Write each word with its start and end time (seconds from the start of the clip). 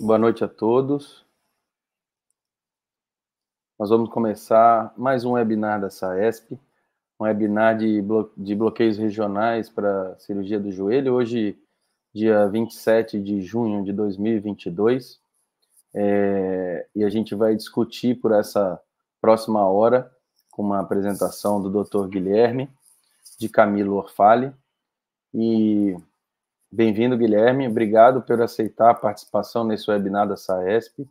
Boa 0.00 0.18
noite 0.18 0.42
a 0.42 0.48
todos. 0.48 1.22
Nós 3.78 3.90
vamos 3.90 4.08
começar 4.08 4.90
mais 4.96 5.22
um 5.22 5.32
webinar 5.32 5.82
da 5.82 5.90
SAESP, 5.90 6.58
um 7.20 7.24
webinar 7.24 7.76
de, 7.76 8.00
blo 8.00 8.32
de 8.34 8.54
bloqueios 8.54 8.96
regionais 8.96 9.68
para 9.68 10.18
cirurgia 10.18 10.58
do 10.58 10.72
joelho, 10.72 11.12
hoje, 11.12 11.58
dia 12.12 12.48
27 12.48 13.22
de 13.22 13.42
junho 13.42 13.84
de 13.84 13.92
2022, 13.92 15.20
é, 15.94 16.88
e 16.96 17.04
a 17.04 17.10
gente 17.10 17.34
vai 17.34 17.54
discutir 17.54 18.18
por 18.18 18.32
essa 18.32 18.80
próxima 19.20 19.68
hora, 19.68 20.10
com 20.50 20.62
uma 20.62 20.80
apresentação 20.80 21.60
do 21.60 21.84
Dr. 21.84 22.08
Guilherme, 22.08 22.70
de 23.38 23.46
Camilo 23.46 23.96
Orfale, 23.96 24.54
e 25.34 25.94
Bem-vindo, 26.74 27.18
Guilherme. 27.18 27.68
Obrigado 27.68 28.22
por 28.22 28.40
aceitar 28.40 28.88
a 28.88 28.94
participação 28.94 29.62
nesse 29.62 29.90
webinar 29.90 30.26
da 30.26 30.38
SAESP 30.38 31.06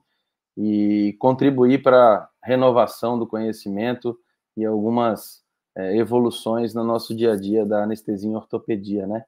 e 0.57 1.15
contribuir 1.19 1.83
para 1.83 2.15
a 2.15 2.29
renovação 2.43 3.19
do 3.19 3.27
conhecimento 3.27 4.19
e 4.57 4.65
algumas 4.65 5.43
é, 5.75 5.95
evoluções 5.95 6.73
no 6.73 6.83
nosso 6.83 7.15
dia 7.15 7.33
a 7.33 7.35
dia 7.35 7.63
da 7.63 7.83
anestesia 7.83 8.27
em 8.27 8.35
ortopedia, 8.35 9.05
né? 9.05 9.23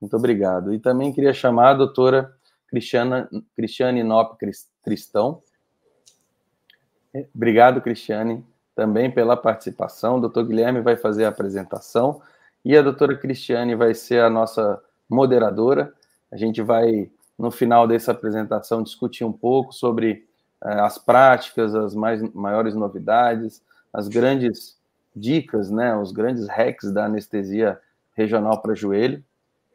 Muito 0.00 0.16
obrigado. 0.16 0.72
E 0.72 0.78
também 0.78 1.12
queria 1.12 1.34
chamar 1.34 1.72
a 1.72 1.74
doutora 1.74 2.34
Cristiana, 2.68 3.28
Cristiane 3.54 4.02
Nop 4.02 4.38
Cristão. 4.82 5.42
Obrigado, 7.34 7.82
Cristiane, 7.82 8.42
também 8.74 9.10
pela 9.10 9.36
participação. 9.36 10.16
O 10.16 10.20
doutor 10.22 10.46
Guilherme 10.46 10.80
vai 10.80 10.96
fazer 10.96 11.26
a 11.26 11.28
apresentação 11.28 12.22
e 12.64 12.74
a 12.74 12.80
doutora 12.80 13.14
Cristiane 13.14 13.74
vai 13.74 13.92
ser 13.92 14.22
a 14.22 14.30
nossa 14.30 14.82
moderadora. 15.08 15.92
A 16.30 16.36
gente 16.36 16.62
vai, 16.62 17.10
no 17.38 17.50
final 17.50 17.86
dessa 17.86 18.12
apresentação, 18.12 18.82
discutir 18.82 19.24
um 19.24 19.32
pouco 19.32 19.72
sobre 19.72 20.26
uh, 20.64 20.82
as 20.82 20.98
práticas, 20.98 21.74
as 21.74 21.94
mais, 21.94 22.22
maiores 22.32 22.74
novidades, 22.74 23.62
as 23.92 24.08
grandes 24.08 24.76
dicas, 25.14 25.70
né, 25.70 25.96
os 25.96 26.12
grandes 26.12 26.46
hacks 26.48 26.92
da 26.92 27.06
anestesia 27.06 27.80
regional 28.14 28.60
para 28.60 28.74
joelho. 28.74 29.24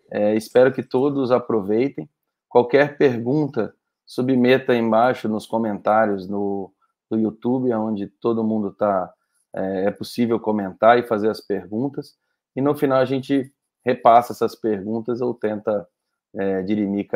É, 0.09 0.36
espero 0.36 0.72
que 0.72 0.84
todos 0.84 1.31
aproveitem. 1.31 2.09
Qualquer 2.50 2.98
pergunta, 2.98 3.74
submeta 4.06 4.75
embaixo 4.75 5.30
nos 5.30 5.46
comentários 5.46 6.28
no, 6.28 6.72
no 7.09 7.18
YouTube, 7.18 7.74
onde 7.74 8.08
todo 8.08 8.44
mundo 8.44 8.69
está. 8.69 9.12
É, 9.53 9.86
é 9.86 9.92
possível 9.92 10.40
comentar 10.40 11.00
e 11.00 11.03
fazer 11.03 11.30
as 11.30 11.42
perguntas. 11.42 12.16
E 12.56 12.62
no 12.62 12.75
final 12.75 13.00
a 13.00 13.06
gente 13.06 13.52
repassa 13.84 14.34
essas 14.34 14.56
perguntas 14.56 15.22
ou 15.22 15.34
tenta 15.34 15.88
é, 16.34 16.62
dirimir 16.62 17.08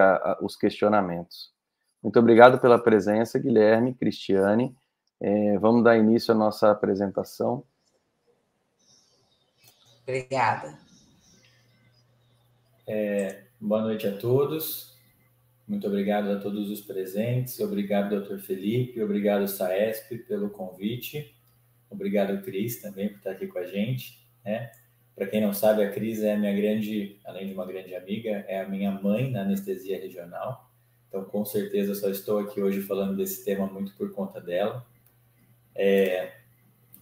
os 0.42 0.56
questionamentos. 0.56 1.53
Muito 2.02 2.20
obrigado 2.20 2.59
pela 2.59 2.78
presença, 2.78 3.40
Guilherme, 3.40 3.94
Cristiane. 3.94 4.76
É, 5.20 5.58
vamos 5.58 5.84
dar 5.84 5.97
início 5.97 6.34
à 6.34 6.38
nossa 6.38 6.70
apresentação. 6.70 7.64
Obrigada. 10.03 10.78
É, 12.88 13.46
boa 13.59 13.82
noite 13.82 14.06
a 14.06 14.16
todos. 14.16 14.96
Muito 15.67 15.88
obrigado 15.88 16.29
a 16.29 16.40
todos 16.40 16.70
os 16.70 16.82
presentes. 16.82 17.59
Obrigado, 17.59 18.09
doutor 18.09 18.38
Felipe. 18.40 19.02
Obrigado, 19.02 19.47
Saesp, 19.47 20.16
pelo 20.28 20.52
convite. 20.52 21.35
Obrigado, 21.90 22.44
Cris, 22.44 22.82
também, 22.82 23.09
por 23.09 23.17
estar 23.17 23.32
aqui 23.32 23.47
com 23.47 23.58
a 23.58 23.66
gente. 23.66 24.28
Né? 24.44 24.70
Para 25.16 25.28
quem 25.28 25.40
não 25.40 25.53
sabe, 25.53 25.84
a 25.84 25.91
Cris 25.91 26.22
é 26.22 26.34
a 26.34 26.38
minha 26.38 26.53
grande, 26.53 27.20
além 27.23 27.47
de 27.47 27.53
uma 27.53 27.66
grande 27.66 27.96
amiga, 27.96 28.44
é 28.47 28.59
a 28.59 28.67
minha 28.67 28.91
mãe 28.91 29.32
na 29.32 29.41
anestesia 29.41 30.00
regional. 30.00 30.70
Então, 31.08 31.23
com 31.23 31.46
certeza, 31.46 31.96
só 31.96 32.09
estou 32.09 32.40
aqui 32.40 32.62
hoje 32.62 32.82
falando 32.82 33.16
desse 33.16 33.46
tema 33.46 33.66
muito 33.66 33.96
por 33.96 34.12
conta 34.12 34.41
dela. 34.41 34.85
É, 35.73 36.34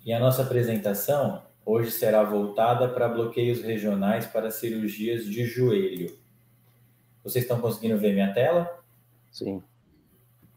e 0.06 0.13
a 0.13 0.19
nossa 0.19 0.44
apresentação 0.44 1.44
hoje 1.65 1.89
será 1.89 2.24
voltada 2.24 2.88
para 2.88 3.07
bloqueios 3.07 3.62
regionais 3.62 4.27
para 4.27 4.51
cirurgias 4.51 5.25
de 5.25 5.45
joelho. 5.45 6.15
Vocês 7.24 7.45
estão 7.45 7.60
conseguindo 7.60 7.98
ver 7.98 8.13
minha 8.13 8.31
tela? 8.33 8.83
Sim. 9.31 9.63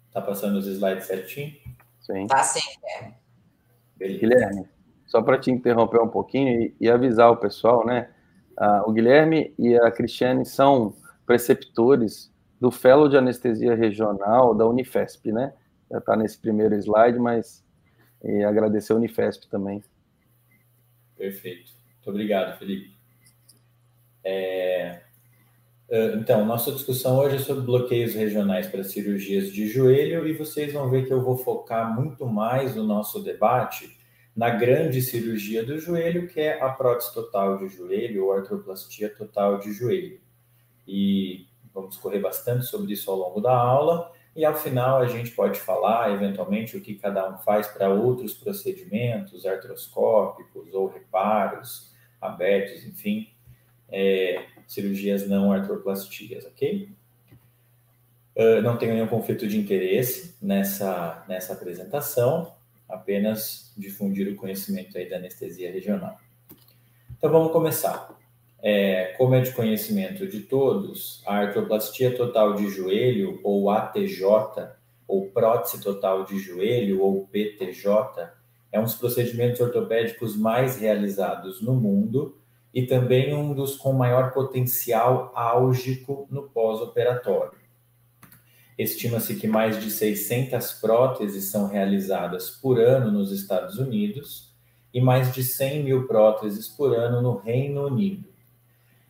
Está 0.08 0.20
passando 0.20 0.56
os 0.56 0.66
slides 0.66 1.06
certinho? 1.06 1.54
Sim. 2.00 2.24
Está 2.24 2.42
sim. 2.42 2.60
Beleza. 3.96 4.20
Guilherme, 4.20 4.68
só 5.16 5.22
para 5.22 5.38
te 5.38 5.50
interromper 5.50 5.98
um 6.02 6.08
pouquinho 6.08 6.60
e, 6.60 6.76
e 6.78 6.90
avisar 6.90 7.30
o 7.30 7.38
pessoal, 7.38 7.86
né? 7.86 8.10
Ah, 8.54 8.82
o 8.86 8.92
Guilherme 8.92 9.54
e 9.58 9.74
a 9.74 9.90
Cristiane 9.90 10.44
são 10.44 10.94
preceptores 11.24 12.30
do 12.60 12.70
Fellow 12.70 13.08
de 13.08 13.16
Anestesia 13.16 13.74
Regional 13.74 14.54
da 14.54 14.66
Unifesp, 14.66 15.32
né? 15.32 15.54
Já 15.90 15.98
está 15.98 16.16
nesse 16.16 16.38
primeiro 16.38 16.74
slide, 16.74 17.18
mas 17.18 17.64
e 18.22 18.44
agradecer 18.44 18.92
a 18.92 18.96
Unifesp 18.96 19.48
também. 19.48 19.82
Perfeito. 21.16 21.72
Muito 21.94 22.10
obrigado, 22.10 22.58
Felipe. 22.58 22.94
É... 24.22 25.00
Então, 26.14 26.44
nossa 26.44 26.72
discussão 26.72 27.16
hoje 27.18 27.36
é 27.36 27.38
sobre 27.38 27.64
bloqueios 27.64 28.12
regionais 28.14 28.66
para 28.66 28.84
cirurgias 28.84 29.50
de 29.50 29.66
joelho 29.66 30.26
e 30.26 30.34
vocês 30.34 30.72
vão 30.74 30.90
ver 30.90 31.06
que 31.06 31.12
eu 31.12 31.22
vou 31.22 31.38
focar 31.38 31.94
muito 31.94 32.26
mais 32.26 32.76
o 32.76 32.82
nosso 32.82 33.22
debate 33.22 33.95
na 34.36 34.50
grande 34.50 35.00
cirurgia 35.00 35.64
do 35.64 35.78
joelho, 35.80 36.28
que 36.28 36.38
é 36.40 36.60
a 36.62 36.68
prótese 36.68 37.14
total 37.14 37.56
de 37.56 37.68
joelho 37.68 38.26
ou 38.26 38.32
artroplastia 38.32 39.08
total 39.08 39.58
de 39.58 39.72
joelho. 39.72 40.20
E 40.86 41.46
vamos 41.72 41.96
correr 41.96 42.20
bastante 42.20 42.66
sobre 42.66 42.92
isso 42.92 43.10
ao 43.10 43.16
longo 43.16 43.40
da 43.40 43.56
aula. 43.56 44.12
E 44.34 44.44
ao 44.44 44.54
final 44.54 44.98
a 44.98 45.06
gente 45.06 45.30
pode 45.30 45.58
falar, 45.58 46.12
eventualmente, 46.12 46.76
o 46.76 46.82
que 46.82 46.96
cada 46.96 47.26
um 47.32 47.38
faz 47.38 47.66
para 47.66 47.88
outros 47.88 48.34
procedimentos 48.34 49.46
artroscópicos 49.46 50.74
ou 50.74 50.86
reparos 50.86 51.94
abertos, 52.20 52.84
enfim, 52.84 53.30
é, 53.88 54.44
cirurgias 54.66 55.26
não 55.26 55.50
artroplastias, 55.50 56.44
ok? 56.44 56.90
Uh, 58.34 58.60
não 58.60 58.76
tenho 58.76 58.92
nenhum 58.92 59.06
conflito 59.06 59.48
de 59.48 59.58
interesse 59.58 60.36
nessa, 60.42 61.24
nessa 61.26 61.54
apresentação 61.54 62.54
apenas 62.86 63.65
difundir 63.76 64.32
o 64.32 64.36
conhecimento 64.36 64.96
aí 64.96 65.08
da 65.08 65.16
anestesia 65.16 65.70
regional. 65.70 66.18
Então 67.16 67.30
vamos 67.30 67.52
começar. 67.52 68.16
É, 68.62 69.14
como 69.18 69.34
é 69.34 69.40
de 69.40 69.52
conhecimento 69.52 70.26
de 70.26 70.40
todos, 70.40 71.22
a 71.26 71.36
artroplastia 71.36 72.16
total 72.16 72.54
de 72.54 72.68
joelho, 72.68 73.40
ou 73.44 73.70
ATJ, 73.70 74.24
ou 75.06 75.30
prótese 75.30 75.80
total 75.80 76.24
de 76.24 76.38
joelho, 76.38 77.02
ou 77.02 77.26
PTJ, 77.28 78.30
é 78.72 78.80
um 78.80 78.84
dos 78.84 78.94
procedimentos 78.94 79.60
ortopédicos 79.60 80.36
mais 80.36 80.78
realizados 80.78 81.62
no 81.62 81.74
mundo 81.74 82.36
e 82.74 82.86
também 82.86 83.34
um 83.34 83.54
dos 83.54 83.76
com 83.76 83.92
maior 83.92 84.32
potencial 84.32 85.32
álgico 85.34 86.26
no 86.30 86.48
pós-operatório. 86.48 87.65
Estima-se 88.78 89.36
que 89.36 89.48
mais 89.48 89.82
de 89.82 89.90
600 89.90 90.72
próteses 90.74 91.46
são 91.46 91.66
realizadas 91.66 92.50
por 92.50 92.78
ano 92.78 93.10
nos 93.10 93.32
Estados 93.32 93.78
Unidos 93.78 94.52
e 94.92 95.00
mais 95.00 95.32
de 95.32 95.42
100 95.42 95.82
mil 95.82 96.06
próteses 96.06 96.68
por 96.68 96.94
ano 96.94 97.22
no 97.22 97.36
Reino 97.36 97.86
Unido. 97.86 98.28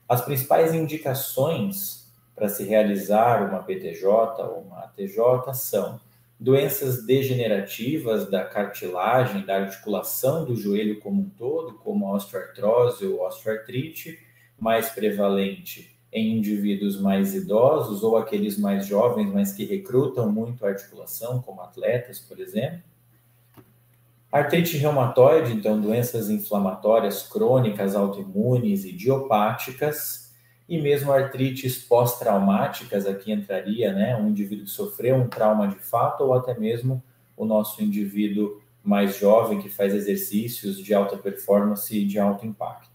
As 0.09 0.21
principais 0.21 0.73
indicações 0.73 2.07
para 2.35 2.49
se 2.49 2.63
realizar 2.63 3.49
uma 3.49 3.61
PTJ 3.63 4.07
ou 4.43 4.61
uma 4.61 4.85
ATJ 4.85 5.53
são 5.55 6.01
doenças 6.39 7.05
degenerativas 7.05 8.31
da 8.31 8.45
cartilagem, 8.45 9.45
da 9.45 9.57
articulação 9.57 10.45
do 10.45 10.55
joelho 10.55 11.01
como 11.01 11.23
um 11.23 11.31
todo, 11.31 11.75
como 11.79 12.07
a 12.07 12.13
osteoartrose 12.13 13.05
ou 13.05 13.27
osteoartrite, 13.27 14.19
mais 14.61 14.91
prevalente 14.91 15.96
em 16.17 16.39
indivíduos 16.39 16.99
mais 16.99 17.35
idosos 17.35 18.03
ou 18.03 18.17
aqueles 18.17 18.59
mais 18.59 18.87
jovens, 18.87 19.31
mas 19.31 19.53
que 19.53 19.67
recrutam 19.67 20.33
muito 20.33 20.65
a 20.65 20.71
articulação, 20.71 21.43
como 21.43 21.61
atletas, 21.61 22.19
por 22.19 22.41
exemplo. 22.41 22.81
Artrite 24.33 24.79
reumatoide, 24.79 25.53
então 25.53 25.79
doenças 25.79 26.31
inflamatórias 26.31 27.23
crônicas, 27.23 27.95
autoimunes 27.95 28.87
idiopáticas, 28.87 30.33
e 30.67 30.81
mesmo 30.81 31.13
artrites 31.13 31.85
pós-traumáticas, 31.85 33.07
aqui 33.07 33.31
entraria 33.31 33.93
né, 33.93 34.17
um 34.17 34.31
indivíduo 34.31 34.65
que 34.65 34.71
sofreu 34.71 35.17
um 35.17 35.29
trauma 35.29 35.69
de 35.69 35.79
fato, 35.79 36.25
ou 36.25 36.33
até 36.33 36.59
mesmo 36.59 37.03
o 37.37 37.45
nosso 37.45 37.85
indivíduo 37.85 38.59
mais 38.83 39.19
jovem 39.19 39.61
que 39.61 39.69
faz 39.69 39.95
exercícios 39.95 40.79
de 40.79 40.95
alta 40.95 41.19
performance 41.19 41.95
e 41.95 42.07
de 42.07 42.19
alto 42.19 42.47
impacto. 42.47 42.86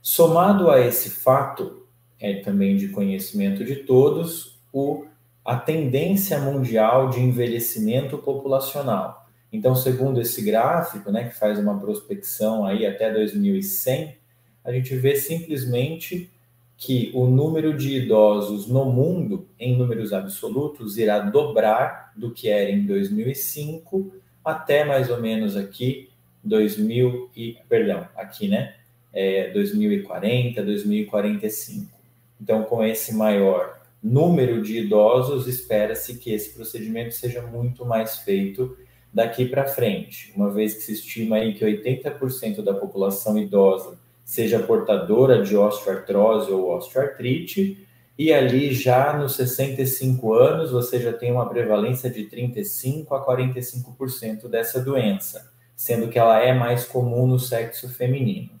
Somado 0.00 0.70
a 0.70 0.80
esse 0.80 1.10
fato, 1.10 1.86
é 2.20 2.34
também 2.40 2.76
de 2.76 2.88
conhecimento 2.88 3.64
de 3.64 3.76
todos, 3.76 4.58
o, 4.72 5.06
a 5.44 5.56
tendência 5.56 6.38
mundial 6.38 7.10
de 7.10 7.20
envelhecimento 7.20 8.18
populacional. 8.18 9.28
Então, 9.52 9.74
segundo 9.74 10.20
esse 10.20 10.42
gráfico, 10.42 11.10
né, 11.10 11.28
que 11.28 11.36
faz 11.36 11.58
uma 11.58 11.78
prospecção 11.78 12.64
aí 12.64 12.86
até 12.86 13.12
2100, 13.12 14.16
a 14.64 14.72
gente 14.72 14.94
vê 14.96 15.16
simplesmente 15.16 16.30
que 16.76 17.10
o 17.12 17.26
número 17.26 17.76
de 17.76 17.96
idosos 17.96 18.68
no 18.68 18.84
mundo, 18.84 19.48
em 19.58 19.76
números 19.76 20.12
absolutos, 20.12 20.96
irá 20.96 21.18
dobrar 21.18 22.12
do 22.16 22.30
que 22.30 22.48
era 22.48 22.70
em 22.70 22.86
2005 22.86 24.12
até 24.44 24.84
mais 24.84 25.10
ou 25.10 25.20
menos 25.20 25.56
aqui 25.56 26.08
2000 26.44 27.30
e 27.34 27.58
perdão, 27.68 28.06
aqui, 28.16 28.48
né? 28.48 28.76
É, 29.12 29.50
2040, 29.52 30.62
2045. 30.62 31.98
Então, 32.40 32.62
com 32.64 32.84
esse 32.84 33.14
maior 33.14 33.80
número 34.02 34.62
de 34.62 34.78
idosos, 34.78 35.46
espera-se 35.46 36.18
que 36.18 36.32
esse 36.32 36.54
procedimento 36.54 37.14
seja 37.14 37.42
muito 37.42 37.84
mais 37.84 38.18
feito 38.18 38.76
daqui 39.12 39.46
para 39.46 39.64
frente, 39.64 40.32
uma 40.36 40.50
vez 40.50 40.74
que 40.74 40.82
se 40.82 40.92
estima 40.92 41.36
aí 41.36 41.54
que 41.54 41.64
80% 41.64 42.62
da 42.62 42.74
população 42.74 43.38
idosa 43.38 43.98
seja 44.24 44.60
portadora 44.60 45.42
de 45.42 45.56
osteoartrose 45.56 46.52
ou 46.52 46.76
osteoartrite, 46.76 47.86
e 48.18 48.32
ali 48.32 48.74
já 48.74 49.16
nos 49.16 49.36
65 49.36 50.34
anos 50.34 50.70
você 50.70 51.00
já 51.00 51.12
tem 51.12 51.32
uma 51.32 51.48
prevalência 51.48 52.10
de 52.10 52.24
35 52.24 53.14
a 53.14 53.24
45% 53.24 54.48
dessa 54.48 54.80
doença, 54.80 55.50
sendo 55.74 56.08
que 56.08 56.18
ela 56.18 56.38
é 56.42 56.52
mais 56.52 56.84
comum 56.84 57.26
no 57.26 57.38
sexo 57.38 57.88
feminino. 57.88 58.57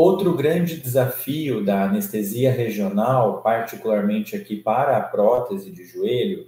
Outro 0.00 0.32
grande 0.32 0.76
desafio 0.76 1.64
da 1.64 1.82
anestesia 1.82 2.52
regional, 2.52 3.42
particularmente 3.42 4.36
aqui 4.36 4.54
para 4.54 4.96
a 4.96 5.00
prótese 5.00 5.72
de 5.72 5.84
joelho, 5.84 6.46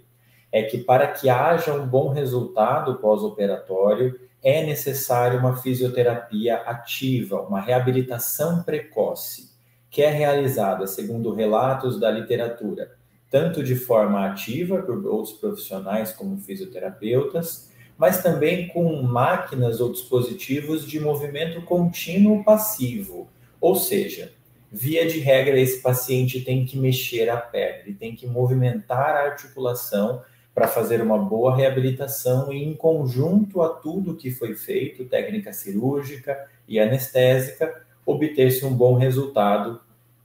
é 0.52 0.62
que 0.62 0.78
para 0.78 1.08
que 1.08 1.28
haja 1.28 1.74
um 1.74 1.84
bom 1.84 2.10
resultado 2.10 3.00
pós-operatório, 3.00 4.20
é 4.40 4.64
necessário 4.64 5.40
uma 5.40 5.56
fisioterapia 5.56 6.58
ativa, 6.58 7.42
uma 7.42 7.60
reabilitação 7.60 8.62
precoce, 8.62 9.50
que 9.90 10.00
é 10.00 10.10
realizada, 10.10 10.86
segundo 10.86 11.34
relatos 11.34 11.98
da 11.98 12.08
literatura, 12.08 12.92
tanto 13.28 13.64
de 13.64 13.74
forma 13.74 14.24
ativa 14.26 14.80
por 14.80 15.04
outros 15.04 15.34
profissionais 15.34 16.12
como 16.12 16.38
fisioterapeutas, 16.38 17.68
mas 17.98 18.22
também 18.22 18.68
com 18.68 19.02
máquinas 19.02 19.80
ou 19.80 19.90
dispositivos 19.90 20.86
de 20.86 21.00
movimento 21.00 21.60
contínuo 21.62 22.44
passivo, 22.44 23.28
ou 23.60 23.76
seja, 23.76 24.32
via 24.70 25.06
de 25.06 25.18
regra 25.18 25.58
esse 25.58 25.80
paciente 25.80 26.40
tem 26.40 26.64
que 26.64 26.78
mexer 26.78 27.28
a 27.28 27.36
perna, 27.36 27.82
ele 27.86 27.94
tem 27.94 28.14
que 28.14 28.26
movimentar 28.26 29.16
a 29.16 29.24
articulação 29.24 30.22
para 30.54 30.68
fazer 30.68 31.00
uma 31.00 31.18
boa 31.18 31.56
reabilitação 31.56 32.52
e, 32.52 32.62
em 32.62 32.74
conjunto 32.74 33.62
a 33.62 33.68
tudo 33.68 34.16
que 34.16 34.30
foi 34.30 34.54
feito, 34.54 35.04
técnica 35.04 35.52
cirúrgica 35.52 36.48
e 36.68 36.78
anestésica, 36.78 37.82
obter-se 38.04 38.64
um 38.64 38.74
bom 38.74 38.94
resultado 38.94 39.80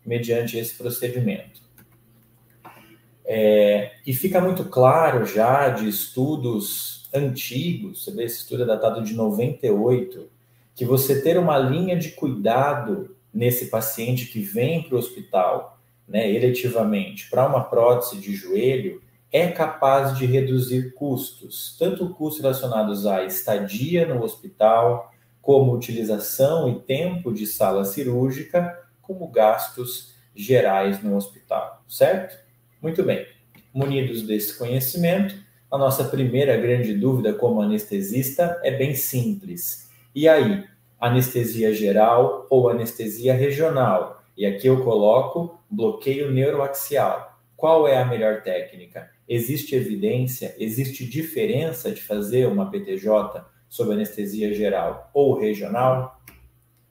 mediante 0.06 0.58
esse 0.58 0.75
procedimento. 0.75 1.62
É, 3.24 3.94
e 4.06 4.13
fica 4.13 4.39
muito 4.39 4.65
claro 4.65 5.25
já 5.25 5.70
de 5.70 5.88
estudos 5.88 7.10
antigos, 7.13 8.04
você 8.04 8.12
vê, 8.12 8.25
esse 8.25 8.38
estudo 8.38 8.63
é 8.63 8.65
datado 8.65 9.04
de 9.04 9.13
98, 9.13 10.30
que 10.75 10.86
você 10.86 11.22
ter 11.22 11.39
uma 11.39 11.58
linha 11.58 11.98
de 11.98 12.12
cuidado 12.12 13.14
nesse 13.36 13.65
paciente 13.65 14.27
que 14.27 14.39
vem 14.39 14.82
para 14.82 14.96
o 14.96 14.98
hospital, 14.98 15.77
né, 16.08 16.32
eletivamente, 16.32 17.30
para 17.30 17.46
uma 17.46 17.65
prótese 17.65 18.22
de 18.22 18.34
joelho, 18.34 19.01
é 19.30 19.50
capaz 19.50 20.18
de 20.18 20.25
reduzir 20.25 20.94
custos, 20.94 21.75
tanto 21.77 22.10
custos 22.13 22.42
relacionados 22.42 23.06
à 23.06 23.25
estadia 23.25 24.06
no 24.08 24.24
hospital, 24.24 25.12
como 25.42 25.74
utilização 25.74 26.70
e 26.70 26.80
tempo 26.80 27.34
de 27.34 27.46
sala 27.46 27.84
cirúrgica, 27.84 28.80
como 29.01 29.27
gastos 29.27 30.15
gerais 30.34 31.04
no 31.04 31.18
hospital, 31.18 31.84
certo? 31.89 32.38
Muito 32.82 33.04
bem. 33.04 33.27
Munidos 33.74 34.22
desse 34.22 34.58
conhecimento, 34.58 35.36
a 35.70 35.77
nossa 35.77 36.06
primeira 36.06 36.56
grande 36.56 36.94
dúvida 36.94 37.34
como 37.34 37.62
anestesista 37.62 38.62
é 38.63 38.72
bem 38.72 38.96
simples. 38.96 39.89
E 40.15 40.30
aí, 40.30 40.63
anestesia 41.00 41.74
geral 41.74 42.48
ou 42.50 42.70
anestesia 42.70 43.34
regional? 43.34 44.24
E 44.38 44.46
aqui 44.46 44.68
eu 44.68 44.84
coloco 44.84 45.60
bloqueio 45.70 46.32
neuroaxial. 46.32 47.40
Qual 47.56 47.88
é 47.88 47.98
a 47.98 48.06
melhor 48.06 48.44
técnica? 48.44 49.10
Existe 49.28 49.75
evidência, 49.75 50.56
existe 50.60 51.06
diferença 51.08 51.92
de 51.92 52.02
fazer 52.02 52.48
uma 52.48 52.70
PTJ 52.70 53.44
sob 53.70 53.94
anestesia 53.94 54.54
geral 54.54 55.10
ou 55.14 55.40
regional? 55.40 56.22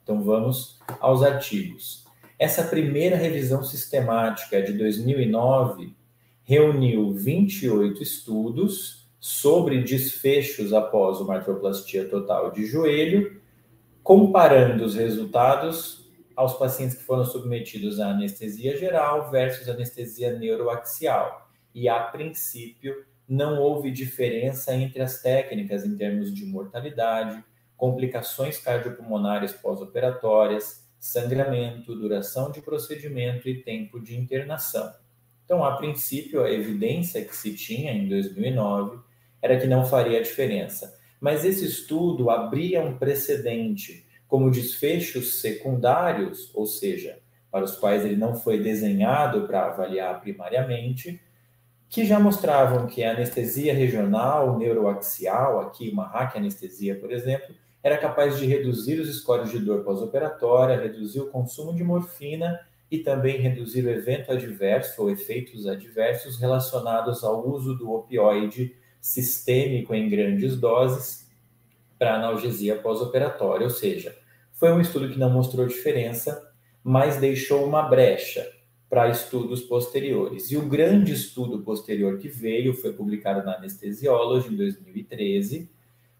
Então 0.03 0.23
vamos 0.23 0.79
aos 0.99 1.23
artigos. 1.23 2.05
Essa 2.37 2.63
primeira 2.63 3.15
revisão 3.15 3.63
sistemática 3.63 4.61
de 4.61 4.73
2009 4.73 5.95
reuniu 6.43 7.13
28 7.13 8.03
estudos 8.03 9.07
sobre 9.19 9.81
desfechos 9.81 10.73
após 10.73 11.19
uma 11.19 11.35
artroplastia 11.35 12.05
total 12.07 12.51
de 12.51 12.65
joelho, 12.65 13.41
comparando 14.05 14.85
os 14.85 14.93
resultados 14.93 16.07
aos 16.35 16.53
pacientes 16.53 16.95
que 16.95 17.03
foram 17.03 17.25
submetidos 17.25 17.99
à 17.99 18.11
anestesia 18.11 18.77
geral 18.77 19.31
versus 19.31 19.67
anestesia 19.67 20.37
neuroaxial 20.37 21.49
e, 21.73 21.89
a 21.89 21.99
princípio, 21.99 23.03
não 23.27 23.59
houve 23.59 23.89
diferença 23.89 24.75
entre 24.75 25.01
as 25.01 25.23
técnicas 25.23 25.83
em 25.83 25.97
termos 25.97 26.31
de 26.31 26.45
mortalidade, 26.45 27.43
complicações 27.75 28.59
cardiopulmonares 28.59 29.53
pós-operatórias, 29.53 30.87
sangramento, 30.99 31.95
duração 31.95 32.51
de 32.51 32.61
procedimento 32.61 33.49
e 33.49 33.63
tempo 33.63 33.99
de 33.99 34.15
internação. 34.15 34.93
Então, 35.43 35.65
a 35.65 35.77
princípio, 35.77 36.43
a 36.43 36.51
evidência 36.51 37.25
que 37.25 37.35
se 37.35 37.55
tinha 37.55 37.91
em 37.91 38.07
2009 38.07 38.99
era 39.41 39.59
que 39.59 39.65
não 39.65 39.83
faria 39.83 40.21
diferença. 40.21 40.95
Mas 41.25 41.43
esse 41.43 41.65
estudo 41.65 42.29
abria 42.29 42.83
um 42.83 42.99
precedente 42.99 44.05
como 44.27 44.51
desfechos 44.51 45.41
secundários, 45.41 46.51
ou 46.53 46.67
seja, 46.67 47.17
para 47.49 47.65
os 47.65 47.75
quais 47.75 48.05
ele 48.05 48.15
não 48.15 48.35
foi 48.35 48.59
desenhado 48.59 49.47
para 49.47 49.65
avaliar 49.65 50.21
primariamente, 50.21 51.19
que 51.89 52.05
já 52.05 52.19
mostravam 52.19 52.85
que 52.85 53.03
a 53.03 53.09
anestesia 53.09 53.73
regional 53.73 54.55
neuroaxial, 54.59 55.61
aqui 55.61 55.89
uma 55.89 56.15
anestesia, 56.15 56.93
por 56.93 57.11
exemplo, 57.11 57.55
era 57.81 57.97
capaz 57.97 58.37
de 58.37 58.45
reduzir 58.45 58.99
os 58.99 59.11
scores 59.17 59.49
de 59.49 59.57
dor 59.57 59.83
pós-operatória, 59.83 60.79
reduzir 60.79 61.21
o 61.21 61.31
consumo 61.31 61.73
de 61.73 61.83
morfina 61.83 62.59
e 62.91 62.99
também 62.99 63.39
reduzir 63.39 63.83
o 63.83 63.89
evento 63.89 64.31
adverso 64.31 65.01
ou 65.01 65.09
efeitos 65.09 65.65
adversos 65.65 66.37
relacionados 66.39 67.23
ao 67.23 67.49
uso 67.49 67.73
do 67.73 67.91
opioide 67.91 68.75
sistêmico 69.05 69.93
em 69.93 70.09
grandes 70.09 70.57
doses 70.57 71.29
para 71.99 72.15
analgesia 72.15 72.75
pós-operatória, 72.75 73.63
ou 73.63 73.69
seja, 73.69 74.17
foi 74.51 74.71
um 74.71 74.81
estudo 74.81 75.07
que 75.09 75.19
não 75.19 75.29
mostrou 75.29 75.67
diferença, 75.67 76.51
mas 76.83 77.17
deixou 77.17 77.63
uma 77.67 77.83
brecha 77.83 78.51
para 78.89 79.07
estudos 79.07 79.61
posteriores. 79.61 80.49
E 80.49 80.57
o 80.57 80.67
grande 80.67 81.13
estudo 81.13 81.59
posterior 81.59 82.17
que 82.17 82.27
veio 82.27 82.73
foi 82.73 82.93
publicado 82.93 83.45
na 83.45 83.57
Anesthesiology 83.57 84.51
em 84.51 84.57
2013, 84.57 85.69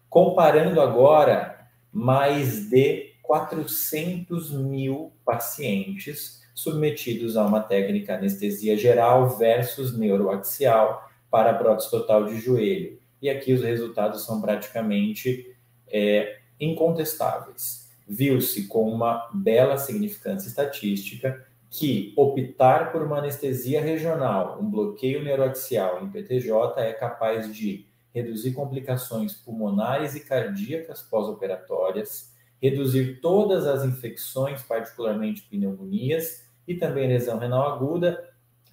comparando 0.08 0.80
agora 0.80 1.68
mais 1.92 2.70
de 2.70 3.14
400 3.20 4.52
mil 4.52 5.12
pacientes 5.24 6.40
submetidos 6.54 7.36
a 7.36 7.44
uma 7.44 7.60
técnica 7.60 8.14
anestesia 8.14 8.76
geral 8.76 9.36
versus 9.36 9.98
neuroaxial 9.98 11.04
para 11.30 11.50
a 11.50 11.54
prótese 11.54 11.90
total 11.90 12.24
de 12.26 12.38
joelho. 12.38 12.98
E 13.20 13.28
aqui 13.28 13.52
os 13.52 13.62
resultados 13.62 14.24
são 14.24 14.40
praticamente 14.40 15.56
é, 15.88 16.38
incontestáveis. 16.60 17.90
Viu-se 18.06 18.68
com 18.68 18.88
uma 18.88 19.28
bela 19.34 19.78
significância 19.78 20.48
estatística 20.48 21.44
que 21.70 22.14
optar 22.16 22.92
por 22.92 23.02
uma 23.02 23.18
anestesia 23.18 23.80
regional, 23.80 24.58
um 24.60 24.70
bloqueio 24.70 25.22
neuroaxial 25.22 26.02
em 26.02 26.08
PTJ 26.08 26.80
é 26.80 26.92
capaz 26.92 27.54
de 27.54 27.86
reduzir 28.14 28.52
complicações 28.52 29.34
pulmonares 29.34 30.14
e 30.14 30.20
cardíacas 30.20 31.02
pós-operatórias, 31.02 32.32
reduzir 32.62 33.20
todas 33.20 33.66
as 33.66 33.84
infecções, 33.84 34.62
particularmente 34.62 35.42
pneumonias, 35.42 36.46
e 36.66 36.74
também 36.74 37.08
lesão 37.08 37.38
renal 37.38 37.74
aguda, 37.74 38.26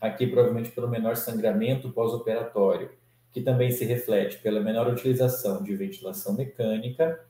aqui 0.04 0.28
provavelmente 0.28 0.70
pelo 0.70 0.90
menor 0.90 1.16
sangramento 1.16 1.90
pós-operatório, 1.90 2.92
que 3.32 3.40
também 3.40 3.72
se 3.72 3.86
reflete 3.86 4.38
pela 4.40 4.60
menor 4.60 4.92
utilização 4.92 5.64
de 5.64 5.74
ventilação 5.78 6.34
mecânica, 6.36 7.22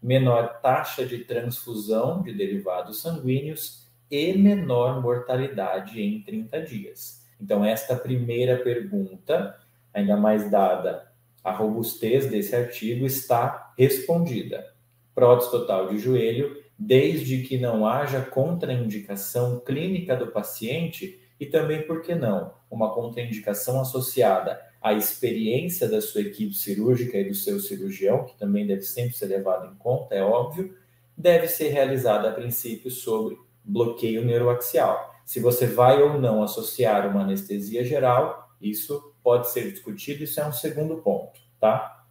menor 0.00 0.60
taxa 0.60 1.04
de 1.04 1.18
transfusão 1.24 2.22
de 2.22 2.32
derivados 2.32 3.02
sanguíneos 3.02 3.84
e 4.08 4.32
menor 4.38 5.02
mortalidade 5.02 6.00
em 6.00 6.22
30 6.22 6.62
dias. 6.62 7.26
Então, 7.40 7.64
esta 7.64 7.96
primeira 7.96 8.58
pergunta, 8.58 9.58
ainda 9.92 10.16
mais 10.16 10.48
dada 10.48 11.10
a 11.42 11.50
robustez 11.50 12.30
desse 12.30 12.54
artigo, 12.54 13.04
está 13.04 13.72
respondida. 13.76 14.72
Prótese 15.12 15.50
total 15.50 15.88
de 15.88 15.98
joelho 15.98 16.62
desde 16.78 17.42
que 17.42 17.58
não 17.58 17.84
haja 17.84 18.20
contraindicação 18.20 19.58
clínica 19.58 20.14
do 20.14 20.28
paciente 20.28 21.20
e 21.40 21.46
também, 21.46 21.86
por 21.86 22.02
que 22.02 22.14
não, 22.14 22.52
uma 22.70 22.92
contraindicação 22.92 23.80
associada 23.80 24.60
à 24.82 24.92
experiência 24.92 25.88
da 25.88 26.02
sua 26.02 26.20
equipe 26.20 26.54
cirúrgica 26.54 27.16
e 27.16 27.24
do 27.24 27.34
seu 27.34 27.58
cirurgião, 27.58 28.26
que 28.26 28.36
também 28.36 28.66
deve 28.66 28.82
sempre 28.82 29.16
ser 29.16 29.26
levado 29.26 29.72
em 29.72 29.74
conta, 29.76 30.14
é 30.14 30.22
óbvio, 30.22 30.76
deve 31.16 31.48
ser 31.48 31.68
realizada 31.68 32.28
a 32.28 32.32
princípio 32.32 32.90
sobre 32.90 33.38
bloqueio 33.64 34.22
neuroaxial. 34.22 35.14
Se 35.24 35.40
você 35.40 35.66
vai 35.66 36.02
ou 36.02 36.20
não 36.20 36.42
associar 36.42 37.08
uma 37.08 37.22
anestesia 37.22 37.82
geral, 37.84 38.50
isso 38.60 39.14
pode 39.22 39.50
ser 39.50 39.70
discutido, 39.72 40.24
isso 40.24 40.40
é 40.40 40.46
um 40.46 40.52
segundo 40.52 40.98
ponto, 40.98 41.40
tá? 41.58 42.04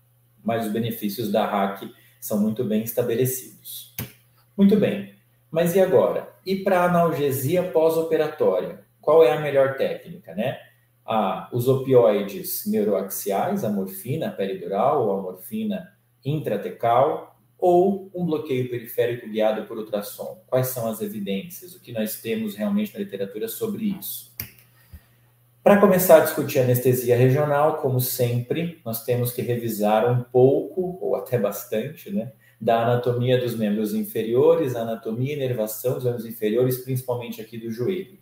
Mas 0.44 0.66
os 0.66 0.72
benefícios 0.72 1.32
da 1.32 1.46
RAC 1.46 1.84
são 2.20 2.40
muito 2.40 2.64
bem 2.64 2.82
estabelecidos. 2.82 3.96
Muito 4.58 4.76
bem, 4.76 5.14
mas 5.52 5.76
e 5.76 5.80
agora? 5.80 6.30
E 6.46 6.56
para 6.56 6.84
analgesia 6.84 7.64
pós-operatória? 7.72 8.88
Qual 9.10 9.24
é 9.24 9.32
a 9.32 9.42
melhor 9.42 9.75
técnica, 9.75 10.36
né? 10.36 10.60
Ah, 11.04 11.50
os 11.51 11.68
opioides 11.68 12.68
neuroaxiais, 12.68 13.63
a 13.63 13.70
morfina 13.72 14.30
peridural 14.30 15.04
ou 15.04 15.18
a 15.18 15.22
morfina 15.24 15.98
intratecal, 16.24 17.36
ou 17.58 18.12
um 18.13 18.24
bloqueio 18.24 18.70
periférico 18.70 19.28
guiado 19.28 19.66
por 19.66 19.80
ultrassom? 19.80 20.44
Quais 20.46 20.68
são 20.68 20.88
as 20.88 21.01
evidências? 21.01 21.74
O 21.74 21.82
que 21.82 21.92
nós 21.92 22.22
temos 22.22 22.56
realmente 22.56 22.94
na 22.94 23.00
literatura 23.00 23.48
sobre 23.48 23.86
isso? 24.00 24.32
Para 25.63 25.82
começar 25.82 26.18
a 26.18 26.25
discutir 26.25 26.60
anestesia 26.60 27.18
regional, 27.18 27.78
como 27.78 28.00
sempre, 28.00 28.80
nós 28.86 29.04
temos 29.04 29.32
que 29.32 29.42
revisar 29.42 30.08
um 30.08 30.24
pouco, 30.24 31.00
ou 31.01 31.16
até 31.16 31.39
bastante, 31.39 32.12
né, 32.12 32.32
da 32.62 32.84
anatomia 32.84 33.42
dos 33.42 33.56
membros 33.56 33.96
inferiores, 33.96 34.75
anatomia 34.75 35.34
e 35.34 35.36
inervação 35.36 35.96
dos 35.96 36.04
membros 36.04 36.28
inferiores, 36.28 36.78
principalmente 36.78 37.42
aqui 37.42 37.58
do 37.58 37.72
joelho. 37.72 38.19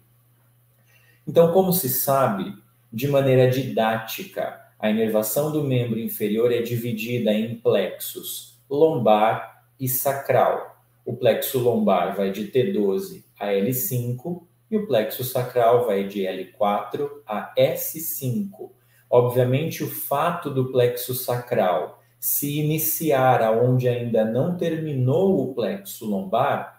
Então, 1.28 1.52
como 1.52 1.74
se 1.74 1.90
sabe, 1.90 2.56
de 2.92 3.08
maneira 3.08 3.50
didática, 3.50 4.62
a 4.80 4.90
inervação 4.90 5.52
do 5.52 5.62
membro 5.62 6.00
inferior 6.00 6.54
é 6.54 6.62
dividida 6.62 7.34
em 7.34 7.56
plexos 7.56 8.58
lombar 8.70 9.64
e 9.80 9.90
sacral. 9.90 10.78
O 11.06 11.16
plexo 11.16 11.60
lombar 11.60 12.16
vai 12.16 12.32
de 12.32 12.48
T12 12.48 13.26
a 13.40 13.48
L5 13.48 14.44
e 14.72 14.78
o 14.78 14.88
plexo 14.88 15.24
sacral 15.24 15.86
vai 15.86 16.08
de 16.08 16.22
L4 16.22 17.10
a 17.26 17.54
S5. 17.58 18.72
Obviamente, 19.10 19.84
o 19.84 19.90
fato 19.90 20.50
do 20.50 20.72
plexo 20.72 21.14
sacral 21.14 22.02
se 22.20 22.60
iniciar 22.60 23.42
aonde 23.42 23.88
ainda 23.88 24.26
não 24.26 24.58
terminou 24.58 25.42
o 25.42 25.54
plexo 25.54 26.06
lombar 26.06 26.77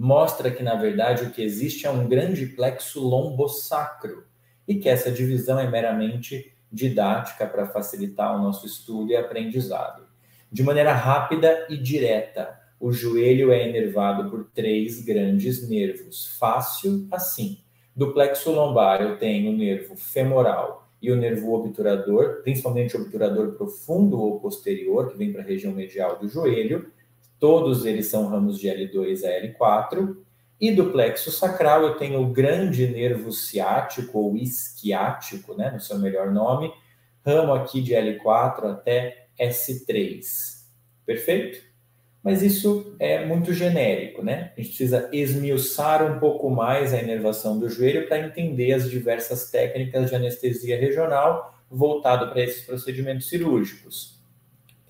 mostra 0.00 0.50
que, 0.50 0.62
na 0.62 0.76
verdade, 0.76 1.24
o 1.24 1.30
que 1.30 1.42
existe 1.42 1.86
é 1.86 1.90
um 1.90 2.08
grande 2.08 2.46
plexo 2.46 3.06
lombosacro 3.06 4.24
e 4.66 4.76
que 4.76 4.88
essa 4.88 5.12
divisão 5.12 5.60
é 5.60 5.70
meramente 5.70 6.54
didática 6.72 7.46
para 7.46 7.66
facilitar 7.66 8.34
o 8.34 8.42
nosso 8.42 8.64
estudo 8.64 9.12
e 9.12 9.16
aprendizado. 9.16 10.06
De 10.50 10.62
maneira 10.62 10.94
rápida 10.94 11.66
e 11.68 11.76
direta, 11.76 12.58
o 12.80 12.90
joelho 12.90 13.52
é 13.52 13.68
inervado 13.68 14.30
por 14.30 14.50
três 14.54 15.04
grandes 15.04 15.68
nervos. 15.68 16.34
Fácil 16.38 17.06
assim. 17.12 17.58
Do 17.94 18.14
plexo 18.14 18.50
lombar 18.50 19.02
eu 19.02 19.18
tenho 19.18 19.52
o 19.52 19.56
nervo 19.56 19.96
femoral 19.96 20.88
e 21.02 21.12
o 21.12 21.16
nervo 21.16 21.52
obturador, 21.52 22.40
principalmente 22.42 22.96
o 22.96 23.02
obturador 23.02 23.52
profundo 23.52 24.18
ou 24.18 24.40
posterior, 24.40 25.10
que 25.10 25.18
vem 25.18 25.30
para 25.30 25.42
a 25.42 25.44
região 25.44 25.74
medial 25.74 26.18
do 26.18 26.26
joelho. 26.26 26.90
Todos 27.40 27.86
eles 27.86 28.06
são 28.06 28.28
ramos 28.28 28.58
de 28.58 28.68
L2 28.68 29.24
a 29.24 29.42
L4. 29.42 30.16
E 30.60 30.70
do 30.70 30.90
plexo 30.90 31.30
sacral 31.30 31.82
eu 31.82 31.94
tenho 31.94 32.20
o 32.20 32.30
grande 32.30 32.86
nervo 32.86 33.32
ciático 33.32 34.18
ou 34.18 34.36
isquiático, 34.36 35.54
né, 35.54 35.70
no 35.70 35.80
seu 35.80 35.98
melhor 35.98 36.30
nome, 36.30 36.70
ramo 37.24 37.54
aqui 37.54 37.80
de 37.80 37.94
L4 37.94 38.70
até 38.70 39.28
S3. 39.40 40.20
Perfeito? 41.06 41.70
Mas 42.22 42.42
isso 42.42 42.94
é 42.98 43.24
muito 43.24 43.54
genérico, 43.54 44.22
né? 44.22 44.52
A 44.54 44.60
gente 44.60 44.68
precisa 44.76 45.08
esmiuçar 45.10 46.04
um 46.04 46.18
pouco 46.18 46.50
mais 46.50 46.92
a 46.92 47.00
inervação 47.00 47.58
do 47.58 47.70
joelho 47.70 48.06
para 48.06 48.18
entender 48.18 48.74
as 48.74 48.90
diversas 48.90 49.50
técnicas 49.50 50.10
de 50.10 50.16
anestesia 50.16 50.78
regional 50.78 51.58
voltado 51.70 52.30
para 52.30 52.42
esses 52.42 52.66
procedimentos 52.66 53.28
cirúrgicos. 53.30 54.20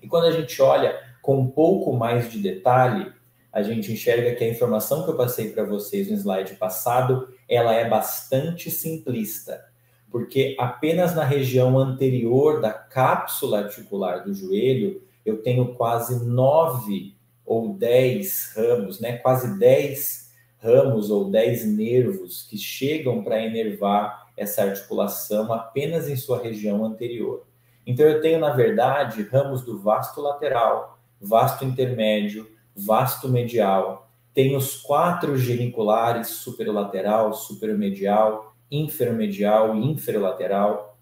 E 0.01 0.07
quando 0.07 0.25
a 0.25 0.31
gente 0.31 0.61
olha 0.61 0.99
com 1.21 1.39
um 1.39 1.47
pouco 1.47 1.93
mais 1.93 2.31
de 2.31 2.39
detalhe, 2.39 3.11
a 3.51 3.61
gente 3.61 3.91
enxerga 3.91 4.33
que 4.35 4.43
a 4.43 4.49
informação 4.49 5.03
que 5.03 5.09
eu 5.09 5.17
passei 5.17 5.51
para 5.51 5.63
vocês 5.63 6.09
no 6.09 6.15
slide 6.15 6.55
passado, 6.55 7.27
ela 7.49 7.73
é 7.73 7.87
bastante 7.87 8.71
simplista 8.71 9.71
porque 10.11 10.55
apenas 10.59 11.15
na 11.15 11.23
região 11.23 11.79
anterior 11.79 12.59
da 12.59 12.73
cápsula 12.73 13.59
articular 13.59 14.19
do 14.19 14.33
joelho 14.33 15.01
eu 15.25 15.41
tenho 15.41 15.73
quase 15.75 16.25
nove 16.25 17.15
ou 17.45 17.73
dez 17.73 18.51
ramos, 18.55 18.99
né? 18.99 19.17
Quase 19.17 19.57
dez 19.57 20.31
ramos 20.57 21.09
ou 21.09 21.31
dez 21.31 21.65
nervos 21.65 22.43
que 22.43 22.57
chegam 22.57 23.23
para 23.23 23.41
enervar 23.41 24.29
essa 24.35 24.63
articulação 24.63 25.51
apenas 25.53 26.09
em 26.09 26.15
sua 26.15 26.41
região 26.41 26.83
anterior. 26.83 27.45
Então 27.87 28.05
eu 28.05 28.21
tenho, 28.21 28.39
na 28.39 28.51
verdade, 28.51 29.23
ramos 29.23 29.63
do 29.63 29.79
vasto 29.79 30.21
lateral, 30.21 30.99
vasto 31.21 31.63
intermédio, 31.63 32.49
vasto 32.75 33.29
medial. 33.29 34.09
Tenho 34.33 34.57
os 34.57 34.77
quatro 34.77 35.37
geniculares 35.37 36.27
superolateral, 36.29 37.33
supermedial, 37.33 38.55
inferomedial 38.71 39.75
e 39.75 39.85
inferolateral. 39.85 40.97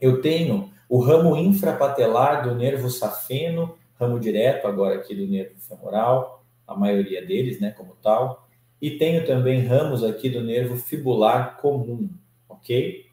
Eu 0.00 0.20
tenho 0.20 0.70
o 0.88 1.00
ramo 1.00 1.36
infrapatelar 1.36 2.48
do 2.48 2.54
nervo 2.54 2.88
safeno, 2.90 3.74
ramo 3.98 4.20
direto 4.20 4.66
agora 4.66 4.96
aqui 4.96 5.14
do 5.14 5.26
nervo 5.26 5.58
femoral, 5.58 6.44
a 6.66 6.76
maioria 6.76 7.24
deles, 7.24 7.60
né, 7.60 7.70
como 7.70 7.96
tal. 8.02 8.46
E 8.80 8.90
tenho 8.90 9.26
também 9.26 9.64
ramos 9.64 10.04
aqui 10.04 10.28
do 10.28 10.42
nervo 10.42 10.76
fibular 10.76 11.56
comum, 11.56 12.10
ok? 12.48 13.06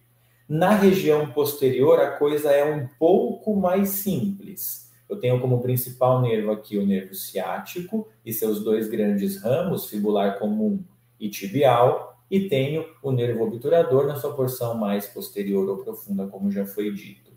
Na 0.48 0.76
região 0.76 1.32
posterior, 1.32 2.00
a 2.02 2.12
coisa 2.12 2.52
é 2.52 2.66
um 2.66 2.86
pouco 3.00 3.56
mais 3.56 3.90
simples. 3.90 4.83
Eu 5.14 5.20
tenho 5.20 5.40
como 5.40 5.62
principal 5.62 6.22
nervo 6.22 6.52
aqui 6.52 6.76
o 6.76 6.86
nervo 6.86 7.14
ciático 7.14 8.08
e 8.26 8.34
seus 8.34 8.64
dois 8.64 8.90
grandes 8.90 9.42
ramos, 9.42 9.88
fibular 9.88 10.40
comum 10.40 10.84
e 11.20 11.30
tibial, 11.30 12.20
e 12.32 12.50
tenho 12.50 12.84
o 13.04 13.12
nervo 13.12 13.44
obturador 13.44 14.08
na 14.08 14.16
sua 14.16 14.34
porção 14.34 14.74
mais 14.74 15.06
posterior 15.06 15.70
ou 15.70 15.84
profunda, 15.84 16.26
como 16.26 16.52
já 16.52 16.66
foi 16.66 16.92
dito. 16.92 17.32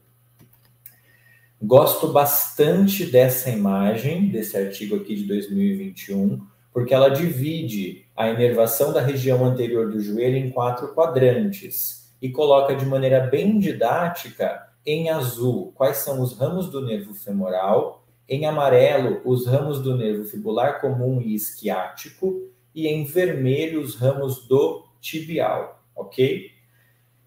Gosto 1.62 2.08
bastante 2.08 3.04
dessa 3.04 3.50
imagem, 3.50 4.30
desse 4.30 4.56
artigo 4.56 4.96
aqui 4.96 5.14
de 5.14 5.24
2021, 5.24 6.40
porque 6.72 6.94
ela 6.94 7.10
divide 7.10 8.06
a 8.16 8.30
inervação 8.30 8.90
da 8.90 9.02
região 9.02 9.44
anterior 9.44 9.90
do 9.90 10.00
joelho 10.00 10.36
em 10.36 10.50
quatro 10.50 10.94
quadrantes 10.94 12.10
e 12.22 12.30
coloca 12.30 12.74
de 12.74 12.86
maneira 12.86 13.20
bem 13.20 13.58
didática 13.58 14.66
em 14.86 15.10
azul 15.10 15.72
quais 15.74 15.98
são 15.98 16.22
os 16.22 16.38
ramos 16.38 16.70
do 16.70 16.80
nervo 16.80 17.12
femoral, 17.12 18.06
em 18.28 18.46
amarelo 18.46 19.20
os 19.24 19.46
ramos 19.46 19.80
do 19.80 19.96
nervo 19.96 20.24
fibular 20.24 20.80
comum 20.80 21.20
e 21.20 21.34
isquiático 21.34 22.48
e 22.74 22.86
em 22.86 23.04
vermelho 23.04 23.80
os 23.80 23.96
ramos 23.96 24.46
do 24.46 24.84
tibial, 25.00 25.82
ok? 25.94 26.50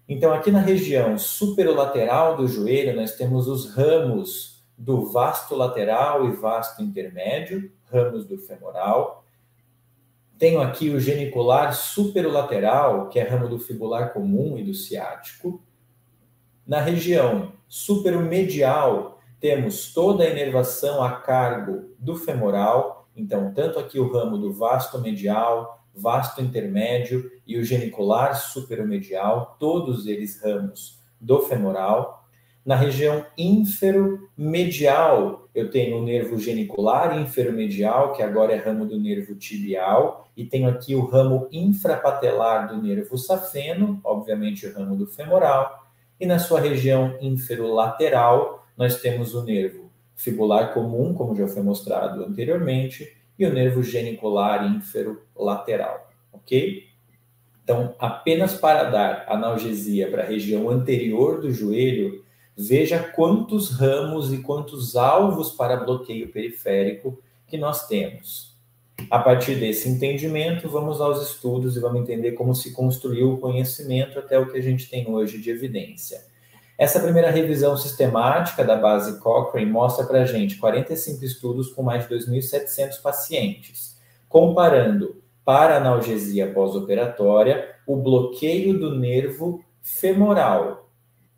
Então, 0.08 0.32
aqui 0.32 0.50
na 0.50 0.60
região 0.60 1.16
superolateral 1.16 2.36
do 2.36 2.48
joelho, 2.48 2.96
nós 2.96 3.14
temos 3.14 3.46
os 3.46 3.72
ramos 3.72 4.64
do 4.76 5.06
vasto 5.06 5.54
lateral 5.54 6.26
e 6.26 6.32
vasto 6.32 6.82
intermédio, 6.82 7.70
ramos 7.84 8.24
do 8.24 8.36
femoral. 8.38 9.24
Tenho 10.36 10.60
aqui 10.60 10.90
o 10.90 10.98
genicular 10.98 11.74
superolateral, 11.74 13.08
que 13.08 13.20
é 13.20 13.22
ramo 13.22 13.48
do 13.48 13.58
fibular 13.58 14.12
comum 14.12 14.58
e 14.58 14.64
do 14.64 14.74
ciático. 14.74 15.62
Na 16.66 16.80
região 16.80 17.52
superomedial, 17.68 19.20
temos 19.40 19.94
toda 19.94 20.24
a 20.24 20.28
inervação 20.28 21.02
a 21.02 21.12
cargo 21.12 21.94
do 21.98 22.16
femoral, 22.16 23.08
então, 23.16 23.52
tanto 23.52 23.78
aqui 23.78 23.98
o 23.98 24.12
ramo 24.12 24.38
do 24.38 24.52
vasto 24.52 25.00
medial, 25.00 25.84
vasto 25.94 26.40
intermédio 26.40 27.30
e 27.46 27.58
o 27.58 27.64
genicular 27.64 28.36
superomedial, 28.36 29.56
todos 29.58 30.06
eles 30.06 30.40
ramos 30.42 30.98
do 31.20 31.40
femoral. 31.40 32.24
Na 32.64 32.76
região 32.76 33.24
inferomedial, 33.36 35.48
eu 35.54 35.70
tenho 35.70 35.98
o 35.98 36.04
nervo 36.04 36.38
genicular 36.38 37.18
inferomedial, 37.18 38.12
que 38.12 38.22
agora 38.22 38.52
é 38.52 38.56
ramo 38.56 38.86
do 38.86 39.00
nervo 39.00 39.34
tibial, 39.34 40.28
e 40.36 40.44
tenho 40.44 40.68
aqui 40.68 40.94
o 40.94 41.06
ramo 41.06 41.48
infrapatelar 41.50 42.68
do 42.68 42.80
nervo 42.80 43.18
safeno, 43.18 44.00
obviamente 44.04 44.66
o 44.66 44.74
ramo 44.74 44.96
do 44.96 45.06
femoral. 45.06 45.89
E 46.20 46.26
na 46.26 46.38
sua 46.38 46.60
região 46.60 47.16
inferolateral, 47.20 48.66
nós 48.76 49.00
temos 49.00 49.34
o 49.34 49.42
nervo 49.42 49.90
fibular 50.14 50.74
comum, 50.74 51.14
como 51.14 51.34
já 51.34 51.48
foi 51.48 51.62
mostrado 51.62 52.22
anteriormente, 52.22 53.16
e 53.38 53.46
o 53.46 53.52
nervo 53.52 53.82
genicular 53.82 54.66
ínfero 54.66 55.22
lateral, 55.34 56.10
ok? 56.30 56.84
Então, 57.64 57.94
apenas 57.98 58.54
para 58.54 58.84
dar 58.84 59.24
analgesia 59.28 60.10
para 60.10 60.22
a 60.22 60.26
região 60.26 60.68
anterior 60.68 61.40
do 61.40 61.50
joelho, 61.50 62.22
veja 62.54 62.98
quantos 62.98 63.70
ramos 63.70 64.30
e 64.30 64.42
quantos 64.42 64.96
alvos 64.96 65.52
para 65.52 65.76
bloqueio 65.76 66.30
periférico 66.30 67.18
que 67.46 67.56
nós 67.56 67.86
temos. 67.86 68.49
A 69.08 69.18
partir 69.18 69.54
desse 69.54 69.88
entendimento, 69.88 70.68
vamos 70.68 71.00
aos 71.00 71.22
estudos 71.22 71.76
e 71.76 71.80
vamos 71.80 72.02
entender 72.02 72.32
como 72.32 72.54
se 72.54 72.72
construiu 72.72 73.32
o 73.32 73.38
conhecimento 73.38 74.18
até 74.18 74.38
o 74.38 74.50
que 74.50 74.58
a 74.58 74.60
gente 74.60 74.90
tem 74.90 75.08
hoje 75.08 75.38
de 75.38 75.50
evidência. 75.50 76.24
Essa 76.76 77.00
primeira 77.00 77.30
revisão 77.30 77.76
sistemática 77.76 78.64
da 78.64 78.74
base 78.74 79.20
Cochrane 79.20 79.70
mostra 79.70 80.04
para 80.04 80.22
a 80.22 80.24
gente 80.24 80.56
45 80.56 81.24
estudos 81.24 81.70
com 81.72 81.82
mais 81.82 82.08
de 82.08 82.14
2.700 82.14 83.00
pacientes, 83.00 83.96
comparando 84.28 85.22
para 85.44 85.76
analgesia 85.76 86.52
pós-operatória 86.52 87.76
o 87.86 87.96
bloqueio 87.96 88.78
do 88.78 88.98
nervo 88.98 89.62
femoral. 89.82 90.88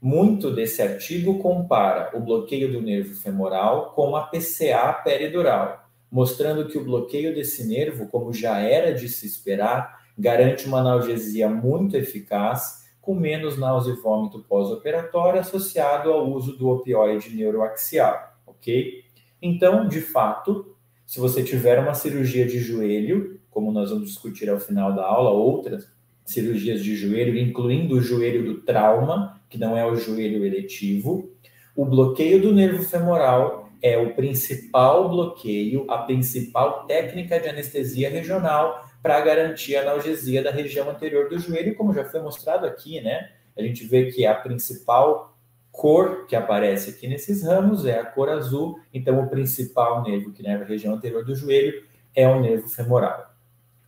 Muito 0.00 0.50
desse 0.50 0.82
artigo 0.82 1.38
compara 1.38 2.10
o 2.14 2.20
bloqueio 2.20 2.72
do 2.72 2.80
nervo 2.80 3.14
femoral 3.14 3.92
com 3.94 4.16
a 4.16 4.22
PCA 4.22 4.92
peridural 5.04 5.81
mostrando 6.12 6.68
que 6.68 6.76
o 6.76 6.84
bloqueio 6.84 7.34
desse 7.34 7.66
nervo, 7.66 8.06
como 8.06 8.34
já 8.34 8.58
era 8.58 8.92
de 8.92 9.08
se 9.08 9.26
esperar, 9.26 10.02
garante 10.16 10.66
uma 10.66 10.80
analgesia 10.80 11.48
muito 11.48 11.96
eficaz, 11.96 12.82
com 13.00 13.14
menos 13.14 13.56
náusea 13.56 13.94
e 13.94 13.96
vômito 13.96 14.40
pós-operatório 14.40 15.40
associado 15.40 16.12
ao 16.12 16.30
uso 16.30 16.56
do 16.58 16.68
opioide 16.68 17.34
neuroaxial, 17.34 18.36
ok? 18.46 19.02
Então, 19.40 19.88
de 19.88 20.02
fato, 20.02 20.76
se 21.06 21.18
você 21.18 21.42
tiver 21.42 21.80
uma 21.80 21.94
cirurgia 21.94 22.46
de 22.46 22.58
joelho, 22.58 23.40
como 23.50 23.72
nós 23.72 23.90
vamos 23.90 24.08
discutir 24.08 24.50
ao 24.50 24.60
final 24.60 24.94
da 24.94 25.04
aula, 25.04 25.30
outras 25.30 25.90
cirurgias 26.26 26.84
de 26.84 26.94
joelho, 26.94 27.38
incluindo 27.38 27.96
o 27.96 28.02
joelho 28.02 28.44
do 28.44 28.60
trauma, 28.60 29.40
que 29.48 29.58
não 29.58 29.76
é 29.76 29.84
o 29.84 29.96
joelho 29.96 30.44
eletivo, 30.44 31.32
o 31.74 31.86
bloqueio 31.86 32.40
do 32.40 32.52
nervo 32.52 32.82
femoral 32.84 33.61
é 33.82 33.98
o 33.98 34.14
principal 34.14 35.08
bloqueio, 35.08 35.90
a 35.90 35.98
principal 35.98 36.86
técnica 36.86 37.40
de 37.40 37.48
anestesia 37.48 38.08
regional 38.08 38.88
para 39.02 39.20
garantir 39.20 39.76
a 39.76 39.82
analgesia 39.82 40.42
da 40.42 40.52
região 40.52 40.88
anterior 40.88 41.28
do 41.28 41.38
joelho, 41.38 41.74
como 41.74 41.92
já 41.92 42.04
foi 42.04 42.22
mostrado 42.22 42.64
aqui, 42.64 43.00
né? 43.00 43.32
A 43.56 43.62
gente 43.62 43.84
vê 43.84 44.10
que 44.12 44.24
a 44.24 44.34
principal 44.34 45.36
cor 45.72 46.26
que 46.26 46.36
aparece 46.36 46.90
aqui 46.90 47.08
nesses 47.08 47.42
ramos 47.42 47.84
é 47.84 47.98
a 47.98 48.04
cor 48.04 48.28
azul, 48.28 48.78
então 48.94 49.20
o 49.20 49.28
principal 49.28 50.02
nervo 50.02 50.30
que 50.30 50.42
nerva 50.42 50.64
a 50.64 50.68
região 50.68 50.94
anterior 50.94 51.24
do 51.24 51.34
joelho 51.34 51.82
é 52.14 52.28
o 52.28 52.40
nervo 52.40 52.68
femoral. 52.68 53.34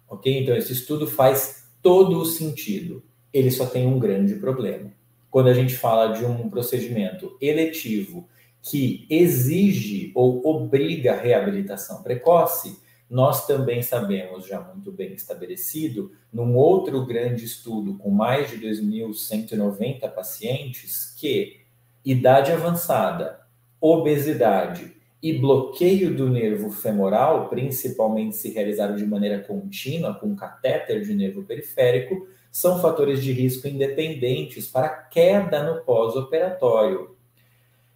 Ok? 0.09 0.43
Então 0.43 0.57
esse 0.57 0.73
estudo 0.73 1.07
faz 1.07 1.69
todo 1.81 2.19
o 2.19 2.25
sentido. 2.25 3.05
Ele 3.33 3.51
só 3.51 3.67
tem 3.67 3.87
um 3.87 3.99
grande 3.99 4.35
problema. 4.35 4.91
Quando 5.31 5.49
a 5.49 5.55
gente 5.55 5.77
fala 5.77 6.13
de 6.15 6.25
um 6.25 6.49
procedimento 6.49 7.37
eletivo 7.41 8.29
que 8.65 9.07
exige 9.11 10.11
ou 10.15 10.41
obriga 10.47 11.15
reabilitação 11.15 12.03
precoce, 12.03 12.83
nós 13.11 13.47
também 13.47 13.83
sabemos, 13.83 14.47
já 14.47 14.59
muito 14.59 14.91
bem 14.91 15.13
estabelecido, 15.13 16.13
num 16.33 16.57
outro 16.57 17.05
grande 17.05 17.45
estudo 17.45 17.99
com 17.99 18.11
mais 18.11 18.49
de 18.49 18.57
2.190 18.57 20.11
pacientes, 20.11 21.15
que 21.19 21.61
idade 22.03 22.53
avançada, 22.53 23.39
obesidade 23.79 24.97
e 25.23 25.39
bloqueio 25.39 26.17
do 26.17 26.31
nervo 26.31 26.71
femoral, 26.71 27.51
principalmente 27.51 28.35
se 28.35 28.51
realizado 28.51 28.97
de 28.97 29.07
maneira 29.07 29.41
contínua, 29.41 30.15
com 30.15 30.35
catéter 30.35 31.03
de 31.03 31.15
nervo 31.15 31.43
periférico, 31.45 32.27
são 32.51 32.81
fatores 32.81 33.23
de 33.23 33.31
risco 33.31 33.69
independentes 33.69 34.67
para 34.67 34.89
queda 34.89 35.63
no 35.63 35.83
pós-operatório, 35.83 37.14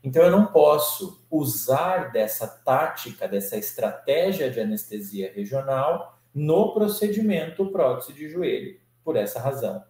então, 0.03 0.23
eu 0.23 0.31
não 0.31 0.47
posso 0.47 1.25
usar 1.31 2.13
dessa 2.13 2.47
tática, 2.47 3.27
dessa 3.27 3.57
estratégia 3.57 4.51
de 4.51 4.61
anestesia 4.61 5.33
regional 5.35 6.19
no 6.33 6.73
procedimento 6.73 7.71
prótese 7.71 8.13
de 8.13 8.29
joelho, 8.29 8.79
por 9.03 9.17
essa 9.17 9.41
razão. 9.41 9.83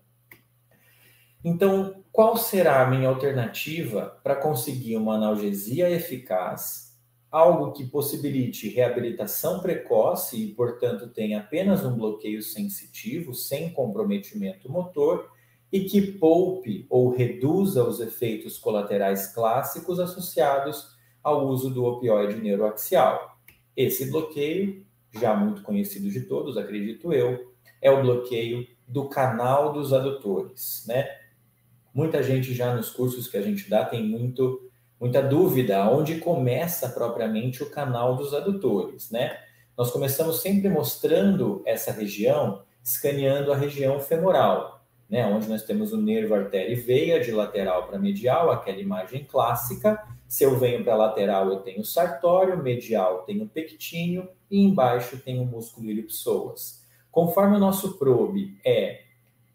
Então, 1.45 2.03
qual 2.11 2.37
será 2.37 2.83
a 2.83 2.91
minha 2.91 3.09
alternativa 3.09 4.19
para 4.23 4.35
conseguir 4.35 4.97
uma 4.97 5.15
analgesia 5.15 5.91
eficaz, 5.91 6.99
algo 7.31 7.73
que 7.73 7.87
possibilite 7.87 8.69
reabilitação 8.71 9.61
precoce 9.61 10.43
e, 10.43 10.55
portanto, 10.55 11.09
tenha 11.09 11.41
apenas 11.41 11.85
um 11.85 11.97
bloqueio 11.97 12.43
sensitivo, 12.43 13.35
sem 13.35 13.71
comprometimento 13.73 14.71
motor, 14.71 15.31
e 15.73 15.81
que 15.81 16.01
poupe 16.01 16.87
ou 16.89 17.11
reduza 17.11 17.85
os 17.85 18.01
efeitos 18.01 18.59
colaterais 18.59 19.35
clássicos 19.35 20.01
associados 20.01 20.97
ao 21.23 21.47
uso 21.47 21.71
do 21.71 21.85
opioide 21.85 22.41
neuroaxial. 22.41 23.37
Esse 23.77 24.11
bloqueio, 24.11 24.85
já 25.13 25.35
muito 25.37 25.63
conhecido 25.63 26.11
de 26.11 26.23
todos, 26.23 26.57
acredito 26.57 27.13
eu, 27.13 27.53
é 27.81 27.91
o 27.91 28.03
bloqueio 28.03 28.67
do 28.87 29.09
canal 29.09 29.73
dos 29.73 29.93
adutores, 29.93 30.85
né? 30.87 31.09
Muita 31.93 32.23
gente 32.23 32.55
já 32.55 32.75
nos 32.75 32.91
cursos 32.91 33.29
que 33.29 33.37
a 33.37 33.43
gente 33.43 33.69
dá 33.69 33.85
tem 33.85 34.03
muito 34.03 34.65
muita 35.01 35.23
dúvida 35.23 35.89
onde 35.89 36.19
começa 36.19 36.89
propriamente 36.89 37.63
o 37.63 37.71
canal 37.71 38.17
dos 38.17 38.35
adutores, 38.35 39.11
né? 39.11 39.39
Nós 39.77 39.93
começamos 39.93 40.41
sempre 40.41 40.69
mostrando 40.69 41.63
essa 41.65 41.93
região, 41.93 42.63
escaneando 42.83 43.53
a 43.53 43.57
região 43.57 44.01
femoral, 44.01 44.78
né, 45.09 45.25
onde 45.27 45.49
nós 45.49 45.63
temos 45.63 45.93
o 45.93 45.97
nervo, 45.97 46.35
artéria 46.35 46.73
e 46.73 46.77
veia, 46.77 47.21
de 47.21 47.33
lateral 47.33 47.87
para 47.87 47.99
medial, 47.99 48.51
aquela 48.51 48.79
imagem 48.79 49.25
clássica. 49.25 50.03
Se 50.27 50.45
eu 50.45 50.59
venho 50.59 50.85
para 50.85 50.95
lateral, 50.95 51.49
eu 51.49 51.61
tenho 51.61 51.85
sartório, 51.85 52.63
medial 52.63 53.23
tenho 53.23 53.49
pectínio 53.49 54.29
e 54.51 54.61
embaixo 54.61 55.19
tenho 55.19 55.43
o 55.43 55.47
músculo 55.47 55.91
ilipsoas. 55.91 56.87
Conforme 57.11 57.57
o 57.57 57.61
nosso 57.61 57.99
probe 57.99 58.59
é 58.65 59.05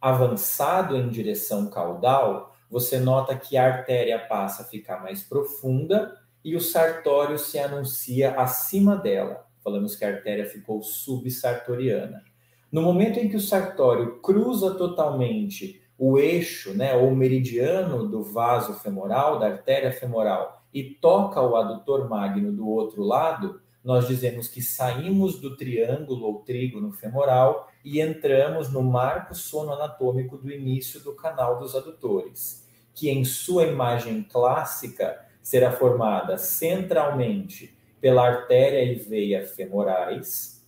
avançado 0.02 0.98
em 0.98 1.08
direção 1.08 1.70
caudal, 1.70 2.56
você 2.70 3.00
nota 3.00 3.38
que 3.38 3.56
a 3.56 3.66
artéria 3.66 4.18
passa 4.18 4.64
a 4.64 4.66
ficar 4.66 5.02
mais 5.04 5.22
profunda 5.22 6.18
e 6.44 6.56
o 6.56 6.60
sartório 6.60 7.38
se 7.38 7.60
anuncia 7.60 8.34
acima 8.34 8.98
dela. 8.98 9.46
Falamos 9.64 9.96
que 9.96 10.04
a 10.04 10.10
artéria 10.10 10.46
ficou 10.46 10.82
subsartoriana. 10.82 12.24
No 12.74 12.82
momento 12.82 13.20
em 13.20 13.30
que 13.30 13.36
o 13.36 13.40
sartório 13.40 14.20
cruza 14.20 14.74
totalmente 14.74 15.80
o 15.96 16.18
eixo, 16.18 16.74
né, 16.74 16.96
ou 16.96 17.16
meridiano 17.16 18.08
do 18.08 18.24
vaso 18.24 18.74
femoral, 18.74 19.38
da 19.38 19.46
artéria 19.46 19.92
femoral, 19.92 20.66
e 20.74 20.84
toca 20.84 21.40
o 21.40 21.56
adutor 21.56 22.10
magno 22.10 22.52
do 22.52 22.68
outro 22.68 23.04
lado, 23.04 23.62
nós 23.84 24.08
dizemos 24.08 24.48
que 24.48 24.60
saímos 24.60 25.40
do 25.40 25.56
triângulo 25.56 26.26
ou 26.26 26.40
trígono 26.40 26.92
femoral 26.92 27.70
e 27.86 28.02
entramos 28.02 28.74
no 28.74 28.82
marco 28.82 29.36
sonoanatômico 29.36 30.36
do 30.36 30.52
início 30.52 31.00
do 31.00 31.14
canal 31.14 31.60
dos 31.60 31.76
adutores, 31.76 32.68
que 32.96 33.08
em 33.08 33.24
sua 33.24 33.66
imagem 33.66 34.24
clássica 34.24 35.24
será 35.44 35.72
formada 35.72 36.40
centralmente 36.40 37.78
pela 38.02 38.26
artéria 38.28 38.84
e 38.84 38.96
veia 38.96 39.46
femorais, 39.46 40.63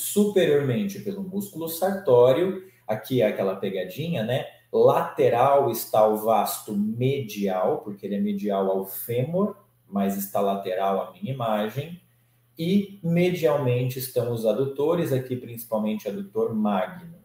superiormente 0.00 1.00
pelo 1.00 1.22
músculo 1.22 1.68
sartório, 1.68 2.64
aqui 2.86 3.22
é 3.22 3.26
aquela 3.26 3.56
pegadinha, 3.56 4.24
né? 4.24 4.46
Lateral 4.72 5.70
está 5.70 6.06
o 6.06 6.16
vasto 6.16 6.72
medial, 6.72 7.78
porque 7.78 8.06
ele 8.06 8.16
é 8.16 8.20
medial 8.20 8.70
ao 8.70 8.86
fêmur, 8.86 9.56
mas 9.88 10.16
está 10.16 10.40
lateral 10.40 11.00
à 11.02 11.12
minha 11.12 11.32
imagem. 11.32 12.00
E 12.58 13.00
medialmente 13.02 13.98
estão 13.98 14.32
os 14.32 14.46
adutores, 14.46 15.12
aqui 15.12 15.36
principalmente 15.36 16.08
adutor 16.08 16.54
magno. 16.54 17.18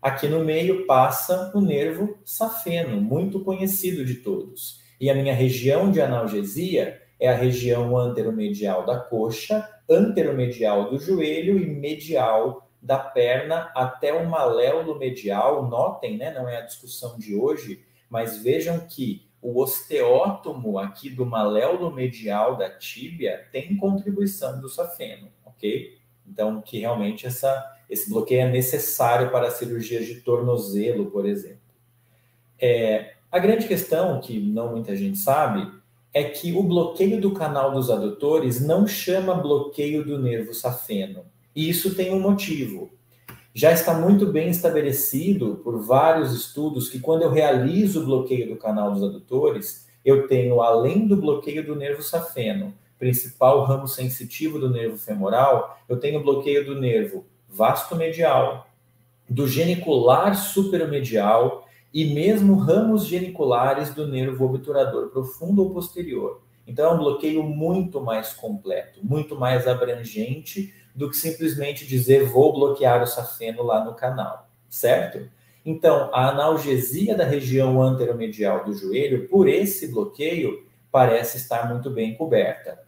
Aqui 0.00 0.28
no 0.28 0.44
meio 0.44 0.86
passa 0.86 1.52
o 1.54 1.60
nervo 1.60 2.18
safeno, 2.24 3.00
muito 3.00 3.40
conhecido 3.40 4.04
de 4.04 4.16
todos. 4.16 4.80
E 5.00 5.10
a 5.10 5.14
minha 5.14 5.34
região 5.34 5.90
de 5.90 6.00
analgesia 6.00 7.00
é 7.18 7.28
a 7.28 7.34
região 7.34 7.96
anteromedial 7.96 8.86
da 8.86 8.98
coxa, 8.98 9.68
anteromedial 9.88 10.90
do 10.90 10.98
joelho 10.98 11.58
e 11.58 11.66
medial 11.66 12.68
da 12.80 12.98
perna 12.98 13.72
até 13.74 14.12
o 14.12 14.28
maléolo 14.28 14.98
medial. 14.98 15.68
Notem, 15.68 16.16
né, 16.16 16.32
não 16.32 16.48
é 16.48 16.58
a 16.58 16.62
discussão 16.62 17.18
de 17.18 17.34
hoje, 17.34 17.82
mas 18.08 18.42
vejam 18.42 18.80
que 18.80 19.26
o 19.40 19.60
osteótomo 19.60 20.78
aqui 20.78 21.10
do 21.10 21.24
maléolo 21.24 21.92
medial 21.92 22.56
da 22.56 22.70
tíbia 22.70 23.46
tem 23.52 23.76
contribuição 23.76 24.60
do 24.60 24.68
safeno, 24.68 25.28
ok? 25.44 25.96
Então, 26.26 26.60
que 26.60 26.80
realmente 26.80 27.26
essa, 27.26 27.64
esse 27.88 28.10
bloqueio 28.10 28.42
é 28.42 28.50
necessário 28.50 29.30
para 29.30 29.50
cirurgias 29.50 30.06
de 30.06 30.16
tornozelo, 30.20 31.10
por 31.10 31.26
exemplo. 31.26 31.58
É, 32.60 33.14
a 33.30 33.38
grande 33.38 33.68
questão, 33.68 34.20
que 34.20 34.38
não 34.38 34.72
muita 34.72 34.96
gente 34.96 35.18
sabe, 35.18 35.70
é 36.12 36.24
que 36.24 36.52
o 36.52 36.62
bloqueio 36.62 37.20
do 37.20 37.32
canal 37.32 37.72
dos 37.72 37.90
adutores 37.90 38.60
não 38.60 38.86
chama 38.86 39.34
bloqueio 39.34 40.04
do 40.04 40.18
nervo 40.18 40.54
safeno. 40.54 41.24
E 41.54 41.68
isso 41.68 41.94
tem 41.94 42.12
um 42.12 42.20
motivo. 42.20 42.90
Já 43.54 43.72
está 43.72 43.94
muito 43.94 44.26
bem 44.26 44.48
estabelecido 44.48 45.60
por 45.64 45.80
vários 45.80 46.32
estudos 46.32 46.88
que 46.88 47.00
quando 47.00 47.22
eu 47.22 47.30
realizo 47.30 48.02
o 48.02 48.06
bloqueio 48.06 48.48
do 48.48 48.56
canal 48.56 48.92
dos 48.92 49.02
adutores, 49.02 49.86
eu 50.04 50.26
tenho, 50.26 50.60
além 50.60 51.06
do 51.06 51.16
bloqueio 51.16 51.66
do 51.66 51.74
nervo 51.74 52.02
safeno, 52.02 52.72
principal 52.98 53.64
ramo 53.64 53.86
sensitivo 53.86 54.58
do 54.58 54.70
nervo 54.70 54.96
femoral, 54.96 55.78
eu 55.88 55.98
tenho 55.98 56.22
bloqueio 56.22 56.64
do 56.64 56.80
nervo 56.80 57.26
vastomedial, 57.48 58.68
do 59.28 59.46
genicular 59.46 60.34
superomedial 60.36 61.67
e 61.92 62.14
mesmo 62.14 62.54
ramos 62.56 63.06
geniculares 63.06 63.94
do 63.94 64.06
nervo 64.06 64.44
obturador 64.44 65.08
profundo 65.08 65.62
ou 65.62 65.70
posterior. 65.70 66.42
Então 66.66 66.90
é 66.90 66.94
um 66.94 66.98
bloqueio 66.98 67.42
muito 67.42 68.00
mais 68.00 68.32
completo, 68.32 69.00
muito 69.02 69.34
mais 69.36 69.66
abrangente 69.66 70.74
do 70.94 71.08
que 71.08 71.16
simplesmente 71.16 71.86
dizer 71.86 72.26
vou 72.26 72.52
bloquear 72.52 73.02
o 73.02 73.06
safeno 73.06 73.62
lá 73.62 73.84
no 73.84 73.94
canal, 73.94 74.48
certo? 74.68 75.30
Então, 75.64 76.10
a 76.14 76.30
analgesia 76.30 77.14
da 77.14 77.24
região 77.24 77.82
anteromedial 77.82 78.64
do 78.64 78.74
joelho, 78.74 79.28
por 79.28 79.48
esse 79.48 79.88
bloqueio, 79.88 80.66
parece 80.90 81.36
estar 81.36 81.68
muito 81.68 81.90
bem 81.90 82.14
coberta. 82.14 82.78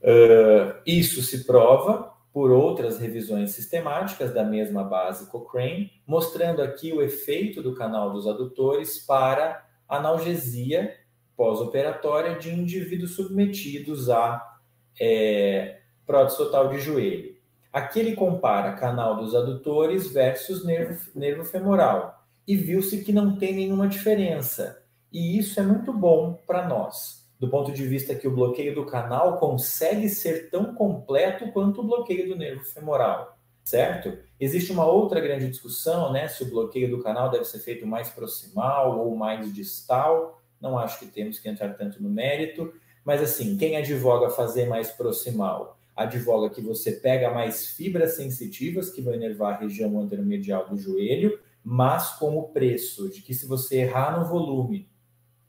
Uh, 0.00 0.74
isso 0.86 1.22
se 1.22 1.44
prova 1.44 2.15
por 2.36 2.50
outras 2.50 2.98
revisões 2.98 3.52
sistemáticas 3.52 4.34
da 4.34 4.44
mesma 4.44 4.84
base 4.84 5.30
Cochrane, 5.30 5.90
mostrando 6.06 6.60
aqui 6.60 6.92
o 6.92 7.00
efeito 7.00 7.62
do 7.62 7.74
canal 7.74 8.12
dos 8.12 8.26
adutores 8.26 8.98
para 8.98 9.66
analgesia 9.88 10.94
pós-operatória 11.34 12.38
de 12.38 12.50
indivíduos 12.50 13.16
submetidos 13.16 14.10
a 14.10 14.58
é, 15.00 15.78
prótese 16.04 16.36
total 16.36 16.68
de 16.68 16.78
joelho. 16.78 17.34
Aqui 17.72 18.00
ele 18.00 18.14
compara 18.14 18.74
canal 18.74 19.16
dos 19.16 19.34
adutores 19.34 20.12
versus 20.12 20.62
nervo, 20.62 21.00
nervo 21.14 21.42
femoral 21.42 22.22
e 22.46 22.54
viu-se 22.54 23.02
que 23.02 23.14
não 23.14 23.38
tem 23.38 23.54
nenhuma 23.54 23.88
diferença. 23.88 24.84
E 25.10 25.38
isso 25.38 25.58
é 25.58 25.62
muito 25.62 25.90
bom 25.90 26.38
para 26.46 26.68
nós, 26.68 27.25
do 27.38 27.48
ponto 27.48 27.72
de 27.72 27.86
vista 27.86 28.14
que 28.14 28.26
o 28.26 28.34
bloqueio 28.34 28.74
do 28.74 28.86
canal 28.86 29.38
consegue 29.38 30.08
ser 30.08 30.50
tão 30.50 30.74
completo 30.74 31.50
quanto 31.52 31.80
o 31.80 31.84
bloqueio 31.84 32.28
do 32.28 32.36
nervo 32.36 32.64
femoral, 32.64 33.38
certo? 33.62 34.16
Existe 34.40 34.72
uma 34.72 34.86
outra 34.86 35.20
grande 35.20 35.48
discussão, 35.48 36.12
né, 36.12 36.28
se 36.28 36.42
o 36.42 36.50
bloqueio 36.50 36.90
do 36.90 37.02
canal 37.02 37.30
deve 37.30 37.44
ser 37.44 37.58
feito 37.58 37.86
mais 37.86 38.08
proximal 38.08 38.98
ou 38.98 39.14
mais 39.16 39.52
distal. 39.52 40.40
Não 40.60 40.78
acho 40.78 40.98
que 40.98 41.06
temos 41.06 41.38
que 41.38 41.48
entrar 41.48 41.74
tanto 41.74 42.02
no 42.02 42.08
mérito, 42.08 42.72
mas 43.04 43.22
assim, 43.22 43.56
quem 43.56 43.76
advoga 43.76 44.30
fazer 44.30 44.66
mais 44.66 44.90
proximal? 44.90 45.78
Advoga 45.94 46.50
que 46.50 46.60
você 46.60 46.92
pega 46.92 47.30
mais 47.30 47.70
fibras 47.70 48.16
sensitivas 48.16 48.90
que 48.90 49.00
vão 49.00 49.14
enervar 49.14 49.54
a 49.54 49.58
região 49.58 49.98
anteromedial 49.98 50.68
do 50.68 50.76
joelho, 50.76 51.38
mas 51.62 52.10
com 52.18 52.36
o 52.38 52.48
preço 52.48 53.08
de 53.08 53.22
que 53.22 53.34
se 53.34 53.46
você 53.46 53.78
errar 53.78 54.18
no 54.18 54.26
volume, 54.26 54.88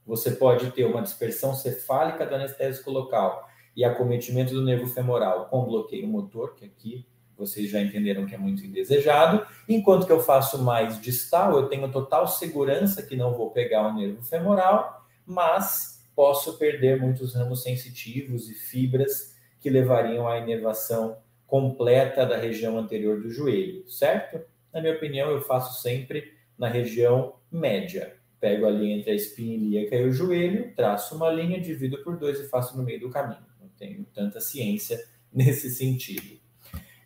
você 0.08 0.30
pode 0.30 0.70
ter 0.70 0.86
uma 0.86 1.02
dispersão 1.02 1.54
cefálica 1.54 2.24
do 2.24 2.34
anestésico 2.34 2.90
local 2.90 3.46
e 3.76 3.84
acometimento 3.84 4.54
do 4.54 4.64
nervo 4.64 4.86
femoral 4.88 5.46
com 5.50 5.66
bloqueio 5.66 6.08
motor, 6.08 6.54
que 6.54 6.64
aqui 6.64 7.06
vocês 7.36 7.70
já 7.70 7.80
entenderam 7.80 8.26
que 8.26 8.34
é 8.34 8.38
muito 8.38 8.64
indesejado. 8.64 9.46
Enquanto 9.68 10.06
que 10.06 10.10
eu 10.10 10.18
faço 10.18 10.62
mais 10.62 10.98
distal, 11.00 11.56
eu 11.56 11.68
tenho 11.68 11.92
total 11.92 12.26
segurança 12.26 13.02
que 13.02 13.14
não 13.14 13.34
vou 13.34 13.50
pegar 13.50 13.86
o 13.86 13.94
nervo 13.94 14.22
femoral, 14.24 15.06
mas 15.24 16.02
posso 16.16 16.58
perder 16.58 17.00
muitos 17.00 17.34
ramos 17.34 17.62
sensitivos 17.62 18.48
e 18.48 18.54
fibras 18.54 19.36
que 19.60 19.68
levariam 19.68 20.26
à 20.26 20.38
inervação 20.38 21.18
completa 21.46 22.24
da 22.24 22.36
região 22.36 22.78
anterior 22.78 23.20
do 23.20 23.30
joelho, 23.30 23.88
certo? 23.88 24.40
Na 24.72 24.80
minha 24.80 24.94
opinião, 24.94 25.30
eu 25.30 25.42
faço 25.42 25.80
sempre 25.80 26.32
na 26.58 26.66
região 26.66 27.34
média. 27.52 28.17
Pego 28.40 28.66
ali 28.66 28.92
entre 28.92 29.10
a 29.10 29.14
espinha 29.14 29.56
ilíaca 29.56 29.96
e 29.96 30.04
o 30.04 30.12
joelho, 30.12 30.72
traço 30.74 31.16
uma 31.16 31.30
linha, 31.30 31.60
divido 31.60 32.02
por 32.02 32.16
dois 32.16 32.40
e 32.40 32.48
faço 32.48 32.76
no 32.76 32.84
meio 32.84 33.00
do 33.00 33.10
caminho. 33.10 33.44
Não 33.60 33.68
tenho 33.76 34.04
tanta 34.14 34.40
ciência 34.40 34.98
nesse 35.32 35.70
sentido. 35.70 36.38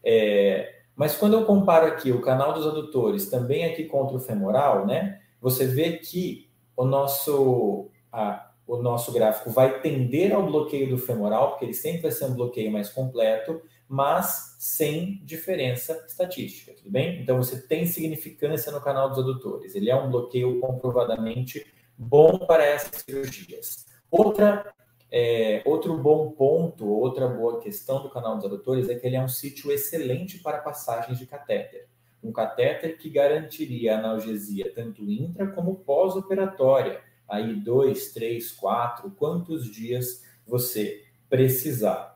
É, 0.04 0.82
mas 0.94 1.16
quando 1.16 1.34
eu 1.34 1.44
comparo 1.44 1.86
aqui 1.86 2.12
o 2.12 2.20
canal 2.20 2.52
dos 2.52 2.66
adutores 2.66 3.30
também 3.30 3.64
aqui 3.64 3.84
contra 3.84 4.16
o 4.16 4.20
femoral, 4.20 4.86
né? 4.86 5.20
Você 5.40 5.66
vê 5.66 5.92
que 5.98 6.50
o 6.76 6.84
nosso, 6.84 7.90
a, 8.12 8.50
o 8.66 8.76
nosso 8.76 9.12
gráfico 9.12 9.50
vai 9.50 9.80
tender 9.80 10.32
ao 10.32 10.46
bloqueio 10.46 10.90
do 10.90 10.98
femoral, 10.98 11.50
porque 11.50 11.64
ele 11.64 11.74
sempre 11.74 12.02
vai 12.02 12.10
ser 12.10 12.26
um 12.26 12.34
bloqueio 12.34 12.70
mais 12.70 12.90
completo, 12.90 13.60
mas 13.92 14.56
sem 14.58 15.20
diferença 15.22 16.02
estatística, 16.08 16.72
tudo 16.72 16.90
bem? 16.90 17.20
Então 17.20 17.36
você 17.36 17.60
tem 17.60 17.84
significância 17.84 18.72
no 18.72 18.80
canal 18.80 19.10
dos 19.10 19.18
adutores. 19.18 19.74
Ele 19.74 19.90
é 19.90 19.94
um 19.94 20.10
bloqueio 20.10 20.58
comprovadamente 20.60 21.66
bom 21.98 22.38
para 22.38 22.64
essas 22.64 23.02
cirurgias. 23.02 23.84
Outra 24.10 24.72
é, 25.10 25.60
outro 25.66 25.94
bom 25.98 26.30
ponto, 26.30 26.88
outra 26.88 27.28
boa 27.28 27.60
questão 27.60 28.02
do 28.02 28.08
canal 28.08 28.36
dos 28.36 28.46
adutores 28.46 28.88
é 28.88 28.94
que 28.94 29.06
ele 29.06 29.16
é 29.16 29.22
um 29.22 29.28
sítio 29.28 29.70
excelente 29.70 30.38
para 30.38 30.62
passagens 30.62 31.18
de 31.18 31.26
catéter. 31.26 31.86
Um 32.24 32.32
catéter 32.32 32.96
que 32.96 33.10
garantiria 33.10 33.98
analgesia 33.98 34.72
tanto 34.74 35.02
intra 35.02 35.48
como 35.48 35.76
pós-operatória. 35.80 37.02
Aí, 37.28 37.54
dois, 37.56 38.10
três, 38.10 38.52
quatro, 38.52 39.10
quantos 39.10 39.70
dias 39.70 40.24
você 40.46 41.04
precisar. 41.28 42.11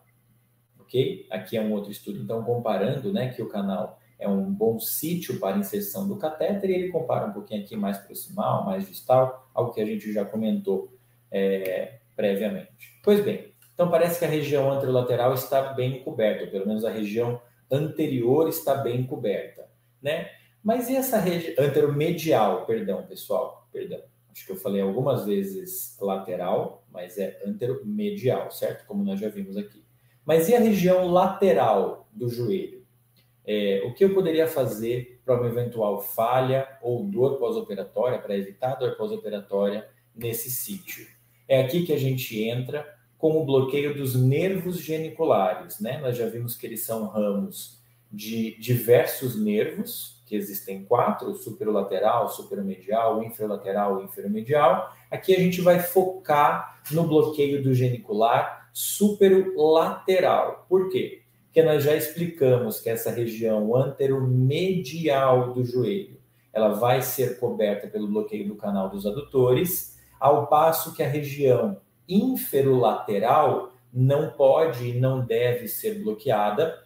Ok? 0.86 1.26
Aqui 1.30 1.56
é 1.56 1.60
um 1.60 1.72
outro 1.72 1.90
estudo, 1.90 2.22
então, 2.22 2.42
comparando 2.44 3.12
né, 3.12 3.30
que 3.30 3.42
o 3.42 3.48
canal 3.48 4.00
é 4.18 4.28
um 4.28 4.50
bom 4.50 4.78
sítio 4.78 5.38
para 5.38 5.58
inserção 5.58 6.08
do 6.08 6.16
catéter, 6.16 6.70
e 6.70 6.74
ele 6.74 6.88
compara 6.88 7.26
um 7.26 7.32
pouquinho 7.32 7.62
aqui 7.62 7.76
mais 7.76 7.98
proximal, 7.98 8.64
mais 8.64 8.86
distal, 8.88 9.50
algo 9.52 9.72
que 9.72 9.80
a 9.80 9.84
gente 9.84 10.10
já 10.12 10.24
comentou 10.24 10.96
é, 11.30 11.98
previamente. 12.14 13.00
Pois 13.02 13.22
bem, 13.22 13.52
então 13.74 13.90
parece 13.90 14.18
que 14.18 14.24
a 14.24 14.28
região 14.28 14.72
anterolateral 14.72 15.34
está 15.34 15.74
bem 15.74 16.02
coberta, 16.02 16.44
ou 16.44 16.50
pelo 16.50 16.66
menos 16.66 16.84
a 16.84 16.90
região 16.90 17.40
anterior 17.70 18.48
está 18.48 18.76
bem 18.76 19.04
coberta, 19.04 19.68
né? 20.00 20.30
Mas 20.62 20.88
e 20.88 20.96
essa 20.96 21.18
região 21.18 21.54
anteromedial, 21.58 22.64
perdão, 22.64 23.04
pessoal, 23.06 23.68
perdão. 23.72 24.00
Acho 24.30 24.46
que 24.46 24.52
eu 24.52 24.56
falei 24.56 24.80
algumas 24.80 25.24
vezes 25.24 25.96
lateral, 26.00 26.84
mas 26.90 27.18
é 27.18 27.40
anteromedial, 27.44 28.50
certo? 28.50 28.86
Como 28.86 29.04
nós 29.04 29.20
já 29.20 29.28
vimos 29.28 29.56
aqui. 29.56 29.85
Mas 30.26 30.48
e 30.48 30.54
a 30.56 30.60
região 30.60 31.06
lateral 31.06 32.08
do 32.12 32.28
joelho? 32.28 32.84
É, 33.46 33.82
o 33.86 33.94
que 33.94 34.04
eu 34.04 34.12
poderia 34.12 34.48
fazer 34.48 35.20
para 35.24 35.36
uma 35.36 35.46
eventual 35.46 36.02
falha 36.02 36.66
ou 36.82 37.04
dor 37.04 37.38
pós-operatória, 37.38 38.18
para 38.18 38.36
evitar 38.36 38.74
dor 38.74 38.96
pós-operatória 38.96 39.88
nesse 40.14 40.50
sítio? 40.50 41.06
É 41.46 41.60
aqui 41.60 41.86
que 41.86 41.92
a 41.92 41.98
gente 41.98 42.42
entra 42.42 42.84
com 43.16 43.40
o 43.40 43.44
bloqueio 43.44 43.96
dos 43.96 44.16
nervos 44.16 44.80
geniculares, 44.80 45.78
né? 45.78 45.98
Nós 45.98 46.16
já 46.16 46.26
vimos 46.26 46.56
que 46.56 46.66
eles 46.66 46.84
são 46.84 47.06
ramos 47.06 47.80
de 48.10 48.58
diversos 48.58 49.40
nervos, 49.40 50.22
que 50.26 50.34
existem 50.34 50.84
quatro, 50.84 51.32
superomedial, 51.36 52.28
o 53.18 53.24
infralateral, 53.24 54.02
inferomedial. 54.02 54.92
Aqui 55.08 55.34
a 55.34 55.38
gente 55.38 55.60
vai 55.60 55.78
focar 55.78 56.80
no 56.90 57.06
bloqueio 57.06 57.62
do 57.62 57.72
genicular 57.72 58.65
superolateral. 58.76 60.66
Por 60.68 60.90
quê? 60.90 61.22
Porque 61.46 61.62
nós 61.62 61.82
já 61.82 61.96
explicamos 61.96 62.78
que 62.78 62.90
essa 62.90 63.10
região 63.10 63.74
anteromedial 63.74 65.54
do 65.54 65.64
joelho, 65.64 66.20
ela 66.52 66.74
vai 66.74 67.00
ser 67.00 67.40
coberta 67.40 67.86
pelo 67.86 68.06
bloqueio 68.06 68.46
do 68.46 68.54
canal 68.54 68.90
dos 68.90 69.06
adutores 69.06 69.98
ao 70.20 70.46
passo 70.46 70.92
que 70.94 71.02
a 71.02 71.08
região 71.08 71.78
inferolateral 72.06 73.72
não 73.90 74.28
pode 74.32 74.90
e 74.90 75.00
não 75.00 75.24
deve 75.24 75.68
ser 75.68 76.02
bloqueada 76.02 76.78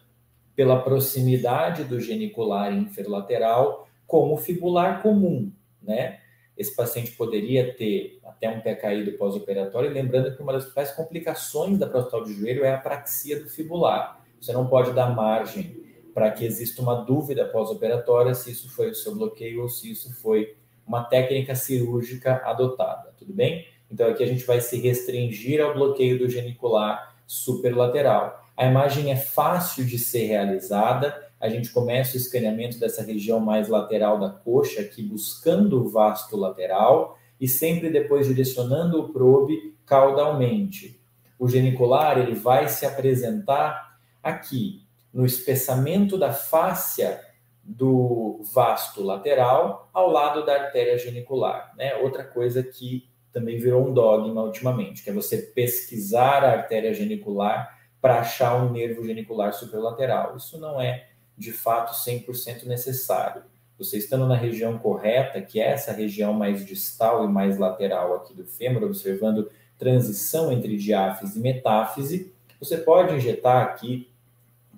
pela 0.55 0.81
proximidade 0.81 1.83
do 1.83 1.99
genicular 1.99 2.73
inferolateral 2.73 3.85
com 4.07 4.33
o 4.33 4.37
fibular 4.37 5.01
comum, 5.01 5.51
né? 5.83 6.20
Esse 6.57 6.75
paciente 6.75 7.11
poderia 7.11 7.73
ter 7.75 8.19
até 8.23 8.49
um 8.49 8.59
pé 8.59 8.75
caído 8.75 9.11
pós-operatório, 9.13 9.91
lembrando 9.91 10.35
que 10.35 10.41
uma 10.41 10.53
das 10.53 10.63
principais 10.63 10.91
complicações 10.91 11.77
da 11.77 11.87
prostal 11.87 12.23
de 12.23 12.33
joelho 12.33 12.63
é 12.63 12.73
a 12.73 12.77
praxia 12.77 13.39
do 13.39 13.49
fibular. 13.49 14.21
Você 14.39 14.51
não 14.53 14.67
pode 14.67 14.93
dar 14.93 15.15
margem 15.15 15.81
para 16.13 16.29
que 16.31 16.45
exista 16.45 16.81
uma 16.81 16.95
dúvida 16.95 17.45
pós-operatória 17.45 18.33
se 18.33 18.51
isso 18.51 18.69
foi 18.69 18.89
o 18.89 18.95
seu 18.95 19.15
bloqueio 19.15 19.61
ou 19.61 19.69
se 19.69 19.91
isso 19.91 20.13
foi 20.21 20.55
uma 20.85 21.03
técnica 21.03 21.55
cirúrgica 21.55 22.41
adotada, 22.43 23.13
tudo 23.17 23.33
bem? 23.33 23.65
Então 23.89 24.09
aqui 24.09 24.23
a 24.23 24.27
gente 24.27 24.43
vai 24.45 24.59
se 24.59 24.77
restringir 24.77 25.61
ao 25.61 25.73
bloqueio 25.73 26.19
do 26.19 26.29
genicular 26.29 27.15
superlateral. 27.25 28.45
A 28.57 28.65
imagem 28.65 29.11
é 29.11 29.15
fácil 29.15 29.85
de 29.85 29.97
ser 29.97 30.25
realizada, 30.25 31.30
a 31.41 31.49
gente 31.49 31.71
começa 31.71 32.13
o 32.13 32.17
escaneamento 32.17 32.79
dessa 32.79 33.01
região 33.01 33.39
mais 33.39 33.67
lateral 33.67 34.19
da 34.19 34.29
coxa, 34.29 34.81
aqui 34.81 35.01
buscando 35.01 35.81
o 35.81 35.89
vasto 35.89 36.37
lateral, 36.37 37.17
e 37.39 37.47
sempre 37.47 37.89
depois 37.89 38.27
direcionando 38.27 39.01
o 39.01 39.09
probe 39.11 39.75
caudalmente. 39.83 41.01
O 41.39 41.49
genicular 41.49 42.19
ele 42.19 42.35
vai 42.35 42.69
se 42.69 42.85
apresentar 42.85 43.97
aqui. 44.21 44.85
no 45.11 45.25
espessamento 45.25 46.17
da 46.17 46.31
fáscia 46.31 47.19
do 47.61 48.41
vasto 48.53 49.03
lateral 49.03 49.89
ao 49.91 50.09
lado 50.09 50.45
da 50.45 50.53
artéria 50.53 50.97
genicular. 50.97 51.73
Né? 51.75 51.95
Outra 51.95 52.23
coisa 52.23 52.63
que 52.63 53.09
também 53.33 53.57
virou 53.57 53.87
um 53.87 53.93
dogma 53.93 54.41
ultimamente, 54.43 55.03
que 55.03 55.09
é 55.09 55.13
você 55.13 55.37
pesquisar 55.37 56.45
a 56.45 56.51
artéria 56.51 56.93
genicular 56.93 57.77
para 57.99 58.19
achar 58.19 58.55
um 58.55 58.71
nervo 58.71 59.05
genicular 59.05 59.53
superlateral. 59.53 60.35
Isso 60.37 60.57
não 60.59 60.81
é, 60.81 61.10
de 61.41 61.51
fato, 61.51 61.93
100% 61.93 62.65
necessário. 62.65 63.41
Você 63.75 63.97
estando 63.97 64.27
na 64.27 64.35
região 64.35 64.77
correta, 64.77 65.41
que 65.41 65.59
é 65.59 65.71
essa 65.71 65.91
região 65.91 66.33
mais 66.33 66.63
distal 66.63 67.25
e 67.25 67.27
mais 67.27 67.57
lateral 67.57 68.13
aqui 68.13 68.31
do 68.31 68.45
fêmur, 68.45 68.83
observando 68.83 69.49
transição 69.75 70.51
entre 70.51 70.77
diáfise 70.77 71.39
e 71.39 71.41
metáfise, 71.41 72.31
você 72.59 72.77
pode 72.77 73.15
injetar 73.15 73.63
aqui 73.63 74.07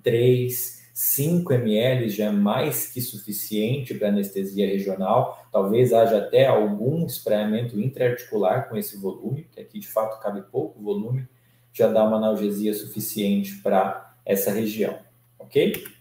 3, 0.02 0.88
5 0.94 1.52
ml 1.52 2.08
já 2.08 2.26
é 2.26 2.30
mais 2.30 2.86
que 2.86 3.02
suficiente 3.02 3.92
para 3.92 4.08
anestesia 4.08 4.66
regional. 4.66 5.46
Talvez 5.52 5.92
haja 5.92 6.16
até 6.16 6.46
algum 6.46 7.04
espraiamento 7.04 7.78
intraarticular 7.78 8.70
com 8.70 8.76
esse 8.78 8.96
volume, 8.96 9.46
que 9.52 9.60
aqui 9.60 9.78
de 9.78 9.88
fato 9.88 10.18
cabe 10.22 10.40
pouco 10.50 10.82
volume, 10.82 11.28
já 11.74 11.88
dá 11.88 12.02
uma 12.04 12.16
analgesia 12.16 12.72
suficiente 12.72 13.56
para 13.56 14.16
essa 14.24 14.50
região, 14.50 14.98
ok? 15.38 15.93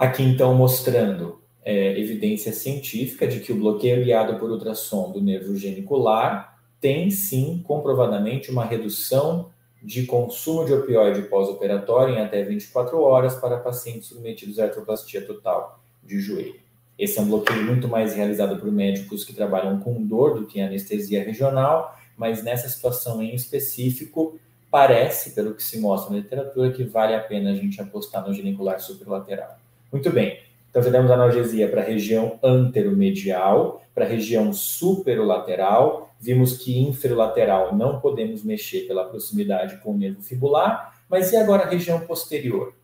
Aqui 0.00 0.22
então 0.22 0.54
mostrando 0.54 1.42
é, 1.62 2.00
evidência 2.00 2.54
científica 2.54 3.28
de 3.28 3.38
que 3.40 3.52
o 3.52 3.56
bloqueio 3.56 4.02
guiado 4.02 4.38
por 4.38 4.50
ultrassom 4.50 5.12
do 5.12 5.20
nervo 5.20 5.54
genicular 5.54 6.58
tem 6.80 7.10
sim 7.10 7.62
comprovadamente 7.62 8.50
uma 8.50 8.64
redução 8.64 9.50
de 9.82 10.06
consumo 10.06 10.64
de 10.64 10.72
opioide 10.72 11.20
pós-operatório 11.28 12.14
em 12.14 12.18
até 12.18 12.42
24 12.42 12.98
horas 12.98 13.34
para 13.34 13.58
pacientes 13.58 14.08
submetidos 14.08 14.58
à 14.58 14.64
artroplastia 14.64 15.20
total 15.20 15.78
de 16.02 16.18
joelho. 16.18 16.58
Esse 16.98 17.18
é 17.18 17.20
um 17.20 17.28
bloqueio 17.28 17.62
muito 17.62 17.86
mais 17.86 18.14
realizado 18.14 18.58
por 18.58 18.72
médicos 18.72 19.22
que 19.22 19.34
trabalham 19.34 19.80
com 19.80 20.02
dor 20.02 20.34
do 20.34 20.46
que 20.46 20.62
anestesia 20.62 21.22
regional, 21.22 21.94
mas 22.16 22.42
nessa 22.42 22.70
situação 22.70 23.22
em 23.22 23.34
específico, 23.34 24.40
parece, 24.70 25.34
pelo 25.34 25.52
que 25.52 25.62
se 25.62 25.78
mostra 25.78 26.10
na 26.10 26.22
literatura, 26.22 26.72
que 26.72 26.84
vale 26.84 27.14
a 27.14 27.20
pena 27.20 27.50
a 27.50 27.54
gente 27.54 27.78
apostar 27.82 28.26
no 28.26 28.32
genicular 28.32 28.80
superlateral. 28.80 29.59
Muito 29.92 30.10
bem, 30.10 30.38
então 30.68 30.82
fizemos 30.82 31.10
analgesia 31.10 31.68
para 31.68 31.82
a 31.82 31.84
região 31.84 32.38
anteromedial, 32.42 33.82
para 33.94 34.04
a 34.04 34.08
região 34.08 34.52
superolateral 34.52 36.10
Vimos 36.20 36.58
que 36.58 36.78
inferolateral 36.78 37.74
não 37.74 37.98
podemos 37.98 38.44
mexer 38.44 38.80
pela 38.86 39.06
proximidade 39.06 39.78
com 39.78 39.92
o 39.92 39.96
nervo 39.96 40.20
fibular, 40.20 41.02
mas 41.08 41.32
e 41.32 41.36
agora 41.36 41.62
a 41.62 41.68
região 41.68 42.00
posterior? 42.00 42.74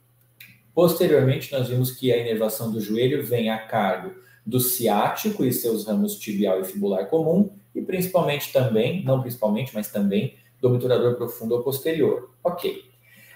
Posteriormente, 0.74 1.52
nós 1.52 1.68
vimos 1.68 1.90
que 1.90 2.10
a 2.10 2.16
inervação 2.16 2.72
do 2.72 2.80
joelho 2.80 3.22
vem 3.22 3.50
a 3.50 3.58
cargo 3.58 4.14
do 4.44 4.58
ciático 4.58 5.44
e 5.44 5.52
seus 5.52 5.86
ramos 5.86 6.18
tibial 6.18 6.60
e 6.60 6.64
fibular 6.64 7.10
comum, 7.10 7.50
e 7.74 7.82
principalmente 7.82 8.50
também, 8.54 9.04
não 9.04 9.20
principalmente, 9.20 9.72
mas 9.74 9.92
também 9.92 10.34
do 10.58 10.68
obturador 10.68 11.16
profundo 11.16 11.56
ou 11.56 11.62
posterior. 11.62 12.30
Ok. 12.42 12.84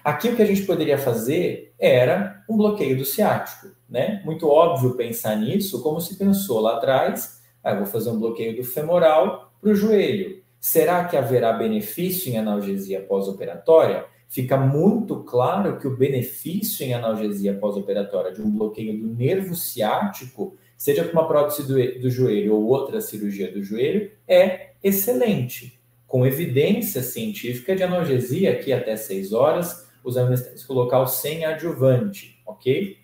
Aqui 0.04 0.28
o 0.28 0.36
que 0.36 0.42
a 0.42 0.46
gente 0.46 0.62
poderia 0.62 0.98
fazer 0.98 1.74
era 1.78 2.42
um 2.48 2.56
bloqueio 2.56 2.96
do 2.96 3.04
ciático, 3.04 3.68
né? 3.88 4.22
Muito 4.24 4.48
óbvio 4.48 4.96
pensar 4.96 5.36
nisso, 5.36 5.82
como 5.82 6.00
se 6.00 6.16
pensou 6.16 6.60
lá 6.60 6.76
atrás, 6.76 7.40
ah, 7.62 7.74
vou 7.74 7.86
fazer 7.86 8.10
um 8.10 8.18
bloqueio 8.18 8.56
do 8.56 8.64
femoral 8.64 9.52
para 9.60 9.70
o 9.70 9.74
joelho. 9.74 10.42
Será 10.58 11.04
que 11.04 11.16
haverá 11.16 11.52
benefício 11.52 12.32
em 12.32 12.38
analgesia 12.38 13.00
pós-operatória? 13.00 14.04
Fica 14.28 14.56
muito 14.56 15.24
claro 15.24 15.78
que 15.78 15.86
o 15.86 15.96
benefício 15.96 16.86
em 16.86 16.94
analgesia 16.94 17.54
pós-operatória 17.54 18.32
de 18.32 18.40
um 18.40 18.50
bloqueio 18.50 18.96
do 18.98 19.08
nervo 19.08 19.54
ciático, 19.54 20.56
seja 20.76 21.04
com 21.04 21.12
uma 21.12 21.26
prótese 21.26 21.66
do, 21.66 22.00
do 22.00 22.10
joelho 22.10 22.54
ou 22.54 22.64
outra 22.66 23.00
cirurgia 23.00 23.50
do 23.50 23.62
joelho, 23.62 24.10
é 24.28 24.70
excelente, 24.82 25.80
com 26.06 26.26
evidência 26.26 27.02
científica 27.02 27.74
de 27.74 27.82
analgesia 27.82 28.52
aqui 28.52 28.72
até 28.72 28.96
6 28.96 29.32
horas, 29.32 29.89
usando 30.04 30.28
anestésico 30.28 30.72
local 30.72 31.06
sem 31.06 31.44
adjuvante, 31.44 32.40
ok? 32.46 32.98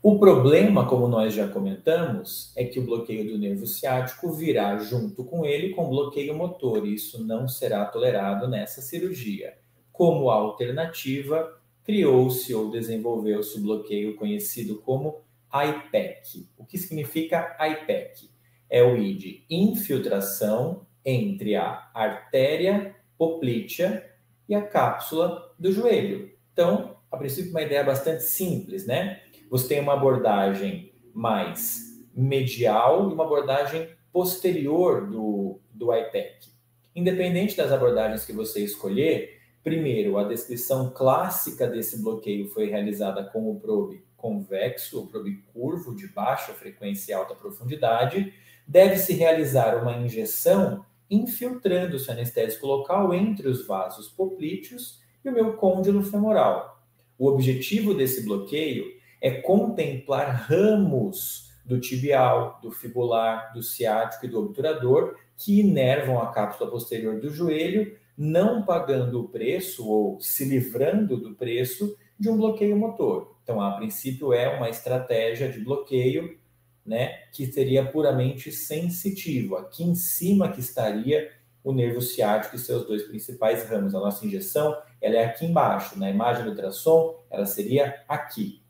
O 0.00 0.18
problema, 0.18 0.86
como 0.86 1.08
nós 1.08 1.34
já 1.34 1.48
comentamos, 1.48 2.52
é 2.56 2.64
que 2.64 2.78
o 2.78 2.84
bloqueio 2.84 3.32
do 3.32 3.38
nervo 3.38 3.66
ciático 3.66 4.32
virá 4.32 4.78
junto 4.78 5.24
com 5.24 5.44
ele 5.44 5.70
com 5.70 5.90
bloqueio 5.90 6.36
motor, 6.36 6.86
e 6.86 6.94
isso 6.94 7.24
não 7.24 7.48
será 7.48 7.84
tolerado 7.84 8.46
nessa 8.46 8.80
cirurgia. 8.80 9.58
Como 9.92 10.30
alternativa, 10.30 11.60
criou-se 11.82 12.54
ou 12.54 12.70
desenvolveu-se 12.70 13.58
o 13.58 13.62
bloqueio 13.62 14.14
conhecido 14.14 14.78
como 14.82 15.22
IPEC. 15.52 16.48
O 16.56 16.64
que 16.64 16.78
significa 16.78 17.56
IPEC? 17.60 18.30
É 18.70 18.82
o 18.82 18.96
I 18.96 19.14
de 19.14 19.44
infiltração 19.50 20.86
entre 21.04 21.56
a 21.56 21.90
artéria 21.92 22.94
poplítea 23.16 24.08
e 24.48 24.54
a 24.54 24.62
cápsula 24.62 25.47
do 25.58 25.72
joelho. 25.72 26.30
Então, 26.52 26.96
a 27.10 27.16
princípio, 27.16 27.50
uma 27.50 27.62
ideia 27.62 27.82
bastante 27.82 28.22
simples, 28.22 28.86
né? 28.86 29.20
você 29.50 29.68
tem 29.68 29.80
uma 29.80 29.94
abordagem 29.94 30.92
mais 31.14 31.98
medial 32.14 33.10
e 33.10 33.14
uma 33.14 33.24
abordagem 33.24 33.88
posterior 34.12 35.08
do, 35.08 35.60
do 35.72 35.94
IPEC. 35.94 36.48
Independente 36.94 37.56
das 37.56 37.72
abordagens 37.72 38.24
que 38.24 38.32
você 38.32 38.60
escolher, 38.60 39.38
primeiro, 39.62 40.18
a 40.18 40.24
descrição 40.24 40.90
clássica 40.90 41.66
desse 41.66 42.02
bloqueio 42.02 42.48
foi 42.48 42.66
realizada 42.66 43.24
com 43.24 43.50
o 43.50 43.58
probe 43.58 44.04
convexo, 44.16 45.00
o 45.00 45.06
probe 45.06 45.44
curvo 45.52 45.94
de 45.94 46.08
baixa 46.08 46.52
frequência 46.52 47.12
e 47.12 47.14
alta 47.14 47.34
profundidade. 47.34 48.32
Deve-se 48.66 49.14
realizar 49.14 49.80
uma 49.80 49.96
injeção 49.96 50.84
infiltrando-se 51.08 52.10
anestésico 52.10 52.66
local 52.66 53.14
entre 53.14 53.48
os 53.48 53.66
vasos 53.66 54.08
poplíteos 54.08 55.00
e 55.24 55.28
o 55.28 55.32
meu 55.32 55.54
côndilo 55.54 56.02
femoral. 56.02 56.82
O 57.18 57.26
objetivo 57.26 57.94
desse 57.94 58.24
bloqueio 58.24 58.84
é 59.20 59.30
contemplar 59.30 60.46
ramos 60.48 61.52
do 61.64 61.80
tibial, 61.80 62.58
do 62.62 62.70
fibular, 62.70 63.52
do 63.52 63.62
ciático 63.62 64.24
e 64.24 64.28
do 64.28 64.38
obturador 64.38 65.16
que 65.36 65.60
inervam 65.60 66.20
a 66.20 66.32
cápsula 66.32 66.70
posterior 66.70 67.20
do 67.20 67.30
joelho, 67.30 67.96
não 68.16 68.64
pagando 68.64 69.20
o 69.20 69.28
preço 69.28 69.86
ou 69.86 70.20
se 70.20 70.44
livrando 70.44 71.16
do 71.16 71.34
preço 71.34 71.96
de 72.18 72.28
um 72.28 72.36
bloqueio 72.36 72.76
motor. 72.76 73.36
Então, 73.42 73.60
a 73.60 73.72
princípio, 73.72 74.32
é 74.32 74.48
uma 74.56 74.68
estratégia 74.68 75.48
de 75.48 75.60
bloqueio 75.60 76.38
né, 76.84 77.18
que 77.32 77.46
seria 77.52 77.84
puramente 77.84 78.50
sensitivo. 78.50 79.56
Aqui 79.56 79.84
em 79.84 79.94
cima 79.94 80.50
que 80.50 80.60
estaria 80.60 81.30
o 81.62 81.72
nervo 81.72 82.00
ciático 82.00 82.56
e 82.56 82.58
seus 82.58 82.86
dois 82.86 83.02
principais 83.02 83.68
ramos. 83.68 83.94
A 83.94 84.00
nossa 84.00 84.24
injeção 84.24 84.74
ela 85.00 85.16
é 85.16 85.24
aqui 85.24 85.46
embaixo. 85.46 85.98
Na 85.98 86.10
imagem 86.10 86.44
do 86.44 86.50
ultrassom, 86.50 87.16
ela 87.30 87.46
seria 87.46 88.02
aqui. 88.08 88.60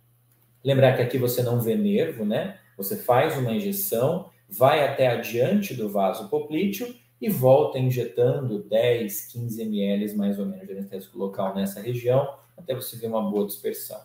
Lembrar 0.65 0.97
que 0.97 1.03
aqui 1.03 1.19
você 1.19 1.43
não 1.43 1.61
vê 1.61 1.75
nervo, 1.77 2.25
né? 2.25 2.59
Você 2.77 2.97
faz 2.97 3.37
uma 3.37 3.53
injeção, 3.53 4.31
vai 4.49 4.87
até 4.87 5.09
adiante 5.09 5.75
do 5.75 5.89
vaso 5.89 6.29
poplíteo 6.29 6.95
e 7.21 7.29
volta 7.29 7.79
injetando 7.79 8.63
10, 8.63 9.33
15 9.33 9.63
ml 9.63 10.15
mais 10.17 10.39
ou 10.39 10.47
menos 10.47 10.67
de 10.67 10.73
anestésico 10.73 11.19
local 11.19 11.55
nessa 11.55 11.81
região, 11.81 12.35
até 12.57 12.75
você 12.75 12.97
ver 12.97 13.09
uma 13.09 13.31
boa 13.31 13.47
dispersão. 13.47 14.01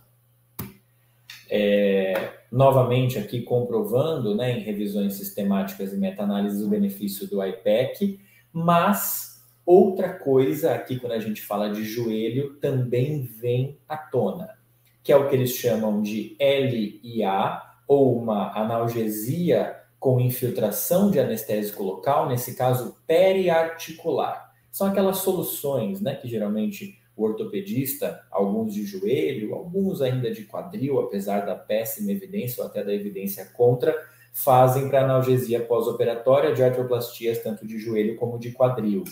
É, 1.49 2.31
novamente 2.51 3.19
aqui 3.19 3.41
comprovando, 3.41 4.35
né, 4.35 4.57
em 4.57 4.61
revisões 4.61 5.13
sistemáticas 5.13 5.93
e 5.93 5.97
meta-análises, 5.97 6.61
o 6.61 6.69
benefício 6.69 7.27
do 7.27 7.43
IPEC, 7.45 8.19
mas 8.51 9.32
outra 9.65 10.13
coisa 10.13 10.73
aqui 10.73 10.99
quando 10.99 11.13
a 11.13 11.19
gente 11.19 11.41
fala 11.41 11.69
de 11.69 11.83
joelho 11.83 12.55
também 12.55 13.21
vem 13.21 13.77
à 13.87 13.97
tona 13.97 14.63
que 15.03 15.11
é 15.11 15.17
o 15.17 15.27
que 15.27 15.35
eles 15.35 15.51
chamam 15.51 16.01
de 16.01 16.35
LIA, 16.39 17.61
ou 17.85 18.17
uma 18.17 18.57
analgesia 18.57 19.75
com 19.99 20.19
infiltração 20.19 21.11
de 21.11 21.19
anestésico 21.19 21.83
local, 21.83 22.29
nesse 22.29 22.55
caso 22.55 22.97
periarticular. 23.05 24.51
São 24.71 24.87
aquelas 24.87 25.17
soluções 25.17 26.01
né, 26.01 26.15
que 26.15 26.27
geralmente 26.27 26.97
o 27.15 27.25
ortopedista, 27.25 28.25
alguns 28.31 28.73
de 28.73 28.85
joelho, 28.85 29.53
alguns 29.53 30.01
ainda 30.01 30.31
de 30.31 30.45
quadril, 30.45 30.99
apesar 30.99 31.45
da 31.45 31.55
péssima 31.55 32.11
evidência 32.11 32.63
ou 32.63 32.69
até 32.69 32.83
da 32.83 32.93
evidência 32.93 33.45
contra, 33.53 33.95
fazem 34.33 34.89
para 34.89 35.03
analgesia 35.03 35.63
pós-operatória 35.63 36.53
de 36.53 36.63
artroplastias 36.63 37.39
tanto 37.39 37.67
de 37.67 37.77
joelho 37.77 38.15
como 38.15 38.39
de 38.39 38.51
quadril. 38.51 39.03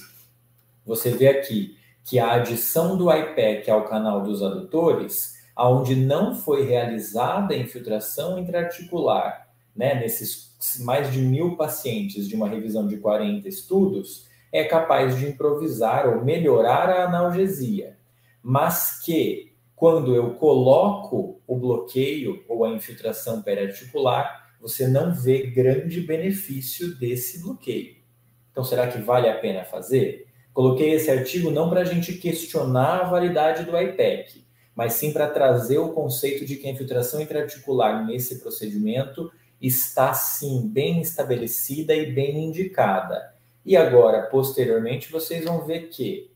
Você 0.86 1.12
vê 1.12 1.28
aqui 1.28 1.78
que 2.04 2.20
a 2.20 2.34
adição 2.34 2.98
do 2.98 3.12
IPEC 3.12 3.70
ao 3.70 3.86
canal 3.86 4.24
dos 4.24 4.41
adutores 4.41 5.39
onde 5.58 5.96
não 5.96 6.36
foi 6.36 6.65
realizada 6.65 7.54
a 7.54 7.58
infiltração 7.58 8.39
intraarticular, 8.39 9.48
né, 9.76 9.96
nesses 9.96 10.52
mais 10.80 11.12
de 11.12 11.20
mil 11.20 11.56
pacientes 11.56 12.28
de 12.28 12.36
uma 12.36 12.48
revisão 12.48 12.88
de 12.88 12.98
40 12.98 13.48
estudos, 13.48 14.28
é 14.52 14.63
capaz 14.63 15.17
de 15.17 15.28
improvisar 15.28 16.08
ou 16.08 16.24
melhorar 16.24 16.89
a 16.89 17.06
analgesia, 17.06 17.98
mas 18.44 19.02
que 19.04 19.52
quando 19.76 20.15
eu 20.15 20.36
coloco 20.36 21.41
o 21.48 21.56
bloqueio 21.56 22.44
ou 22.48 22.63
a 22.63 22.70
infiltração 22.70 23.41
periarticular, 23.41 24.52
você 24.60 24.88
não 24.88 25.13
vê 25.13 25.48
grande 25.48 26.02
benefício 26.02 26.96
desse 27.00 27.41
bloqueio. 27.41 27.96
Então, 28.52 28.63
será 28.63 28.88
que 28.88 29.00
vale 29.00 29.28
a 29.28 29.39
pena 29.39 29.63
fazer? 29.63 30.28
Coloquei 30.54 30.92
esse 30.92 31.10
artigo 31.10 31.50
não 31.50 31.70
para 31.70 31.82
a 31.82 31.86
gente 31.86 32.14
questionar 32.14 33.02
a 33.02 33.10
validade 33.10 33.64
do 33.64 33.78
IPEC, 33.78 34.44
mas 34.76 34.94
sim 34.94 35.14
para 35.14 35.30
trazer 35.30 35.78
o 35.78 35.94
conceito 35.94 36.46
de 36.46 36.56
que 36.56 36.68
a 36.68 36.72
infiltração 36.72 37.22
intraarticular 37.22 38.06
nesse 38.06 38.40
procedimento 38.40 39.32
está 39.62 40.14
sim 40.14 40.68
bem 40.68 41.02
estabelecida 41.02 41.96
e 41.96 42.12
bem 42.12 42.46
indicada. 42.46 43.34
E 43.66 43.78
agora, 43.78 44.24
posteriormente, 44.24 45.12
vocês 45.12 45.46
vão 45.46 45.66
ver 45.66 45.90
que 45.90 46.32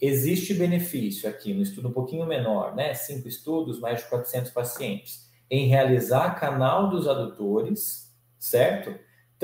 Existe 0.00 0.52
benefício 0.52 1.28
aqui 1.28 1.54
no 1.54 1.62
estudo 1.62 1.88
um 1.88 1.92
pouquinho 1.92 2.26
menor, 2.26 2.74
né? 2.74 2.92
Cinco 2.92 3.26
estudos, 3.26 3.80
mais 3.80 4.00
de 4.00 4.08
400 4.10 4.50
pacientes, 4.50 5.30
em 5.50 5.68
realizar 5.68 6.38
canal 6.38 6.90
dos 6.90 7.06
adutores, 7.06 8.12
certo? 8.38 8.94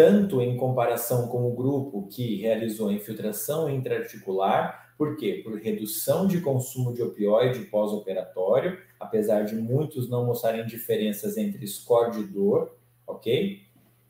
Tanto 0.01 0.41
em 0.41 0.57
comparação 0.57 1.29
com 1.29 1.47
o 1.47 1.55
grupo 1.55 2.09
que 2.09 2.37
realizou 2.37 2.91
infiltração 2.91 3.69
intraarticular, 3.69 4.95
por 4.97 5.15
quê? 5.19 5.43
Por 5.45 5.61
redução 5.61 6.27
de 6.27 6.41
consumo 6.41 6.95
de 6.95 7.03
opioide 7.03 7.67
pós-operatório, 7.67 8.79
apesar 8.99 9.43
de 9.43 9.55
muitos 9.55 10.09
não 10.09 10.25
mostrarem 10.25 10.65
diferenças 10.65 11.37
entre 11.37 11.67
score 11.67 12.13
de 12.13 12.23
dor, 12.23 12.75
ok? 13.07 13.61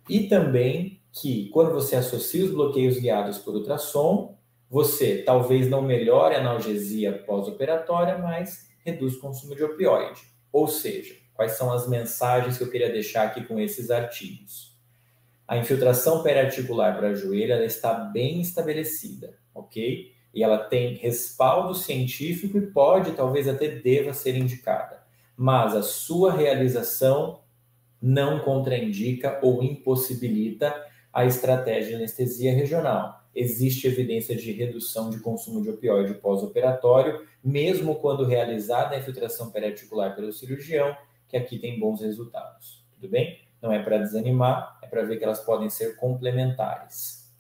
E 0.09 0.29
também 0.29 1.01
que 1.11 1.49
quando 1.49 1.73
você 1.73 1.97
associa 1.97 2.45
os 2.45 2.53
bloqueios 2.53 2.97
guiados 2.97 3.39
por 3.39 3.57
ultrassom, 3.57 4.39
você 4.71 5.25
talvez 5.25 5.69
não 5.69 5.83
melhore 5.83 6.37
a 6.37 6.39
analgesia 6.39 7.25
pós-operatória, 7.27 8.17
mas 8.17 8.71
reduz 8.85 9.17
o 9.17 9.21
consumo 9.21 9.57
de 9.57 9.65
opioide. 9.65 10.21
Ou 10.53 10.69
seja, 10.69 11.17
quais 11.35 11.55
são 11.55 11.73
as 11.73 11.89
mensagens 11.89 12.57
que 12.57 12.63
eu 12.63 12.71
queria 12.71 12.93
deixar 12.93 13.25
aqui 13.25 13.43
com 13.43 13.59
esses 13.59 13.91
artigos? 13.91 14.70
A 15.51 15.57
infiltração 15.57 16.23
periarticular 16.23 16.97
para 16.97 17.13
joelho 17.13 17.53
ela 17.53 17.65
está 17.65 17.93
bem 17.93 18.41
estabelecida, 18.41 19.37
ok? 19.53 20.13
E 20.33 20.45
ela 20.45 20.59
tem 20.59 20.95
respaldo 20.95 21.75
científico 21.75 22.57
e 22.57 22.69
pode, 22.69 23.11
talvez 23.17 23.49
até 23.49 23.67
deva 23.67 24.15
ser 24.15 24.37
indicada. 24.37 25.03
Mas 25.37 25.75
a 25.75 25.83
sua 25.83 26.33
realização 26.33 27.41
não 28.01 28.39
contraindica 28.39 29.41
ou 29.43 29.61
impossibilita 29.61 30.73
a 31.13 31.27
estratégia 31.27 31.89
de 31.89 31.95
anestesia 31.97 32.55
regional 32.55 33.21
existe 33.35 33.89
evidência 33.89 34.37
de 34.37 34.53
redução 34.53 35.11
de 35.11 35.19
consumo 35.19 35.61
de 35.63 35.71
opioide 35.71 36.15
pós-operatório, 36.15 37.27
mesmo 37.43 37.97
quando 37.97 38.25
realizada 38.25 38.95
a 38.95 39.01
infiltração 39.01 39.51
periarticular 39.51 40.15
pelo 40.15 40.33
cirurgião, 40.33 40.97
que 41.29 41.37
aqui 41.37 41.59
tem 41.59 41.77
bons 41.77 42.01
resultados. 42.01 42.85
Tudo 42.95 43.09
bem? 43.09 43.50
Não 43.61 43.73
é 43.73 43.83
para 43.83 43.99
desanimar, 43.99 44.79
é 44.83 44.87
para 44.87 45.03
ver 45.03 45.19
que 45.19 45.25
elas 45.25 45.41
podem 45.41 45.69
ser 45.69 45.97
complementares. 45.97 47.31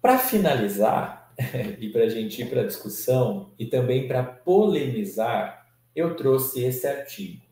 Para 0.00 0.18
finalizar, 0.18 1.32
e 1.78 1.88
para 1.88 2.04
a 2.04 2.08
gente 2.08 2.42
ir 2.42 2.50
para 2.50 2.62
a 2.62 2.66
discussão, 2.66 3.52
e 3.58 3.66
também 3.66 4.06
para 4.06 4.22
polemizar, 4.22 5.66
eu 5.94 6.16
trouxe 6.16 6.62
esse 6.62 6.86
artigo. 6.86 7.42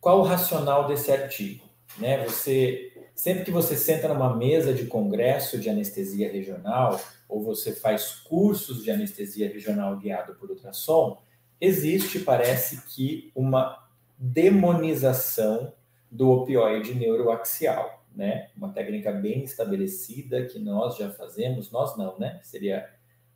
Qual 0.00 0.20
o 0.20 0.24
racional 0.24 0.86
desse 0.86 1.10
artigo? 1.10 1.64
Né? 1.98 2.24
Você 2.24 2.92
Sempre 3.16 3.46
que 3.46 3.50
você 3.50 3.78
senta 3.78 4.08
numa 4.08 4.36
mesa 4.36 4.74
de 4.74 4.84
congresso 4.84 5.58
de 5.58 5.70
anestesia 5.70 6.30
regional, 6.30 7.00
ou 7.26 7.42
você 7.42 7.72
faz 7.72 8.10
cursos 8.10 8.84
de 8.84 8.90
anestesia 8.90 9.48
regional 9.48 9.96
guiado 9.96 10.34
por 10.34 10.50
ultrassom, 10.50 11.16
existe, 11.58 12.18
parece 12.18 12.86
que, 12.88 13.32
uma 13.34 13.85
demonização 14.18 15.72
do 16.10 16.30
opioide 16.30 16.94
neuroaxial, 16.94 18.04
né? 18.14 18.50
Uma 18.56 18.72
técnica 18.72 19.12
bem 19.12 19.44
estabelecida 19.44 20.46
que 20.46 20.58
nós 20.58 20.96
já 20.96 21.10
fazemos, 21.10 21.70
nós 21.70 21.96
não, 21.96 22.18
né? 22.18 22.40
Seria 22.42 22.88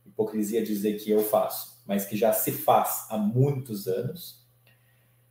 hipocrisia 0.05 0.63
dizer 0.63 0.97
que 0.97 1.11
eu 1.11 1.21
faço, 1.21 1.83
mas 1.85 2.05
que 2.05 2.17
já 2.17 2.33
se 2.33 2.51
faz 2.51 3.07
há 3.09 3.17
muitos 3.17 3.87
anos. 3.87 4.41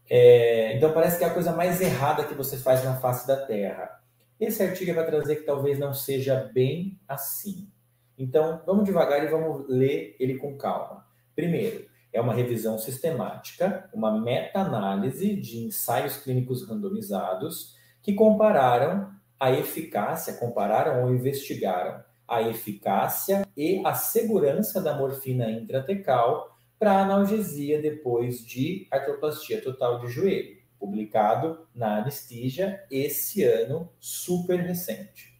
É, 0.09 0.77
então 0.77 0.93
parece 0.93 1.19
que 1.19 1.25
é 1.25 1.27
a 1.27 1.35
coisa 1.35 1.53
mais 1.53 1.81
errada 1.81 2.25
que 2.25 2.35
você 2.35 2.57
faz 2.57 2.85
na 2.85 2.97
face 2.97 3.27
da 3.27 3.37
Terra 3.37 4.01
esse 4.41 4.63
artigo 4.63 4.95
vai 4.95 5.05
trazer 5.05 5.37
que 5.37 5.43
talvez 5.43 5.79
não 5.79 5.93
seja 5.93 6.51
bem 6.55 6.99
assim. 7.07 7.71
Então, 8.17 8.63
vamos 8.65 8.85
devagar 8.85 9.23
e 9.23 9.29
vamos 9.29 9.69
ler 9.69 10.17
ele 10.19 10.39
com 10.39 10.57
calma. 10.57 11.07
Primeiro, 11.37 11.87
é 12.13 12.21
uma 12.21 12.35
revisão 12.35 12.79
sistemática, 12.79 13.89
uma 13.93 14.21
meta-análise 14.21 15.37
de 15.37 15.59
ensaios 15.59 16.17
clínicos 16.17 16.67
randomizados 16.67 17.77
que 18.03 18.15
compararam 18.15 19.11
a 19.39 19.53
eficácia, 19.53 20.35
compararam 20.35 21.05
ou 21.05 21.15
investigaram 21.15 22.03
a 22.27 22.43
eficácia 22.43 23.47
e 23.57 23.83
a 23.85 23.95
segurança 23.95 24.81
da 24.81 24.97
morfina 24.97 25.51
intratecal 25.51 26.57
para 26.79 27.01
analgesia 27.01 27.81
depois 27.81 28.45
de 28.45 28.87
artroplastia 28.91 29.61
total 29.61 30.01
de 30.01 30.09
joelho 30.09 30.61
publicado 30.81 31.67
na 31.75 31.99
Anestígia 31.99 32.83
esse 32.91 33.45
ano, 33.45 33.93
super 34.01 34.59
recente. 34.59 35.39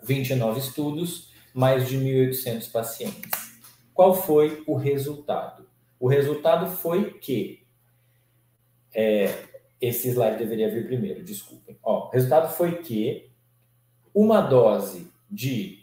29 0.00 0.60
estudos, 0.60 1.32
mais 1.52 1.88
de 1.88 1.98
1.800 1.98 2.70
pacientes. 2.70 3.30
Qual 3.92 4.14
foi 4.14 4.62
o 4.66 4.76
resultado? 4.76 5.63
O 6.04 6.06
resultado 6.06 6.70
foi 6.76 7.14
que. 7.14 7.64
É, 8.94 9.32
esse 9.80 10.10
slide 10.10 10.36
deveria 10.36 10.70
vir 10.70 10.86
primeiro, 10.86 11.24
desculpem. 11.24 11.78
Ó, 11.82 12.08
o 12.08 12.10
resultado 12.10 12.54
foi 12.54 12.82
que 12.82 13.30
uma 14.14 14.42
dose 14.42 15.10
de 15.30 15.78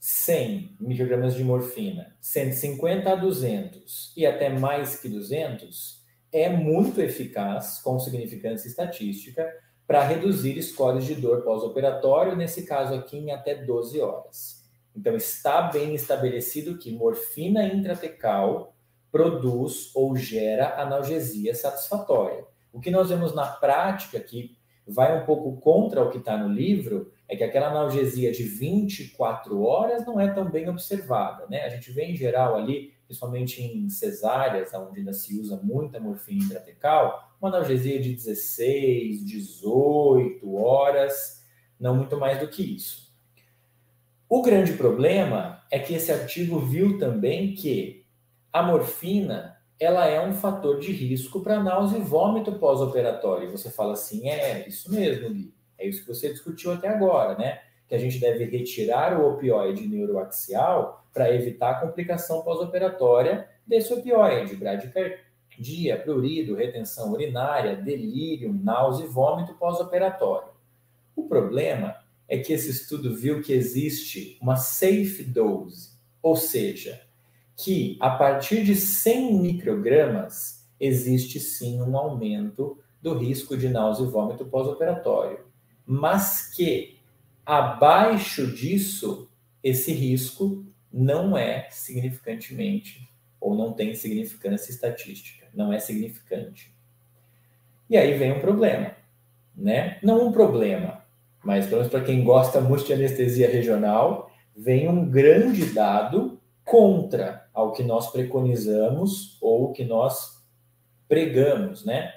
100 0.00 0.76
microgramas 0.80 1.34
de 1.34 1.44
morfina, 1.44 2.16
150 2.18 3.12
a 3.12 3.14
200 3.14 4.14
e 4.16 4.24
até 4.24 4.48
mais 4.48 4.98
que 4.98 5.06
200, 5.06 6.02
é 6.32 6.48
muito 6.48 7.02
eficaz, 7.02 7.78
com 7.82 8.00
significância 8.00 8.66
estatística, 8.66 9.46
para 9.86 10.02
reduzir 10.02 10.60
scores 10.62 11.04
de 11.04 11.14
dor 11.14 11.42
pós-operatório, 11.42 12.36
nesse 12.36 12.64
caso 12.64 12.94
aqui 12.94 13.18
em 13.18 13.32
até 13.32 13.54
12 13.54 14.00
horas. 14.00 14.64
Então, 14.96 15.14
está 15.14 15.60
bem 15.60 15.94
estabelecido 15.94 16.78
que 16.78 16.90
morfina 16.90 17.66
intratecal 17.66 18.71
produz 19.12 19.94
ou 19.94 20.16
gera 20.16 20.80
analgesia 20.80 21.54
satisfatória. 21.54 22.44
O 22.72 22.80
que 22.80 22.90
nós 22.90 23.10
vemos 23.10 23.34
na 23.34 23.46
prática, 23.46 24.18
que 24.18 24.56
vai 24.88 25.20
um 25.20 25.26
pouco 25.26 25.60
contra 25.60 26.02
o 26.02 26.10
que 26.10 26.18
está 26.18 26.36
no 26.36 26.48
livro, 26.48 27.12
é 27.28 27.36
que 27.36 27.44
aquela 27.44 27.68
analgesia 27.68 28.32
de 28.32 28.42
24 28.42 29.62
horas 29.62 30.04
não 30.04 30.18
é 30.18 30.32
tão 30.32 30.50
bem 30.50 30.68
observada. 30.68 31.46
Né? 31.48 31.62
A 31.62 31.68
gente 31.68 31.92
vê, 31.92 32.06
em 32.06 32.16
geral, 32.16 32.56
ali 32.56 32.92
principalmente 33.12 33.62
em 33.62 33.90
cesáreas, 33.90 34.72
onde 34.72 35.00
ainda 35.00 35.12
se 35.12 35.38
usa 35.38 35.60
muita 35.62 36.00
morfina 36.00 36.44
intratecal, 36.44 37.36
uma 37.38 37.50
analgesia 37.50 38.00
de 38.00 38.14
16, 38.14 39.24
18 39.26 40.54
horas, 40.54 41.44
não 41.78 41.94
muito 41.94 42.16
mais 42.16 42.40
do 42.40 42.48
que 42.48 42.62
isso. 42.62 43.12
O 44.26 44.40
grande 44.40 44.72
problema 44.72 45.62
é 45.70 45.78
que 45.78 45.92
esse 45.92 46.10
artigo 46.10 46.58
viu 46.58 46.96
também 46.96 47.54
que 47.54 48.01
a 48.52 48.62
morfina 48.62 49.56
ela 49.80 50.06
é 50.06 50.24
um 50.24 50.32
fator 50.32 50.78
de 50.78 50.92
risco 50.92 51.40
para 51.40 51.60
náusea 51.60 51.98
e 51.98 52.02
vômito 52.02 52.52
pós-operatório. 52.52 53.50
Você 53.50 53.68
fala 53.68 53.94
assim, 53.94 54.28
é 54.28 54.68
isso 54.68 54.92
mesmo, 54.92 55.30
Gui. 55.30 55.52
É 55.76 55.86
isso 55.86 56.02
que 56.02 56.08
você 56.08 56.32
discutiu 56.32 56.72
até 56.72 56.88
agora, 56.88 57.36
né? 57.36 57.60
Que 57.88 57.94
a 57.96 57.98
gente 57.98 58.20
deve 58.20 58.44
retirar 58.44 59.18
o 59.18 59.32
opioide 59.32 59.88
neuroaxial 59.88 61.04
para 61.12 61.34
evitar 61.34 61.70
a 61.70 61.80
complicação 61.80 62.42
pós-operatória 62.42 63.48
desse 63.66 63.92
opioide, 63.92 64.54
bradicardia, 64.54 66.00
prurido, 66.00 66.54
retenção 66.54 67.10
urinária, 67.12 67.74
delírio, 67.74 68.52
náusea 68.52 69.04
e 69.04 69.08
vômito 69.08 69.54
pós-operatório. 69.54 70.48
O 71.16 71.24
problema 71.24 71.96
é 72.28 72.38
que 72.38 72.52
esse 72.52 72.70
estudo 72.70 73.14
viu 73.16 73.42
que 73.42 73.52
existe 73.52 74.38
uma 74.40 74.56
safe 74.56 75.24
dose, 75.24 75.90
ou 76.22 76.36
seja, 76.36 77.02
que 77.62 77.96
a 78.00 78.10
partir 78.10 78.64
de 78.64 78.74
100 78.74 79.34
microgramas 79.34 80.66
existe 80.80 81.38
sim 81.38 81.80
um 81.80 81.96
aumento 81.96 82.76
do 83.00 83.16
risco 83.16 83.56
de 83.56 83.68
náusea 83.68 84.04
e 84.04 84.08
vômito 84.08 84.44
pós-operatório, 84.44 85.40
mas 85.86 86.52
que 86.54 86.98
abaixo 87.46 88.48
disso 88.48 89.28
esse 89.62 89.92
risco 89.92 90.66
não 90.92 91.36
é 91.36 91.68
significantemente 91.70 93.08
ou 93.40 93.56
não 93.56 93.72
tem 93.72 93.94
significância 93.94 94.72
estatística, 94.72 95.46
não 95.54 95.72
é 95.72 95.78
significante. 95.78 96.74
E 97.88 97.96
aí 97.96 98.18
vem 98.18 98.32
um 98.32 98.40
problema, 98.40 98.92
né? 99.54 99.98
Não 100.02 100.26
um 100.26 100.32
problema, 100.32 101.04
mas 101.44 101.66
pelo 101.66 101.78
menos 101.78 101.92
para 101.92 102.04
quem 102.04 102.24
gosta 102.24 102.60
muito 102.60 102.84
de 102.84 102.92
anestesia 102.92 103.48
regional, 103.48 104.32
vem 104.56 104.88
um 104.88 105.08
grande 105.08 105.66
dado 105.66 106.40
contra 106.64 107.41
ao 107.52 107.72
que 107.72 107.82
nós 107.82 108.10
preconizamos 108.10 109.38
ou 109.40 109.72
que 109.72 109.84
nós 109.84 110.42
pregamos, 111.08 111.84
né? 111.84 112.12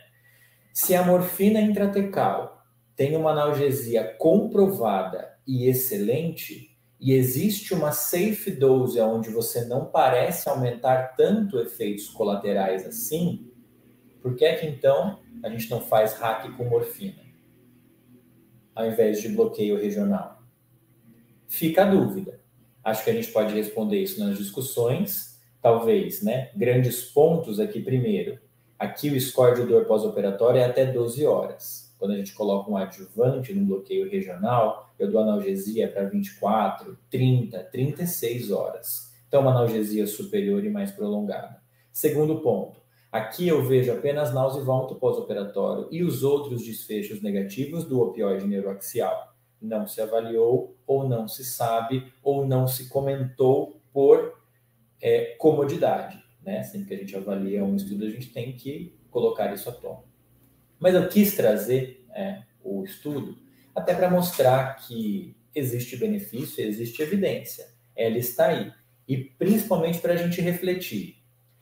Se 0.74 0.96
a 0.96 1.04
morfina 1.04 1.60
intratecal 1.60 2.62
tem 2.96 3.16
uma 3.16 3.32
analgesia 3.32 4.16
comprovada 4.18 5.38
e 5.46 5.68
excelente, 5.68 6.76
e 7.00 7.14
existe 7.14 7.74
uma 7.74 7.92
safe 7.92 8.52
dose 8.52 9.00
onde 9.02 9.30
você 9.30 9.66
não 9.66 9.86
parece 9.86 10.48
aumentar 10.50 11.16
tanto 11.16 11.60
efeitos 11.60 12.08
colaterais 12.08 12.86
assim, 12.86 13.52
por 14.22 14.36
que 14.36 14.46
é 14.46 14.56
que 14.56 14.66
então 14.66 15.20
a 15.44 15.50
gente 15.50 15.70
não 15.70 15.82
faz 15.82 16.14
hack 16.14 16.56
com 16.56 16.66
morfina? 16.66 17.24
Ao 18.74 18.88
invés 18.88 19.22
de 19.22 19.30
bloqueio 19.30 19.78
regional? 19.78 20.42
Fica 21.48 21.84
a 21.84 21.90
dúvida. 21.90 22.42
Acho 22.86 23.04
que 23.04 23.10
a 23.10 23.14
gente 23.14 23.32
pode 23.32 23.52
responder 23.52 24.00
isso 24.00 24.24
nas 24.24 24.38
discussões, 24.38 25.42
talvez, 25.60 26.22
né? 26.22 26.52
Grandes 26.56 27.02
pontos 27.02 27.60
aqui 27.60 27.82
primeiro. 27.82 28.38
Aqui 28.78 29.10
o 29.10 29.20
score 29.20 29.60
de 29.60 29.66
dor 29.66 29.86
pós-operatório 29.86 30.60
é 30.60 30.66
até 30.66 30.86
12 30.86 31.26
horas. 31.26 31.92
Quando 31.98 32.12
a 32.12 32.18
gente 32.18 32.34
coloca 32.34 32.70
um 32.70 32.78
adjuvante 32.78 33.56
no 33.56 33.66
bloqueio 33.66 34.08
regional, 34.08 34.94
eu 35.00 35.10
dou 35.10 35.20
analgesia 35.20 35.88
para 35.88 36.04
24, 36.04 36.96
30, 37.10 37.64
36 37.64 38.52
horas. 38.52 39.12
Então, 39.28 39.42
uma 39.42 39.50
analgesia 39.50 40.06
superior 40.06 40.64
e 40.64 40.70
mais 40.70 40.92
prolongada. 40.92 41.58
Segundo 41.92 42.40
ponto, 42.42 42.80
aqui 43.12 43.48
eu 43.48 43.64
vejo 43.66 43.92
apenas 43.92 44.32
náusea 44.32 44.62
e 44.62 44.64
vômito 44.64 44.94
pós-operatório 44.94 45.88
e 45.90 46.04
os 46.04 46.22
outros 46.22 46.64
desfechos 46.64 47.20
negativos 47.20 47.84
do 47.84 48.00
opioide 48.00 48.46
neuroaxial. 48.46 49.35
Não 49.62 49.88
se 49.88 50.02
avaliou, 50.02 50.76
ou 50.86 51.08
não 51.08 51.28
se 51.28 51.44
sabe, 51.44 52.12
ou 52.24 52.46
não 52.46 52.68
se 52.68 52.90
comentou 52.90 53.82
por 53.92 54.40
é, 55.02 55.36
comodidade. 55.38 56.24
Né? 56.42 56.64
Sempre 56.64 56.88
que 56.88 56.94
a 56.94 56.98
gente 56.98 57.16
avalia 57.16 57.64
um 57.64 57.76
estudo, 57.76 58.06
a 58.06 58.10
gente 58.10 58.32
tem 58.32 58.54
que 58.54 58.98
colocar 59.10 59.54
isso 59.54 59.70
à 59.70 59.72
tona. 59.72 60.04
Mas 60.80 60.94
eu 60.94 61.08
quis 61.08 61.36
trazer 61.36 62.06
é, 62.14 62.44
o 62.64 62.84
estudo 62.84 63.38
até 63.74 63.94
para 63.94 64.10
mostrar 64.10 64.76
que 64.76 65.36
existe 65.54 65.98
benefício, 65.98 66.64
existe 66.64 67.02
evidência, 67.02 67.66
ela 67.96 68.18
está 68.18 68.48
aí. 68.48 68.72
E 69.08 69.18
principalmente 69.18 70.00
para 70.00 70.14
a 70.14 70.18
gente 70.18 70.42
refletir. 70.42 71.16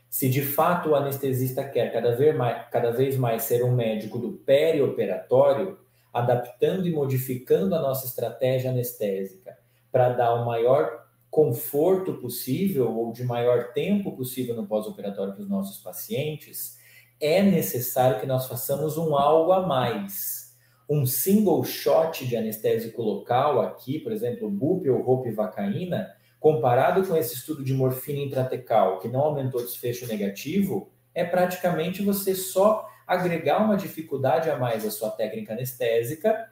Se 0.10 0.30
de 0.30 0.42
fato 0.42 0.90
o 0.90 0.96
anestesista 0.96 1.64
quer 1.64 1.92
cada 1.92 2.16
vez, 2.16 2.36
mais, 2.36 2.70
cada 2.70 2.92
vez 2.92 3.18
mais 3.18 3.44
ser 3.44 3.64
um 3.64 3.72
médico 3.72 4.20
do 4.20 4.34
perioperatório, 4.34 5.80
adaptando 6.14 6.88
e 6.88 6.92
modificando 6.92 7.74
a 7.74 7.82
nossa 7.82 8.06
estratégia 8.06 8.70
anestésica 8.70 9.58
para 9.92 10.10
dar 10.10 10.36
o 10.36 10.46
maior 10.46 11.04
conforto 11.30 12.14
possível 12.14 12.96
ou 12.96 13.12
de 13.12 13.24
maior 13.24 13.74
tempo 13.74 14.16
possível 14.16 14.56
no 14.56 14.68
pós-operatório 14.68 15.34
para 15.34 15.42
os 15.42 15.50
nossos 15.50 15.80
pacientes, 15.80 16.78
é 17.20 17.42
necessário 17.42 18.20
que 18.20 18.28
nós 18.28 18.48
façamos 18.48 18.98
um 18.98 19.16
algo 19.16 19.52
a 19.52 19.66
mais. 19.66 20.56
Um 20.88 21.06
single 21.06 21.64
shot 21.64 22.28
de 22.28 22.36
anestésico 22.36 23.02
local 23.02 23.62
aqui, 23.62 23.98
por 23.98 24.12
exemplo, 24.12 24.48
BUP 24.48 24.88
ou 24.90 25.02
ropivacaína, 25.02 26.14
comparado 26.40 27.08
com 27.08 27.16
esse 27.16 27.34
estudo 27.34 27.64
de 27.64 27.74
morfina 27.74 28.20
intratecal, 28.20 29.00
que 29.00 29.08
não 29.08 29.22
aumentou 29.22 29.62
desfecho 29.62 30.06
negativo, 30.06 30.92
é 31.16 31.24
praticamente 31.24 32.04
você 32.04 32.36
só 32.36 32.88
agregar 33.14 33.64
uma 33.64 33.78
dificuldade 33.78 34.50
a 34.50 34.58
mais 34.58 34.86
à 34.86 34.92
sua 34.92 35.10
técnica 35.10 35.54
anestésica 35.54 36.50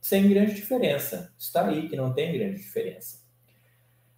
sem 0.00 0.28
grande 0.28 0.54
diferença. 0.54 1.32
Está 1.38 1.66
aí 1.66 1.88
que 1.88 1.96
não 1.96 2.12
tem 2.12 2.36
grande 2.36 2.58
diferença. 2.58 3.22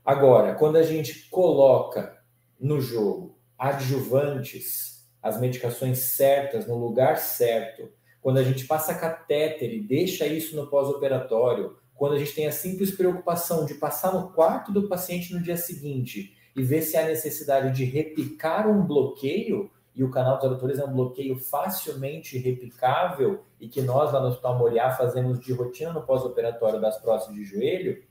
Agora, 0.05 0.55
quando 0.55 0.77
a 0.77 0.83
gente 0.83 1.29
coloca 1.29 2.17
no 2.59 2.81
jogo 2.81 3.39
adjuvantes, 3.59 5.07
as 5.23 5.41
medicações 5.41 5.99
certas 5.99 6.67
no 6.67 6.77
lugar 6.77 7.19
certo, 7.19 7.91
quando 8.21 8.39
a 8.39 8.43
gente 8.43 8.67
passa 8.67 8.95
catéter 8.95 9.73
e 9.73 9.81
deixa 9.81 10.27
isso 10.27 10.57
no 10.57 10.69
pós-operatório, 10.69 11.77
quando 11.95 12.15
a 12.15 12.19
gente 12.19 12.35
tem 12.35 12.47
a 12.47 12.53
simples 12.53 12.91
preocupação 12.91 13.65
de 13.65 13.75
passar 13.75 14.13
no 14.13 14.33
quarto 14.33 14.73
do 14.73 14.89
paciente 14.89 15.33
no 15.33 15.41
dia 15.41 15.57
seguinte 15.57 16.37
e 16.55 16.63
ver 16.63 16.83
se 16.83 16.97
há 16.97 17.05
necessidade 17.05 17.77
de 17.77 17.85
repicar 17.85 18.69
um 18.69 18.87
bloqueio, 18.87 19.71
e 19.97 20.05
o 20.05 20.11
canal 20.11 20.37
dos 20.37 20.45
adutores 20.45 20.79
é 20.79 20.85
um 20.85 20.93
bloqueio 20.93 21.39
facilmente 21.39 22.37
replicável 22.37 23.45
e 23.59 23.67
que 23.67 23.81
nós 23.81 24.13
lá 24.13 24.21
no 24.21 24.29
Hospital 24.29 24.59
Moriá 24.59 24.91
fazemos 24.91 25.41
de 25.41 25.55
rotina 25.55 25.91
no 25.91 26.03
pós-operatório 26.03 26.79
das 26.79 26.99
próximas 26.99 27.37
de 27.37 27.45
joelho, 27.45 28.05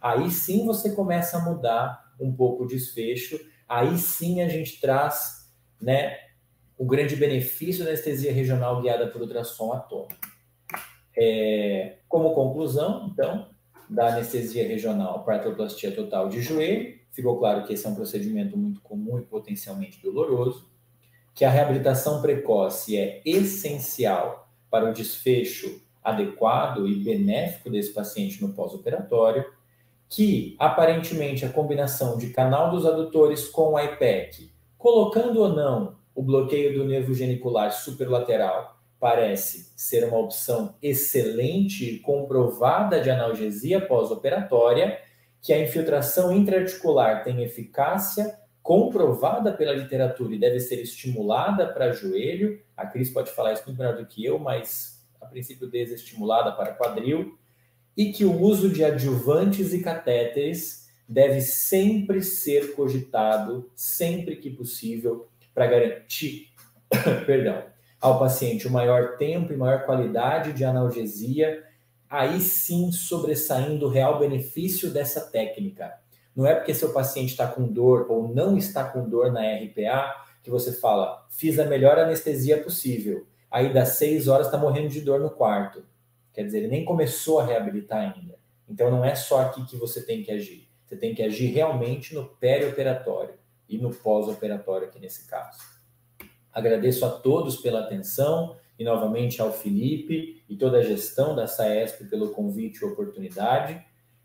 aí 0.00 0.30
sim 0.30 0.64
você 0.64 0.94
começa 0.94 1.38
a 1.38 1.40
mudar 1.40 2.14
um 2.20 2.32
pouco 2.32 2.62
o 2.62 2.66
desfecho, 2.66 3.40
aí 3.68 3.98
sim 3.98 4.40
a 4.40 4.48
gente 4.48 4.80
traz 4.80 5.52
né, 5.80 6.16
o 6.78 6.86
grande 6.86 7.16
benefício 7.16 7.84
da 7.84 7.90
anestesia 7.90 8.32
regional 8.32 8.80
guiada 8.80 9.08
por 9.08 9.20
ultrassom 9.20 9.72
atômico. 9.72 10.14
É, 11.16 11.98
como 12.08 12.34
conclusão, 12.34 13.10
então, 13.12 13.50
da 13.90 14.12
anestesia 14.12 14.66
regional 14.66 15.24
para 15.24 15.34
artroplastia 15.34 15.90
total 15.92 16.28
de 16.28 16.40
joelho, 16.40 16.98
ficou 17.10 17.36
claro 17.38 17.66
que 17.66 17.72
esse 17.72 17.84
é 17.84 17.90
um 17.90 17.96
procedimento 17.96 18.56
muito 18.56 18.80
comum 18.80 19.18
e 19.18 19.22
potencialmente 19.22 20.00
doloroso, 20.00 20.71
que 21.34 21.44
a 21.44 21.50
reabilitação 21.50 22.20
precoce 22.20 22.96
é 22.96 23.20
essencial 23.24 24.48
para 24.70 24.88
o 24.88 24.92
desfecho 24.92 25.80
adequado 26.02 26.86
e 26.86 26.94
benéfico 26.96 27.70
desse 27.70 27.92
paciente 27.92 28.42
no 28.42 28.52
pós-operatório, 28.52 29.44
que 30.08 30.56
aparentemente 30.58 31.44
a 31.44 31.48
combinação 31.48 32.18
de 32.18 32.30
canal 32.30 32.70
dos 32.70 32.84
adutores 32.84 33.48
com 33.48 33.74
o 33.74 33.80
IPEC, 33.80 34.52
colocando 34.76 35.40
ou 35.40 35.48
não 35.48 35.96
o 36.14 36.22
bloqueio 36.22 36.74
do 36.74 36.84
nervo 36.84 37.14
genicular 37.14 37.72
superlateral, 37.72 38.76
parece 39.00 39.72
ser 39.76 40.04
uma 40.04 40.18
opção 40.18 40.74
excelente 40.82 41.84
e 41.84 41.98
comprovada 41.98 43.00
de 43.00 43.10
analgesia 43.10 43.80
pós-operatória, 43.80 44.98
que 45.40 45.52
a 45.52 45.60
infiltração 45.60 46.32
intraarticular 46.32 47.24
tem 47.24 47.42
eficácia 47.42 48.38
comprovada 48.62 49.52
pela 49.52 49.72
literatura 49.72 50.34
e 50.34 50.38
deve 50.38 50.60
ser 50.60 50.80
estimulada 50.80 51.66
para 51.66 51.92
joelho. 51.92 52.60
A 52.76 52.86
Cris 52.86 53.10
pode 53.10 53.30
falar 53.32 53.52
isso 53.52 53.64
muito 53.66 53.78
melhor 53.78 53.96
do 53.96 54.06
que 54.06 54.24
eu, 54.24 54.38
mas 54.38 55.04
a 55.20 55.26
princípio 55.26 55.68
desestimulada 55.68 56.52
para 56.52 56.74
quadril 56.74 57.38
e 57.96 58.12
que 58.12 58.24
o 58.24 58.40
uso 58.40 58.70
de 58.70 58.84
adjuvantes 58.84 59.72
e 59.72 59.82
catéteres 59.82 60.90
deve 61.08 61.40
sempre 61.40 62.22
ser 62.22 62.74
cogitado, 62.74 63.70
sempre 63.74 64.36
que 64.36 64.48
possível, 64.48 65.28
para 65.52 65.66
garantir, 65.66 66.48
perdão, 67.26 67.64
ao 68.00 68.18
paciente 68.18 68.66
o 68.66 68.70
maior 68.70 69.16
tempo 69.16 69.52
e 69.52 69.56
maior 69.56 69.84
qualidade 69.84 70.52
de 70.52 70.64
analgesia, 70.64 71.64
aí 72.08 72.40
sim 72.40 72.90
sobressaindo 72.90 73.86
o 73.86 73.90
real 73.90 74.18
benefício 74.18 74.90
dessa 74.90 75.20
técnica. 75.20 76.01
Não 76.34 76.46
é 76.46 76.54
porque 76.54 76.74
seu 76.74 76.92
paciente 76.92 77.30
está 77.30 77.46
com 77.46 77.66
dor 77.66 78.06
ou 78.08 78.32
não 78.34 78.56
está 78.56 78.84
com 78.84 79.08
dor 79.08 79.30
na 79.30 79.40
RPA 79.40 80.14
que 80.42 80.50
você 80.50 80.72
fala, 80.72 81.24
fiz 81.30 81.58
a 81.58 81.66
melhor 81.66 81.98
anestesia 81.98 82.62
possível. 82.62 83.26
Aí 83.50 83.72
das 83.72 83.90
seis 83.90 84.28
horas 84.28 84.46
está 84.46 84.58
morrendo 84.58 84.88
de 84.88 85.00
dor 85.00 85.20
no 85.20 85.30
quarto. 85.30 85.84
Quer 86.32 86.44
dizer, 86.44 86.58
ele 86.58 86.68
nem 86.68 86.84
começou 86.84 87.38
a 87.38 87.44
reabilitar 87.44 88.00
ainda. 88.00 88.38
Então 88.68 88.90
não 88.90 89.04
é 89.04 89.14
só 89.14 89.42
aqui 89.42 89.64
que 89.66 89.76
você 89.76 90.02
tem 90.02 90.22
que 90.22 90.32
agir. 90.32 90.68
Você 90.86 90.96
tem 90.96 91.14
que 91.14 91.22
agir 91.22 91.46
realmente 91.46 92.14
no 92.14 92.24
perioperatório 92.24 93.34
e 93.68 93.78
no 93.78 93.90
pós-operatório 93.90 94.88
aqui 94.88 94.98
nesse 94.98 95.26
caso. 95.26 95.60
Agradeço 96.52 97.04
a 97.04 97.10
todos 97.10 97.56
pela 97.56 97.80
atenção 97.80 98.56
e 98.78 98.84
novamente 98.84 99.40
ao 99.40 99.52
Felipe 99.52 100.42
e 100.48 100.56
toda 100.56 100.78
a 100.78 100.82
gestão 100.82 101.34
da 101.34 101.46
SAESP 101.46 102.04
pelo 102.04 102.30
convite 102.30 102.82
e 102.82 102.84
oportunidade. 102.84 103.82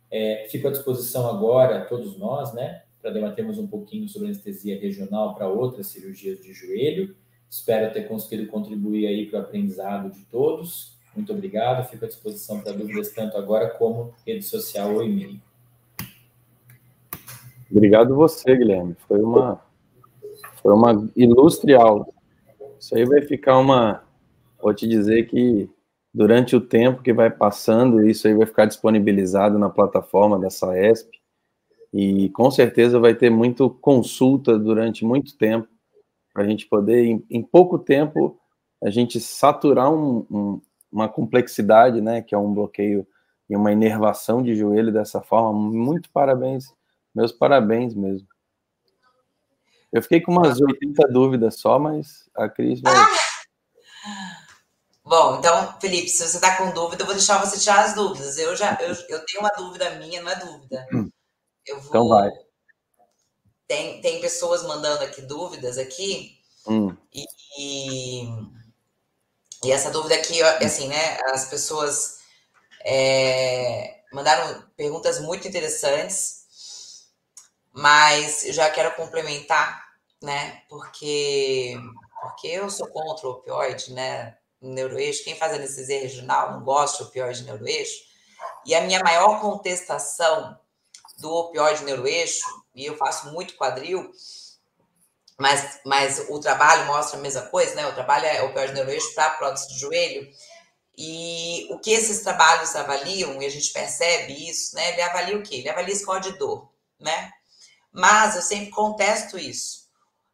É, 0.10 0.48
fico 0.50 0.68
à 0.68 0.72
disposição 0.72 1.30
agora, 1.30 1.86
todos 1.86 2.18
nós, 2.18 2.54
né, 2.54 2.84
para 3.02 3.12
debatermos 3.12 3.58
um 3.58 3.68
pouquinho 3.68 4.08
sobre 4.08 4.30
anestesia 4.30 4.80
regional 4.80 5.36
para 5.36 5.48
outras 5.48 5.88
cirurgias 5.88 6.40
de 6.40 6.54
joelho. 6.54 7.16
Espero 7.50 7.94
ter 7.94 8.08
conseguido 8.08 8.50
contribuir 8.50 9.08
aí 9.08 9.26
para 9.26 9.40
o 9.40 9.42
aprendizado 9.44 10.10
de 10.10 10.24
todos. 10.26 10.98
Muito 11.16 11.32
obrigado, 11.34 11.88
fico 11.90 12.06
à 12.06 12.08
disposição 12.08 12.62
para 12.62 12.74
dúvidas 12.74 13.12
tanto 13.12 13.38
agora 13.38 13.70
como 13.70 14.14
rede 14.26 14.44
social 14.44 14.94
ou 14.94 15.04
e-mail. 15.04 15.40
Obrigado 17.72 18.16
você, 18.16 18.56
Guilherme. 18.56 18.96
Foi 19.08 19.20
uma, 19.20 19.62
foi 20.62 20.74
uma 20.74 21.10
ilustre 21.16 21.74
aula. 21.74 22.06
Isso 22.80 22.96
aí 22.96 23.06
vai 23.06 23.22
ficar 23.22 23.58
uma. 23.58 24.04
Vou 24.62 24.74
te 24.74 24.88
dizer 24.88 25.28
que 25.28 25.70
durante 26.18 26.56
o 26.56 26.62
tempo 26.62 27.04
que 27.04 27.14
vai 27.14 27.30
passando, 27.30 28.08
isso 28.08 28.28
aí 28.28 28.34
vai 28.34 28.48
ficar 28.48 28.66
disponibilizado 28.66 29.60
na 29.60 29.70
plataforma 29.70 30.40
da 30.40 30.50
SAESP. 30.50 31.22
E 31.94 32.30
com 32.30 32.50
certeza 32.50 33.00
vai 33.00 33.14
ter 33.14 33.30
muito 33.30 33.70
consulta 33.70 34.58
durante 34.58 35.06
muito 35.06 35.38
tempo, 35.38 35.68
para 36.34 36.42
a 36.42 36.48
gente 36.48 36.66
poder, 36.66 37.06
em, 37.06 37.24
em, 37.30 37.44
pouco 37.44 37.78
tempo, 37.78 38.36
a 38.84 38.90
gente 38.90 39.20
saturar 39.20 39.94
um, 39.94 40.26
um, 40.32 40.62
uma 40.92 41.08
complexidade, 41.08 42.02
né, 42.02 42.24
que 42.24 42.34
é 42.34 42.38
um 42.38 42.52
bloqueio 42.52 43.06
e 43.48 43.56
uma 43.56 43.72
inervação 43.72 44.42
de 44.42 44.56
joelho 44.56 44.92
dessa 44.92 45.22
forma. 45.22 45.54
Muito 45.54 46.10
parabéns, 46.10 46.74
meus 47.14 47.32
parabéns 47.32 47.94
mesmo. 47.94 48.28
Eu 49.94 50.02
fiquei 50.02 50.20
com 50.20 50.32
umas 50.32 50.60
80 50.60 51.08
dúvidas 51.10 51.60
só, 51.60 51.78
mas 51.78 52.28
a 52.36 52.50
Cris 52.50 52.82
vai. 52.82 52.96
Bom, 55.08 55.38
então, 55.40 55.80
Felipe, 55.80 56.10
se 56.10 56.28
você 56.28 56.36
está 56.36 56.58
com 56.58 56.72
dúvida, 56.72 57.02
eu 57.02 57.06
vou 57.06 57.16
deixar 57.16 57.38
você 57.38 57.58
tirar 57.58 57.86
as 57.86 57.96
dúvidas. 57.96 58.38
Eu 58.38 58.54
já 58.58 58.78
eu, 58.82 58.94
eu 59.08 59.26
tenho 59.26 59.40
uma 59.40 59.52
dúvida 59.56 59.90
minha, 59.92 60.22
não 60.22 60.30
é 60.30 60.36
dúvida. 60.36 60.86
Hum. 60.92 61.10
Eu 61.66 61.80
vou... 61.80 61.88
Então 61.88 62.08
vai. 62.10 62.30
Tem, 63.66 64.02
tem 64.02 64.20
pessoas 64.20 64.64
mandando 64.64 65.06
aqui 65.06 65.22
dúvidas 65.22 65.78
aqui. 65.78 66.38
Hum. 66.68 66.94
E, 67.14 67.26
e, 67.58 68.24
e, 69.64 69.72
essa 69.72 69.90
dúvida 69.92 70.16
aqui, 70.16 70.42
assim, 70.44 70.90
né? 70.90 71.18
As 71.32 71.46
pessoas 71.46 72.20
é, 72.84 74.02
mandaram 74.12 74.62
perguntas 74.76 75.22
muito 75.22 75.48
interessantes, 75.48 77.08
mas 77.72 78.46
eu 78.46 78.52
já 78.52 78.70
quero 78.70 78.94
complementar, 78.96 79.88
né? 80.22 80.64
Porque, 80.68 81.78
porque 82.22 82.48
eu 82.48 82.70
sou 82.70 82.88
contra 82.88 83.26
o 83.26 83.32
opioide, 83.32 83.94
né? 83.94 84.38
Neuroeixo, 84.62 85.24
quem 85.24 85.36
faz 85.36 85.54
anestesia 85.54 86.00
regional 86.00 86.54
não 86.54 86.64
gosta 86.64 87.04
de 87.04 87.10
opioide 87.10 87.44
neuroeixo, 87.44 88.08
e 88.66 88.76
a 88.76 88.82
minha 88.82 89.00
maior 89.04 89.40
contestação 89.40 90.60
do 91.20 91.32
opioide 91.32 91.84
neuroeixo, 91.84 92.46
e 92.76 92.86
eu 92.86 92.98
faço 92.98 93.32
muito 93.32 93.56
quadril, 93.56 94.12
mas, 95.38 95.80
mas 95.86 96.26
o 96.30 96.40
trabalho 96.40 96.86
mostra 96.86 97.20
a 97.20 97.22
mesma 97.22 97.44
coisa, 97.44 97.76
né? 97.76 97.86
O 97.88 97.94
trabalho 97.94 98.26
é 98.26 98.42
opioide 98.42 98.74
neuroeixo 98.74 99.14
para 99.14 99.32
prótese 99.32 99.70
de 99.70 99.80
joelho, 99.80 100.28
e 100.98 101.68
o 101.70 101.80
que 101.80 101.92
esses 101.92 102.24
trabalhos 102.24 102.76
avaliam, 102.76 103.40
e 103.42 103.46
a 103.46 103.50
gente 103.50 103.72
percebe 103.72 104.50
isso, 104.50 104.76
né? 104.76 104.94
Ele 104.94 105.02
avalia 105.02 105.38
o 105.38 105.44
quê? 105.44 105.58
Ele 105.58 105.70
avalia 105.70 105.96
score 105.96 106.22
de 106.22 106.38
dor, 106.40 106.72
né? 107.00 107.32
Mas 107.92 108.36
eu 108.36 108.42
sempre 108.42 108.72
contesto 108.72 109.38
isso. 109.38 109.88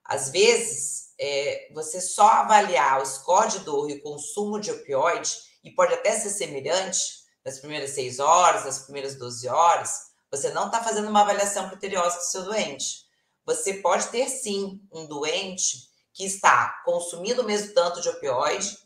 Às 0.04 0.30
vezes, 0.30 1.03
é, 1.20 1.70
você 1.74 2.02
só 2.02 2.28
avaliar 2.28 3.02
o 3.02 3.06
score 3.06 3.52
de 3.52 3.60
dor 3.60 3.90
e 3.90 3.94
o 3.94 4.02
consumo 4.02 4.60
de 4.60 4.72
opioide, 4.72 5.32
e 5.64 5.72
pode 5.72 5.94
até 5.94 6.12
ser 6.12 6.30
semelhante 6.30 7.24
nas 7.44 7.60
primeiras 7.60 7.92
seis 7.92 8.20
horas, 8.20 8.66
nas 8.66 8.80
primeiras 8.80 9.16
12 9.16 9.48
horas, 9.48 10.14
você 10.32 10.50
não 10.50 10.66
está 10.68 10.84
fazendo 10.84 11.10
uma 11.10 11.22
avaliação 11.22 11.70
criteriosa 11.70 12.18
do 12.18 12.24
seu 12.24 12.44
doente. 12.44 13.04
Você 13.46 13.76
pode 13.76 14.08
ter 14.08 14.28
sim 14.30 14.82
um 14.92 15.06
doente 15.06 15.90
que 16.14 16.26
está 16.26 16.82
consumindo 16.86 17.42
o 17.42 17.46
mesmo 17.46 17.74
tanto 17.74 18.02
de 18.02 18.10
opioide, 18.10 18.78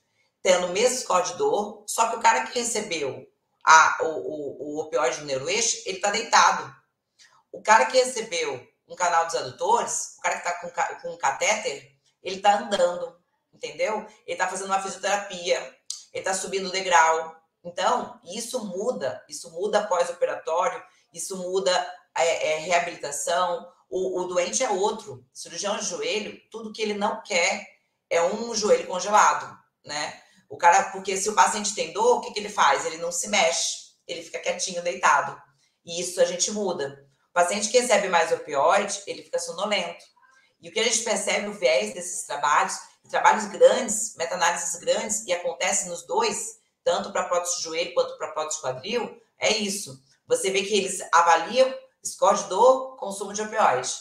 tendo 0.41 0.67
o 0.67 0.73
mesmo 0.73 0.97
score 0.97 1.28
de 1.28 1.38
dor, 1.38 1.84
só 1.88 2.09
que 2.09 2.15
o 2.15 2.21
cara 2.21 2.47
que 2.47 2.59
recebeu 2.59 3.25
a, 3.65 3.97
o, 4.01 4.07
o, 4.07 4.78
o 4.78 4.82
opioide 4.82 5.19
no 5.19 5.25
neuroeixo, 5.25 5.84
ele 5.86 5.97
está 5.97 6.09
deitado. 6.09 6.73
O 7.51 7.61
cara 7.61 7.86
que 7.86 7.97
recebeu 7.97 8.65
um 8.88 8.95
canal 8.95 9.25
dos 9.25 9.36
adutores, 9.36 10.15
o 10.17 10.21
cara 10.21 10.39
que 10.39 10.47
está 10.47 10.53
com, 10.59 11.01
com 11.01 11.13
um 11.13 11.17
catéter, 11.17 11.96
ele 12.28 12.38
está 12.38 12.59
andando, 12.59 13.15
entendeu? 13.53 14.05
Ele 14.25 14.34
está 14.34 14.47
fazendo 14.47 14.67
uma 14.67 14.82
fisioterapia, 14.82 15.59
ele 16.13 16.21
está 16.21 16.34
subindo 16.34 16.67
o 16.67 16.71
degrau. 16.71 17.36
Então, 17.63 18.19
isso 18.25 18.63
muda, 18.65 19.23
isso 19.30 19.49
muda 19.51 19.88
pós-operatório, 19.88 20.82
isso 21.13 21.38
muda 21.38 21.71
é, 22.15 22.53
é, 22.53 22.57
reabilitação. 22.59 23.67
O, 23.89 24.21
o, 24.21 24.28
doente 24.28 24.63
é 24.63 24.69
outro. 24.69 25.25
Cirurgião 25.34 25.78
de 25.78 25.86
joelho, 25.86 26.38
tudo 26.51 26.73
que 26.73 26.82
ele 26.82 26.93
não 26.93 27.23
quer 27.23 27.65
é 28.09 28.21
um 28.21 28.53
joelho 28.53 28.88
congelado, 28.88 29.57
né? 29.86 30.21
O 30.49 30.57
cara, 30.57 30.91
porque 30.91 31.15
se 31.17 31.30
o 31.30 31.36
paciente 31.36 31.73
tem 31.73 31.91
dor, 31.93 32.17
o 32.17 32.21
que, 32.21 32.32
que 32.32 32.39
ele 32.39 32.49
faz? 32.49 32.86
Ele 32.86 32.97
não 32.97 33.11
se 33.11 33.28
mexe, 33.28 33.93
ele 34.05 34.21
fica 34.21 34.39
quietinho, 34.39 34.82
deitado. 34.82 35.41
E 35.86 35.99
isso 36.01 36.21
a 36.21 36.25
gente 36.25 36.51
muda. 36.51 37.05
O 37.30 37.34
paciente 37.34 37.69
que 37.69 37.80
recebe 37.80 38.09
mais 38.09 38.32
opioide, 38.32 39.01
ele 39.07 39.23
fica 39.23 39.39
sonolento. 39.39 40.03
E 40.60 40.70
o 40.70 40.72
que 40.72 40.80
a 40.80 40.84
gente 40.84 41.03
percebe, 41.03 41.47
o 41.47 41.53
viés 41.53 41.93
desses 41.93 42.26
trabalhos, 42.26 42.78
trabalhos 43.10 43.45
grandes, 43.45 44.16
meta-análises 44.16 44.80
grandes, 44.80 45.26
e 45.26 45.34
acontece 45.34 45.88
nos 45.88 46.05
dois, 46.05 46.60
tanto 46.84 47.12
para 47.12 47.26
prótese 47.26 47.58
de 47.58 47.64
joelho 47.64 47.93
quanto 47.93 48.18
para 48.18 48.32
prótese 48.32 48.58
de 48.58 48.62
quadril, 48.62 49.22
é 49.39 49.51
isso. 49.51 50.01
Você 50.28 50.51
vê 50.51 50.64
que 50.64 50.78
eles 50.78 50.99
avaliam 51.12 51.74
score 52.05 52.43
dor, 52.43 52.97
consumo 52.97 53.34
de 53.34 53.41
opioide. 53.41 53.93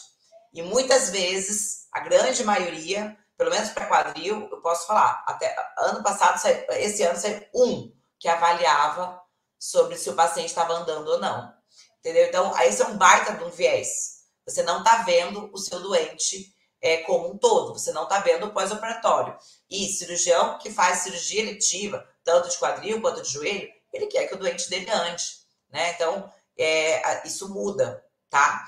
E 0.53 0.61
muitas 0.61 1.09
vezes, 1.09 1.87
a 1.91 1.99
grande 1.99 2.43
maioria, 2.43 3.17
pelo 3.37 3.51
menos 3.51 3.69
para 3.69 3.85
quadril, 3.85 4.47
eu 4.51 4.61
posso 4.61 4.87
falar, 4.87 5.23
até 5.27 5.55
ano 5.77 6.01
passado, 6.01 6.41
esse 6.71 7.03
ano 7.03 7.19
saiu 7.19 7.45
um 7.53 7.93
que 8.19 8.27
avaliava 8.27 9.21
sobre 9.59 9.97
se 9.97 10.09
o 10.09 10.15
paciente 10.15 10.49
estava 10.49 10.73
andando 10.73 11.07
ou 11.07 11.19
não. 11.19 11.53
Entendeu? 11.99 12.25
Então, 12.27 12.57
esse 12.61 12.81
é 12.81 12.87
um 12.87 12.97
baita 12.97 13.33
de 13.33 13.43
um 13.43 13.49
viés. 13.49 14.16
Você 14.47 14.63
não 14.63 14.79
está 14.79 15.03
vendo 15.03 15.49
o 15.51 15.57
seu 15.57 15.79
doente 15.81 16.55
é, 16.81 16.97
como 16.97 17.31
um 17.31 17.37
todo, 17.37 17.73
você 17.73 17.91
não 17.91 18.03
está 18.03 18.19
vendo 18.19 18.45
o 18.45 18.53
pós-operatório. 18.53 19.35
E 19.69 19.87
cirurgião 19.87 20.57
que 20.57 20.71
faz 20.71 20.99
cirurgia 20.99 21.41
eletiva, 21.41 22.07
tanto 22.23 22.49
de 22.49 22.57
quadril 22.57 23.01
quanto 23.01 23.21
de 23.21 23.29
joelho, 23.29 23.69
ele 23.91 24.07
quer 24.07 24.27
que 24.27 24.35
o 24.35 24.37
doente 24.37 24.69
dele 24.69 24.89
ande, 24.89 25.25
né? 25.69 25.91
Então, 25.91 26.31
é, 26.57 27.27
isso 27.27 27.49
muda, 27.49 28.03
tá? 28.29 28.65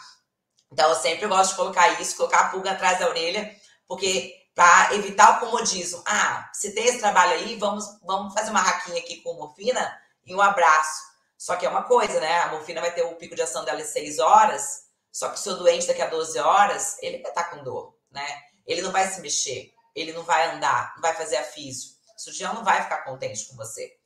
Então, 0.72 0.90
eu 0.90 0.96
sempre 0.96 1.28
gosto 1.28 1.52
de 1.52 1.56
colocar 1.56 2.02
isso, 2.02 2.18
colocar 2.18 2.40
a 2.40 2.50
pulga 2.50 2.72
atrás 2.72 3.00
da 3.00 3.08
orelha, 3.08 3.56
porque 3.88 4.36
para 4.54 4.94
evitar 4.96 5.38
o 5.38 5.40
comodismo, 5.40 6.04
ah, 6.06 6.50
se 6.54 6.74
tem 6.74 6.86
esse 6.86 7.00
trabalho 7.00 7.34
aí, 7.34 7.56
vamos, 7.56 7.86
vamos 8.04 8.34
fazer 8.34 8.52
uma 8.52 8.60
raquinha 8.60 9.00
aqui 9.00 9.22
com 9.22 9.34
morfina 9.34 9.98
e 10.26 10.36
um 10.36 10.42
abraço. 10.42 11.04
Só 11.38 11.56
que 11.56 11.66
é 11.66 11.70
uma 11.70 11.84
coisa, 11.84 12.20
né? 12.20 12.42
A 12.42 12.50
morfina 12.50 12.82
vai 12.82 12.94
ter 12.94 13.04
o 13.04 13.16
pico 13.16 13.36
de 13.36 13.42
ação 13.42 13.64
dela 13.64 13.80
em 13.80 13.86
seis 13.86 14.20
horas, 14.20 14.89
só 15.20 15.28
que 15.28 15.36
o 15.36 15.38
seu 15.38 15.58
doente 15.58 15.86
daqui 15.86 16.02
a 16.02 16.08
12 16.08 16.40
horas, 16.40 16.98
ele 17.02 17.18
vai 17.18 17.30
estar 17.30 17.50
com 17.50 17.62
dor, 17.62 17.94
né? 18.10 18.26
Ele 18.66 18.82
não 18.82 18.90
vai 18.90 19.06
se 19.06 19.20
mexer, 19.20 19.74
ele 19.94 20.14
não 20.14 20.24
vai 20.24 20.56
andar, 20.56 20.94
não 20.96 21.02
vai 21.02 21.14
fazer 21.14 21.36
a 21.36 21.44
físio. 21.44 21.92
O 22.16 22.20
cirurgião 22.22 22.54
não 22.54 22.64
vai 22.64 22.82
ficar 22.84 23.04
contente 23.04 23.46
com 23.50 23.58
você. 23.58 23.98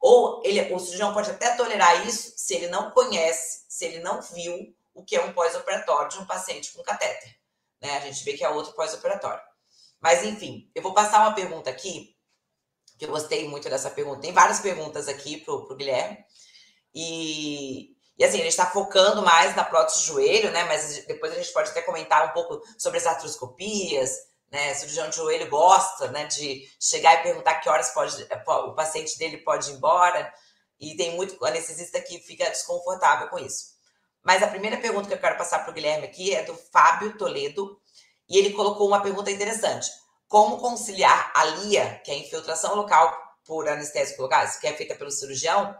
Ou 0.00 0.40
ele, 0.44 0.72
o 0.72 0.78
cirurgião 0.78 1.12
pode 1.12 1.28
até 1.28 1.56
tolerar 1.56 2.06
isso 2.06 2.34
se 2.36 2.54
ele 2.54 2.68
não 2.68 2.92
conhece, 2.92 3.64
se 3.68 3.84
ele 3.84 3.98
não 3.98 4.22
viu 4.22 4.72
o 4.94 5.02
que 5.02 5.16
é 5.16 5.24
um 5.24 5.32
pós-operatório 5.32 6.08
de 6.08 6.18
um 6.18 6.24
paciente 6.24 6.70
com 6.72 6.84
catéter. 6.84 7.36
Né? 7.82 7.96
A 7.96 8.00
gente 8.02 8.22
vê 8.22 8.34
que 8.34 8.44
é 8.44 8.48
outro 8.48 8.72
pós-operatório. 8.74 9.42
Mas, 10.00 10.22
enfim, 10.22 10.70
eu 10.72 10.82
vou 10.82 10.94
passar 10.94 11.18
uma 11.22 11.34
pergunta 11.34 11.68
aqui, 11.68 12.16
que 12.96 13.06
eu 13.06 13.10
gostei 13.10 13.48
muito 13.48 13.68
dessa 13.68 13.90
pergunta. 13.90 14.20
Tem 14.20 14.32
várias 14.32 14.60
perguntas 14.60 15.08
aqui 15.08 15.38
para 15.38 15.52
o 15.52 15.74
Guilherme. 15.74 16.24
E 16.94 17.96
e 18.20 18.24
assim, 18.24 18.36
a 18.36 18.42
gente 18.42 18.50
está 18.50 18.66
focando 18.66 19.22
mais 19.22 19.56
na 19.56 19.64
prótese 19.64 20.00
de 20.00 20.08
joelho, 20.08 20.50
né? 20.52 20.64
Mas 20.64 21.06
depois 21.06 21.32
a 21.32 21.36
gente 21.36 21.50
pode 21.54 21.70
até 21.70 21.80
comentar 21.80 22.28
um 22.28 22.32
pouco 22.34 22.60
sobre 22.76 22.98
as 22.98 23.06
artroscopias, 23.06 24.14
né? 24.52 24.72
O 24.72 24.74
cirurgião 24.74 25.08
de 25.08 25.16
joelho 25.16 25.48
gosta, 25.48 26.08
né? 26.08 26.26
De 26.26 26.70
chegar 26.78 27.14
e 27.14 27.22
perguntar 27.22 27.54
que 27.54 27.68
horas 27.70 27.88
pode, 27.94 28.28
o 28.46 28.74
paciente 28.74 29.16
dele 29.16 29.38
pode 29.38 29.70
ir 29.70 29.72
embora. 29.72 30.30
E 30.78 30.94
tem 30.98 31.16
muito 31.16 31.42
anestesista 31.42 31.98
que 31.98 32.18
fica 32.18 32.44
desconfortável 32.50 33.28
com 33.28 33.38
isso. 33.38 33.70
Mas 34.22 34.42
a 34.42 34.48
primeira 34.48 34.76
pergunta 34.76 35.08
que 35.08 35.14
eu 35.14 35.18
quero 35.18 35.38
passar 35.38 35.60
para 35.60 35.70
o 35.70 35.74
Guilherme 35.74 36.04
aqui 36.04 36.34
é 36.34 36.44
do 36.44 36.54
Fábio 36.54 37.16
Toledo. 37.16 37.80
E 38.28 38.36
ele 38.36 38.52
colocou 38.52 38.86
uma 38.86 39.00
pergunta 39.00 39.30
interessante. 39.30 39.90
Como 40.28 40.58
conciliar 40.58 41.32
a 41.34 41.42
LIA, 41.46 42.02
que 42.04 42.10
é 42.10 42.14
a 42.16 42.18
infiltração 42.18 42.74
local 42.74 43.18
por 43.46 43.66
anestésico 43.66 44.20
local, 44.20 44.46
que 44.60 44.66
é 44.66 44.74
feita 44.74 44.94
pelo 44.94 45.10
cirurgião, 45.10 45.74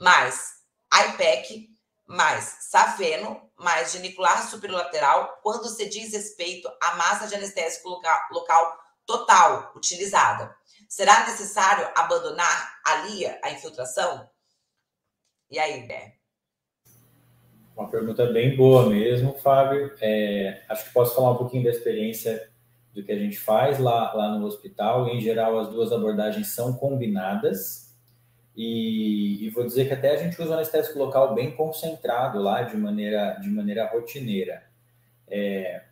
mais 0.00 0.54
IPEC 0.92 1.72
mais 2.06 2.58
safeno, 2.70 3.40
mais 3.58 3.92
genicular 3.92 4.48
superolateral, 4.48 5.38
quando 5.42 5.68
se 5.68 5.88
diz 5.88 6.12
respeito 6.12 6.68
à 6.82 6.96
massa 6.96 7.26
de 7.26 7.34
anestésico 7.34 7.88
local, 7.88 8.18
local 8.30 8.78
total 9.06 9.72
utilizada. 9.76 10.54
Será 10.88 11.26
necessário 11.26 11.88
abandonar 11.96 12.78
a 12.86 13.06
LIA, 13.06 13.38
a 13.42 13.50
infiltração? 13.50 14.28
E 15.50 15.58
aí, 15.58 15.86
Bé? 15.86 16.14
Uma 17.76 17.90
pergunta 17.90 18.26
bem 18.26 18.56
boa 18.56 18.88
mesmo, 18.88 19.34
Fábio. 19.34 19.92
É, 20.00 20.62
acho 20.68 20.84
que 20.84 20.92
posso 20.92 21.16
falar 21.16 21.32
um 21.32 21.36
pouquinho 21.36 21.64
da 21.64 21.70
experiência 21.70 22.48
do 22.92 23.04
que 23.04 23.10
a 23.10 23.18
gente 23.18 23.36
faz 23.36 23.80
lá, 23.80 24.12
lá 24.14 24.38
no 24.38 24.46
hospital. 24.46 25.08
Em 25.08 25.20
geral, 25.20 25.58
as 25.58 25.68
duas 25.68 25.90
abordagens 25.90 26.54
são 26.54 26.74
combinadas. 26.74 27.83
E, 28.56 29.44
e, 29.44 29.50
vou 29.50 29.64
dizer 29.64 29.86
que 29.86 29.94
até 29.94 30.12
a 30.12 30.16
gente 30.16 30.40
usa 30.40 30.50
um 30.50 30.54
anestésico 30.54 30.98
local 30.98 31.34
bem 31.34 31.50
concentrado 31.50 32.40
lá, 32.40 32.62
de 32.62 32.76
maneira, 32.76 33.36
de 33.40 33.48
maneira 33.48 33.86
rotineira. 33.88 34.62
É, 35.26 35.82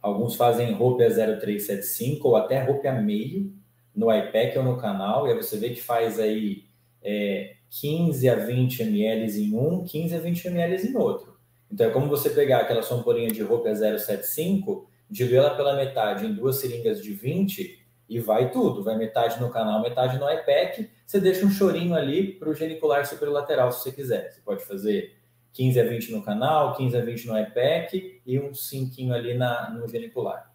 alguns 0.00 0.36
fazem 0.36 0.72
roupa 0.72 1.04
0375 1.08 2.28
ou 2.28 2.36
até 2.36 2.62
roupa 2.62 2.92
meio 2.92 3.52
no 3.94 4.14
iPad 4.14 4.56
ou 4.56 4.62
no 4.62 4.76
canal, 4.76 5.26
e 5.26 5.32
aí 5.32 5.36
você 5.36 5.56
vê 5.56 5.70
que 5.70 5.82
faz 5.82 6.20
aí 6.20 6.64
é, 7.02 7.56
15 7.70 8.28
a 8.28 8.36
20 8.36 8.82
ml 8.82 9.40
em 9.40 9.56
um, 9.56 9.84
15 9.84 10.14
a 10.14 10.18
20 10.20 10.46
ml 10.46 10.88
em 10.88 10.96
outro. 10.96 11.36
Então 11.70 11.86
é 11.86 11.90
como 11.90 12.08
você 12.08 12.30
pegar 12.30 12.58
aquela 12.58 12.82
somporinha 12.82 13.30
de 13.30 13.42
roupa 13.42 13.74
075, 13.74 14.88
diluir 15.08 15.38
ela 15.38 15.56
pela 15.56 15.74
metade 15.74 16.26
em 16.26 16.32
duas 16.32 16.56
seringas 16.56 17.02
de 17.02 17.12
20 17.12 17.79
e 18.10 18.18
vai 18.18 18.50
tudo, 18.50 18.82
vai 18.82 18.96
metade 18.96 19.40
no 19.40 19.50
canal, 19.50 19.80
metade 19.80 20.18
no 20.18 20.28
IPEC, 20.28 20.90
você 21.06 21.20
deixa 21.20 21.46
um 21.46 21.50
chorinho 21.50 21.94
ali 21.94 22.32
para 22.32 22.50
o 22.50 22.54
genicular 22.54 23.06
superlateral, 23.06 23.70
se 23.70 23.84
você 23.84 23.92
quiser. 23.92 24.32
Você 24.32 24.40
pode 24.40 24.64
fazer 24.64 25.16
15 25.52 25.80
a 25.80 25.84
20 25.84 26.10
no 26.10 26.20
canal, 26.20 26.74
15 26.74 26.96
a 26.96 27.00
20 27.04 27.28
no 27.28 27.38
IPEC 27.38 28.20
e 28.26 28.40
um 28.40 28.52
5 28.52 29.12
ali 29.12 29.34
na, 29.34 29.70
no 29.70 29.86
genicular. 29.86 30.52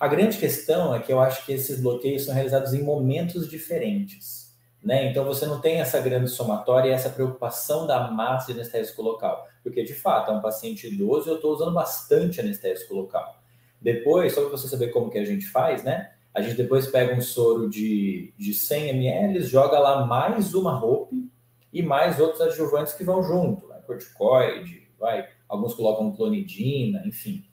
A 0.00 0.08
grande 0.08 0.36
questão 0.36 0.92
é 0.92 0.98
que 0.98 1.12
eu 1.12 1.20
acho 1.20 1.46
que 1.46 1.52
esses 1.52 1.80
bloqueios 1.80 2.24
são 2.24 2.34
realizados 2.34 2.74
em 2.74 2.82
momentos 2.82 3.48
diferentes. 3.48 4.52
Né? 4.82 5.06
Então 5.06 5.24
você 5.24 5.46
não 5.46 5.60
tem 5.60 5.80
essa 5.80 6.00
grande 6.00 6.28
somatória 6.28 6.88
e 6.88 6.92
essa 6.92 7.08
preocupação 7.08 7.86
da 7.86 8.10
massa 8.10 8.52
de 8.52 8.58
anestésico 8.58 9.00
local, 9.00 9.46
porque 9.62 9.84
de 9.84 9.94
fato 9.94 10.32
é 10.32 10.34
um 10.34 10.42
paciente 10.42 10.88
idoso 10.88 11.28
e 11.28 11.30
eu 11.30 11.36
estou 11.36 11.54
usando 11.54 11.72
bastante 11.72 12.40
anestésico 12.40 12.94
local. 12.94 13.40
Depois, 13.80 14.34
só 14.34 14.40
para 14.40 14.50
você 14.50 14.66
saber 14.66 14.88
como 14.88 15.08
que 15.08 15.18
a 15.18 15.24
gente 15.24 15.46
faz, 15.46 15.84
né? 15.84 16.13
A 16.34 16.42
gente 16.42 16.56
depois 16.56 16.88
pega 16.88 17.14
um 17.14 17.20
soro 17.20 17.70
de, 17.70 18.34
de 18.36 18.52
100 18.52 18.88
ml, 18.88 19.40
joga 19.42 19.78
lá 19.78 20.04
mais 20.04 20.52
uma 20.52 20.74
roupa 20.74 21.14
e 21.72 21.80
mais 21.80 22.18
outros 22.18 22.40
adjuvantes 22.40 22.92
que 22.92 23.04
vão 23.04 23.22
junto, 23.22 23.68
né? 23.68 23.76
corticoide, 23.86 24.88
vai, 24.98 25.28
alguns 25.48 25.74
colocam 25.74 26.12
clonidina, 26.12 27.02
enfim. 27.06 27.44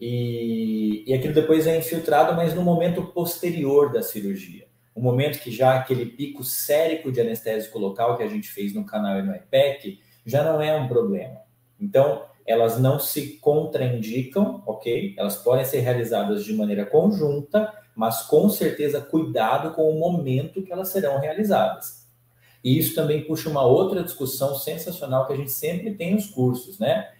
E, 0.00 1.04
e 1.06 1.12
aquilo 1.12 1.34
depois 1.34 1.66
é 1.66 1.76
infiltrado, 1.76 2.34
mas 2.34 2.54
no 2.54 2.62
momento 2.62 3.04
posterior 3.04 3.92
da 3.92 4.02
cirurgia. 4.02 4.66
O 4.94 5.00
momento 5.00 5.38
que 5.38 5.50
já 5.50 5.76
aquele 5.76 6.06
pico 6.06 6.42
sérico 6.42 7.12
de 7.12 7.20
anestésico 7.20 7.78
local 7.78 8.16
que 8.16 8.22
a 8.22 8.28
gente 8.28 8.48
fez 8.48 8.74
no 8.74 8.84
canal 8.84 9.18
e 9.18 9.22
no 9.22 9.34
IPEC 9.34 10.00
já 10.24 10.42
não 10.42 10.60
é 10.60 10.74
um 10.74 10.88
problema. 10.88 11.40
Então, 11.80 12.24
elas 12.46 12.80
não 12.80 12.98
se 12.98 13.38
contraindicam, 13.38 14.62
ok? 14.66 15.14
Elas 15.16 15.36
podem 15.36 15.64
ser 15.64 15.80
realizadas 15.80 16.44
de 16.44 16.52
maneira 16.52 16.84
conjunta, 16.84 17.72
mas 17.94 18.22
com 18.22 18.48
certeza 18.48 19.00
cuidado 19.00 19.74
com 19.74 19.90
o 19.90 19.98
momento 19.98 20.62
que 20.62 20.72
elas 20.72 20.88
serão 20.88 21.18
realizadas. 21.18 22.02
E 22.62 22.78
isso 22.78 22.94
também 22.94 23.24
puxa 23.24 23.48
uma 23.48 23.64
outra 23.64 24.02
discussão 24.02 24.54
sensacional 24.54 25.26
que 25.26 25.32
a 25.32 25.36
gente 25.36 25.50
sempre 25.50 25.94
tem 25.94 26.14
nos 26.14 26.26
cursos, 26.26 26.78
né? 26.78 27.10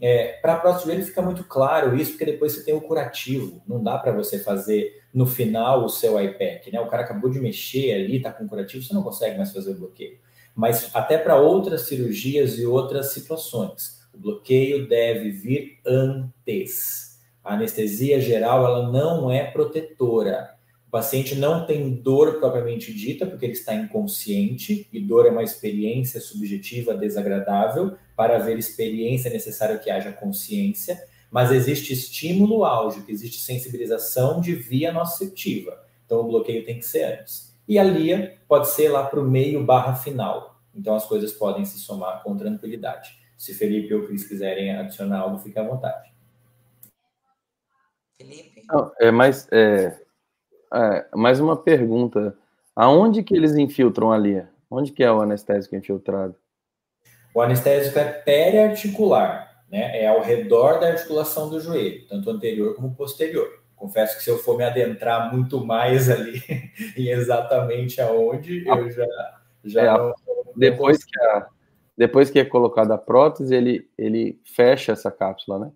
É, 0.00 0.38
para 0.40 0.54
a 0.54 0.56
próstata 0.56 0.86
joelho 0.86 1.04
fica 1.04 1.20
muito 1.20 1.44
claro 1.44 1.94
isso, 1.94 2.12
porque 2.12 2.24
depois 2.24 2.52
você 2.52 2.64
tem 2.64 2.74
o 2.74 2.80
curativo. 2.80 3.62
Não 3.68 3.82
dá 3.82 3.98
para 3.98 4.12
você 4.12 4.38
fazer 4.38 5.02
no 5.12 5.26
final 5.26 5.84
o 5.84 5.88
seu 5.88 6.20
IPEC, 6.20 6.72
né? 6.72 6.80
O 6.80 6.88
cara 6.88 7.02
acabou 7.02 7.30
de 7.30 7.38
mexer 7.38 7.92
ali, 7.92 8.16
está 8.16 8.32
com 8.32 8.48
curativo, 8.48 8.82
você 8.82 8.94
não 8.94 9.02
consegue 9.02 9.36
mais 9.36 9.52
fazer 9.52 9.72
o 9.72 9.78
bloqueio. 9.78 10.18
Mas 10.54 10.90
até 10.94 11.18
para 11.18 11.36
outras 11.36 11.82
cirurgias 11.82 12.58
e 12.58 12.66
outras 12.66 13.12
situações, 13.12 14.00
o 14.12 14.18
bloqueio 14.18 14.88
deve 14.88 15.30
vir 15.30 15.78
antes. 15.86 17.09
A 17.50 17.54
anestesia 17.54 18.20
geral 18.20 18.64
ela 18.64 18.92
não 18.92 19.28
é 19.28 19.42
protetora. 19.42 20.54
O 20.86 20.90
paciente 20.92 21.34
não 21.34 21.66
tem 21.66 21.96
dor 21.96 22.38
propriamente 22.38 22.94
dita, 22.94 23.26
porque 23.26 23.44
ele 23.44 23.54
está 23.54 23.74
inconsciente, 23.74 24.88
e 24.92 25.00
dor 25.00 25.26
é 25.26 25.30
uma 25.30 25.42
experiência 25.42 26.20
subjetiva 26.20 26.94
desagradável. 26.94 27.96
Para 28.14 28.36
haver 28.36 28.56
experiência 28.56 29.28
é 29.28 29.32
necessário 29.32 29.80
que 29.80 29.90
haja 29.90 30.12
consciência, 30.12 31.02
mas 31.28 31.50
existe 31.50 31.92
estímulo 31.92 32.64
álgico, 32.64 33.10
existe 33.10 33.40
sensibilização 33.40 34.40
de 34.40 34.54
via 34.54 34.92
nociceptiva. 34.92 35.76
Então 36.06 36.20
o 36.20 36.28
bloqueio 36.28 36.64
tem 36.64 36.78
que 36.78 36.86
ser 36.86 37.02
antes. 37.02 37.52
E 37.66 37.80
a 37.80 37.82
LIA 37.82 38.36
pode 38.46 38.70
ser 38.70 38.90
lá 38.90 39.02
para 39.02 39.18
o 39.18 39.28
meio 39.28 39.64
barra 39.64 39.96
final. 39.96 40.62
Então 40.72 40.94
as 40.94 41.04
coisas 41.04 41.32
podem 41.32 41.64
se 41.64 41.80
somar 41.80 42.22
com 42.22 42.36
tranquilidade. 42.36 43.18
Se 43.36 43.52
Felipe 43.52 43.92
ou 43.92 44.06
Cris 44.06 44.24
quiserem 44.24 44.70
adicionar 44.70 45.18
algo, 45.18 45.40
fique 45.40 45.58
à 45.58 45.66
vontade. 45.66 46.10
Felipe? 48.20 48.62
Não, 48.68 48.92
é 49.00 49.10
mais, 49.10 49.48
é, 49.50 49.98
é, 50.74 51.06
mais 51.14 51.40
uma 51.40 51.56
pergunta. 51.56 52.36
Aonde 52.76 53.22
que 53.22 53.34
eles 53.34 53.56
infiltram 53.56 54.12
ali? 54.12 54.44
Onde 54.70 54.92
que 54.92 55.02
é 55.02 55.10
o 55.10 55.20
anestésico 55.20 55.74
infiltrado? 55.74 56.36
O 57.34 57.40
anestésico 57.40 57.98
é 57.98 58.04
periarticular, 58.04 59.64
né? 59.70 60.02
É 60.02 60.08
ao 60.08 60.20
redor 60.20 60.78
da 60.78 60.88
articulação 60.88 61.48
do 61.48 61.60
joelho, 61.60 62.06
tanto 62.08 62.30
anterior 62.30 62.74
como 62.74 62.94
posterior. 62.94 63.48
Confesso 63.74 64.18
que 64.18 64.22
se 64.22 64.30
eu 64.30 64.38
for 64.38 64.58
me 64.58 64.64
adentrar 64.64 65.32
muito 65.32 65.64
mais 65.64 66.10
ali 66.10 66.42
em 66.96 67.08
exatamente 67.08 68.00
aonde, 68.00 68.66
eu 68.68 68.90
já, 68.90 69.06
já 69.64 69.82
é, 69.82 69.86
não, 69.86 70.14
depois 70.54 70.98
não 70.98 71.06
que 71.06 71.20
a, 71.20 71.48
depois 71.96 72.30
que 72.30 72.38
é 72.38 72.44
colocada 72.44 72.94
a 72.94 72.98
prótese, 72.98 73.54
ele, 73.54 73.88
ele 73.96 74.40
fecha 74.44 74.92
essa 74.92 75.10
cápsula, 75.10 75.58
né? 75.58 75.72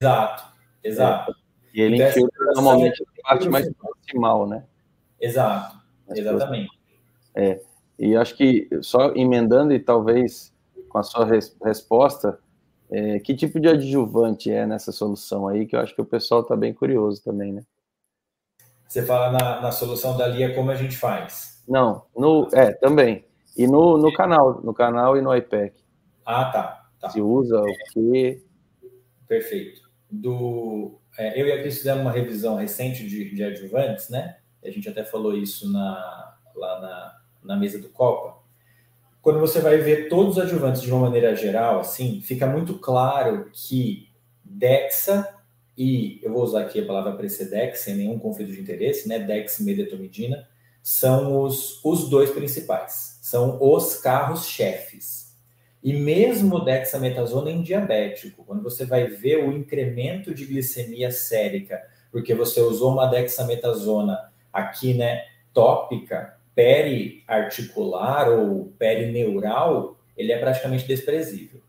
Exato, 0.00 0.44
exato. 0.82 1.39
É. 1.74 1.78
E 1.78 1.82
ele 1.82 1.96
então, 1.96 2.08
infiltra 2.08 2.44
normalmente 2.54 3.02
a 3.02 3.28
parte 3.28 3.48
mais 3.48 3.70
proximal, 3.72 4.46
né? 4.46 4.64
Exato, 5.20 5.76
exatamente. 6.08 6.70
É, 7.34 7.60
e 7.98 8.16
acho 8.16 8.36
que 8.36 8.68
só 8.82 9.12
emendando 9.14 9.72
e 9.72 9.78
talvez 9.78 10.52
com 10.88 10.98
a 10.98 11.02
sua 11.02 11.24
res 11.24 11.56
resposta, 11.62 12.38
é, 12.90 13.20
que 13.20 13.34
tipo 13.34 13.60
de 13.60 13.68
adjuvante 13.68 14.50
é 14.50 14.66
nessa 14.66 14.90
solução 14.90 15.46
aí, 15.46 15.66
que 15.66 15.76
eu 15.76 15.80
acho 15.80 15.94
que 15.94 16.00
o 16.00 16.06
pessoal 16.06 16.40
está 16.40 16.56
bem 16.56 16.74
curioso 16.74 17.22
também, 17.22 17.52
né? 17.52 17.62
Você 18.88 19.06
fala 19.06 19.30
na, 19.30 19.60
na 19.60 19.70
solução 19.70 20.16
da 20.16 20.26
Lia 20.26 20.52
como 20.52 20.70
a 20.72 20.74
gente 20.74 20.96
faz? 20.96 21.62
Não, 21.68 22.04
no, 22.16 22.48
é, 22.52 22.72
também. 22.72 23.24
E 23.56 23.66
no, 23.66 23.96
no 23.96 24.12
canal, 24.12 24.60
no 24.62 24.74
canal 24.74 25.16
e 25.16 25.22
no 25.22 25.34
iPad. 25.34 25.72
Ah, 26.26 26.46
tá. 26.46 26.90
tá. 26.98 27.10
Se 27.10 27.20
usa 27.20 27.60
o 27.60 27.74
quê? 27.92 28.42
Perfeito. 29.28 29.82
Do, 30.10 30.98
é, 30.98 30.99
eu 31.18 31.46
e 31.46 31.52
a 31.52 31.60
Cris 31.60 31.78
fizemos 31.78 32.02
uma 32.02 32.12
revisão 32.12 32.56
recente 32.56 33.06
de, 33.06 33.34
de 33.34 33.42
adjuvantes, 33.42 34.08
né? 34.08 34.36
A 34.64 34.70
gente 34.70 34.88
até 34.88 35.04
falou 35.04 35.36
isso 35.36 35.70
na, 35.70 36.36
lá 36.54 36.80
na, 36.80 37.20
na 37.42 37.56
mesa 37.56 37.78
do 37.78 37.88
Copa. 37.88 38.38
Quando 39.22 39.38
você 39.38 39.60
vai 39.60 39.78
ver 39.78 40.08
todos 40.08 40.36
os 40.36 40.42
adjuvantes 40.42 40.82
de 40.82 40.90
uma 40.90 41.00
maneira 41.00 41.34
geral, 41.36 41.80
assim, 41.80 42.20
fica 42.22 42.46
muito 42.46 42.78
claro 42.78 43.50
que 43.52 44.08
Dexa 44.42 45.40
e, 45.82 46.20
eu 46.22 46.30
vou 46.30 46.42
usar 46.42 46.62
aqui 46.62 46.78
a 46.78 46.86
palavra 46.86 47.12
Precedex, 47.12 47.80
sem 47.80 47.94
nenhum 47.94 48.18
conflito 48.18 48.52
de 48.52 48.60
interesse, 48.60 49.08
né? 49.08 49.18
Dex 49.18 49.60
e 49.60 49.64
medetomidina, 49.64 50.46
são 50.82 51.40
os, 51.42 51.82
os 51.82 52.08
dois 52.08 52.30
principais, 52.30 53.18
são 53.22 53.58
os 53.62 53.96
carros-chefes. 53.96 55.29
E 55.82 55.94
mesmo 55.94 56.62
dexametasona 56.62 57.50
em 57.50 57.62
diabético, 57.62 58.44
quando 58.44 58.62
você 58.62 58.84
vai 58.84 59.06
ver 59.06 59.44
o 59.44 59.52
incremento 59.52 60.34
de 60.34 60.44
glicemia 60.44 61.10
sérica, 61.10 61.82
porque 62.12 62.34
você 62.34 62.60
usou 62.60 62.92
uma 62.92 63.06
dexametasona 63.06 64.30
aqui, 64.52 64.92
né, 64.92 65.24
tópica, 65.54 66.36
periarticular 66.54 68.28
ou 68.28 68.72
perineural, 68.78 69.96
ele 70.16 70.32
é 70.32 70.38
praticamente 70.38 70.86
desprezível. 70.86 71.60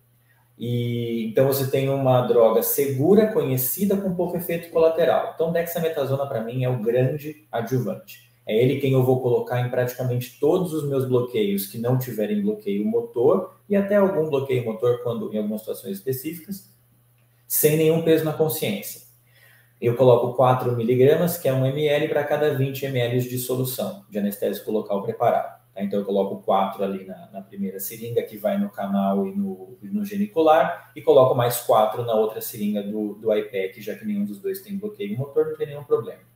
E 0.59 1.25
então 1.27 1.47
você 1.47 1.71
tem 1.71 1.89
uma 1.89 2.21
droga 2.21 2.61
segura, 2.61 3.31
conhecida 3.31 3.95
com 3.97 4.13
pouco 4.13 4.37
efeito 4.37 4.69
colateral. 4.69 5.31
Então 5.33 5.51
dexametasona 5.51 6.27
para 6.27 6.41
mim 6.41 6.63
é 6.63 6.69
o 6.69 6.79
grande 6.79 7.47
adjuvante. 7.51 8.30
É 8.45 8.55
ele 8.55 8.79
quem 8.79 8.93
eu 8.93 9.03
vou 9.03 9.21
colocar 9.21 9.61
em 9.61 9.69
praticamente 9.69 10.39
todos 10.39 10.73
os 10.73 10.87
meus 10.87 11.05
bloqueios 11.05 11.67
que 11.67 11.77
não 11.77 11.97
tiverem 11.97 12.41
bloqueio 12.41 12.85
motor 12.85 13.55
e 13.69 13.75
até 13.75 13.95
algum 13.95 14.29
bloqueio 14.29 14.65
motor 14.65 15.01
quando 15.03 15.33
em 15.33 15.37
algumas 15.37 15.61
situações 15.61 15.97
específicas, 15.97 16.69
sem 17.47 17.77
nenhum 17.77 18.01
peso 18.01 18.25
na 18.25 18.33
consciência. 18.33 19.01
Eu 19.79 19.95
coloco 19.95 20.35
4 20.35 20.75
miligramas, 20.75 21.37
que 21.37 21.47
é 21.47 21.53
1 21.53 21.65
ml 21.65 22.07
para 22.07 22.23
cada 22.23 22.53
20 22.53 22.85
ml 22.85 23.19
de 23.27 23.37
solução 23.37 24.05
de 24.09 24.19
anestésico 24.19 24.71
local 24.71 25.01
preparado. 25.01 25.59
Tá? 25.73 25.83
Então 25.83 25.99
eu 25.99 26.05
coloco 26.05 26.43
4 26.43 26.83
ali 26.83 27.05
na, 27.05 27.29
na, 27.31 27.41
primeira 27.41 27.79
seringa 27.79 28.21
que 28.21 28.37
vai 28.37 28.59
no 28.59 28.69
canal 28.69 29.25
e 29.27 29.35
no, 29.35 29.77
no 29.81 30.05
genicular 30.05 30.91
e 30.95 31.01
coloco 31.01 31.33
mais 31.33 31.61
4 31.61 32.03
na 32.05 32.13
outra 32.13 32.41
seringa 32.41 32.83
do, 32.83 33.15
do 33.15 33.33
IPEC, 33.33 33.81
já 33.81 33.95
que 33.95 34.05
nenhum 34.05 34.25
dos 34.25 34.39
dois 34.39 34.61
tem 34.61 34.77
bloqueio 34.77 35.17
motor, 35.17 35.47
não 35.47 35.57
tem 35.57 35.67
nenhum 35.67 35.83
problema. 35.83 36.30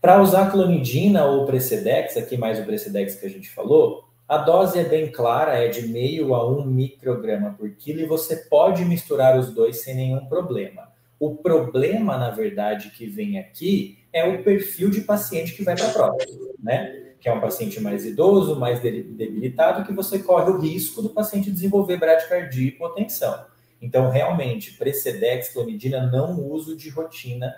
Para 0.00 0.22
usar 0.22 0.50
clonidina 0.50 1.24
ou 1.24 1.44
Precedex, 1.44 2.16
aqui 2.16 2.36
mais 2.36 2.58
o 2.60 2.64
Precedex 2.64 3.16
que 3.16 3.26
a 3.26 3.30
gente 3.30 3.50
falou, 3.50 4.04
a 4.28 4.38
dose 4.38 4.78
é 4.78 4.84
bem 4.84 5.10
clara, 5.10 5.54
é 5.54 5.68
de 5.68 5.88
meio 5.88 6.34
a 6.34 6.48
um 6.48 6.64
micrograma 6.64 7.54
por 7.58 7.70
quilo 7.70 8.00
e 8.00 8.06
você 8.06 8.36
pode 8.36 8.84
misturar 8.84 9.38
os 9.38 9.52
dois 9.52 9.80
sem 9.80 9.96
nenhum 9.96 10.26
problema. 10.26 10.88
O 11.18 11.34
problema, 11.34 12.16
na 12.16 12.30
verdade, 12.30 12.90
que 12.90 13.06
vem 13.06 13.38
aqui 13.38 13.98
é 14.12 14.24
o 14.24 14.44
perfil 14.44 14.88
de 14.90 15.00
paciente 15.00 15.54
que 15.54 15.64
vai 15.64 15.74
para 15.74 15.88
a 15.88 15.92
prova, 15.92 16.16
né? 16.62 17.14
Que 17.20 17.28
é 17.28 17.32
um 17.32 17.40
paciente 17.40 17.80
mais 17.80 18.06
idoso, 18.06 18.54
mais 18.54 18.80
debilitado, 18.80 19.84
que 19.84 19.92
você 19.92 20.20
corre 20.20 20.50
o 20.50 20.60
risco 20.60 21.02
do 21.02 21.08
paciente 21.08 21.50
desenvolver 21.50 21.96
bradicardia 21.96 22.66
e 22.66 22.68
hipotensão. 22.68 23.46
Então, 23.82 24.10
realmente, 24.10 24.74
Precedex, 24.74 25.48
clonidina, 25.48 26.06
não 26.06 26.40
uso 26.40 26.76
de 26.76 26.88
rotina 26.88 27.52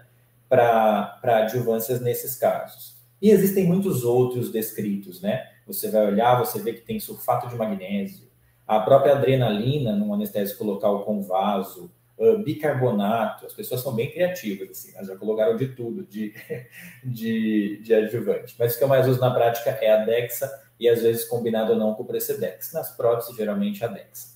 para 0.50 1.20
adjuvâncias 1.22 2.00
nesses 2.00 2.34
casos. 2.34 2.98
E 3.22 3.30
existem 3.30 3.66
muitos 3.66 4.04
outros 4.04 4.50
descritos, 4.50 5.22
né? 5.22 5.46
Você 5.66 5.88
vai 5.88 6.04
olhar, 6.06 6.38
você 6.38 6.60
vê 6.60 6.72
que 6.72 6.80
tem 6.80 6.98
sulfato 6.98 7.48
de 7.48 7.54
magnésio, 7.54 8.28
a 8.66 8.80
própria 8.80 9.12
adrenalina 9.12 9.94
num 9.94 10.12
anestésico 10.12 10.64
local 10.64 11.04
com 11.04 11.22
vaso, 11.22 11.90
uh, 12.18 12.38
bicarbonato, 12.38 13.46
as 13.46 13.52
pessoas 13.52 13.80
são 13.80 13.94
bem 13.94 14.10
criativas, 14.10 14.70
assim, 14.70 14.92
elas 14.94 15.06
já 15.06 15.16
colocaram 15.16 15.56
de 15.56 15.68
tudo 15.68 16.04
de, 16.04 16.34
de, 17.04 17.80
de 17.82 17.94
adjuvante. 17.94 18.56
Mas 18.58 18.74
o 18.74 18.78
que 18.78 18.84
eu 18.84 18.88
mais 18.88 19.06
uso 19.06 19.20
na 19.20 19.32
prática 19.32 19.70
é 19.70 19.92
a 19.92 20.04
Dexa 20.04 20.50
e 20.78 20.88
às 20.88 21.02
vezes 21.02 21.24
combinado 21.24 21.72
ou 21.72 21.78
não 21.78 21.94
com 21.94 22.02
o 22.02 22.06
Precedex. 22.06 22.72
Nas 22.72 22.96
próteses, 22.96 23.36
geralmente 23.36 23.84
a 23.84 23.88
Dexa. 23.88 24.29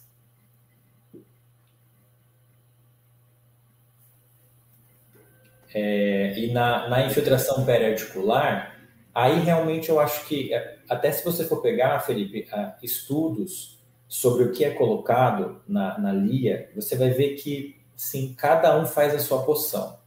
É, 5.75 6.39
e 6.39 6.53
na, 6.53 6.89
na 6.89 7.05
infiltração 7.05 7.65
periarticular, 7.65 8.79
aí 9.13 9.41
realmente 9.41 9.91
eu 9.91 9.99
acho 9.99 10.25
que, 10.27 10.55
é, 10.55 10.77
até 10.89 11.11
se 11.11 11.25
você 11.25 11.45
for 11.45 11.61
pegar, 11.61 11.99
Felipe, 12.01 12.47
estudos 12.83 13.79
sobre 14.09 14.45
o 14.45 14.53
que 14.53 14.65
é 14.65 14.71
colocado 14.71 15.61
na, 15.67 15.99
na 15.99 16.13
LIA, 16.13 16.71
você 16.77 16.97
vai 16.97 17.11
ver 17.11 17.35
que, 17.35 17.77
sim, 17.97 18.33
cada 18.39 18.79
um 18.79 18.87
faz 18.87 19.15
a 19.15 19.19
sua 19.19 19.43
poção. 19.43 19.99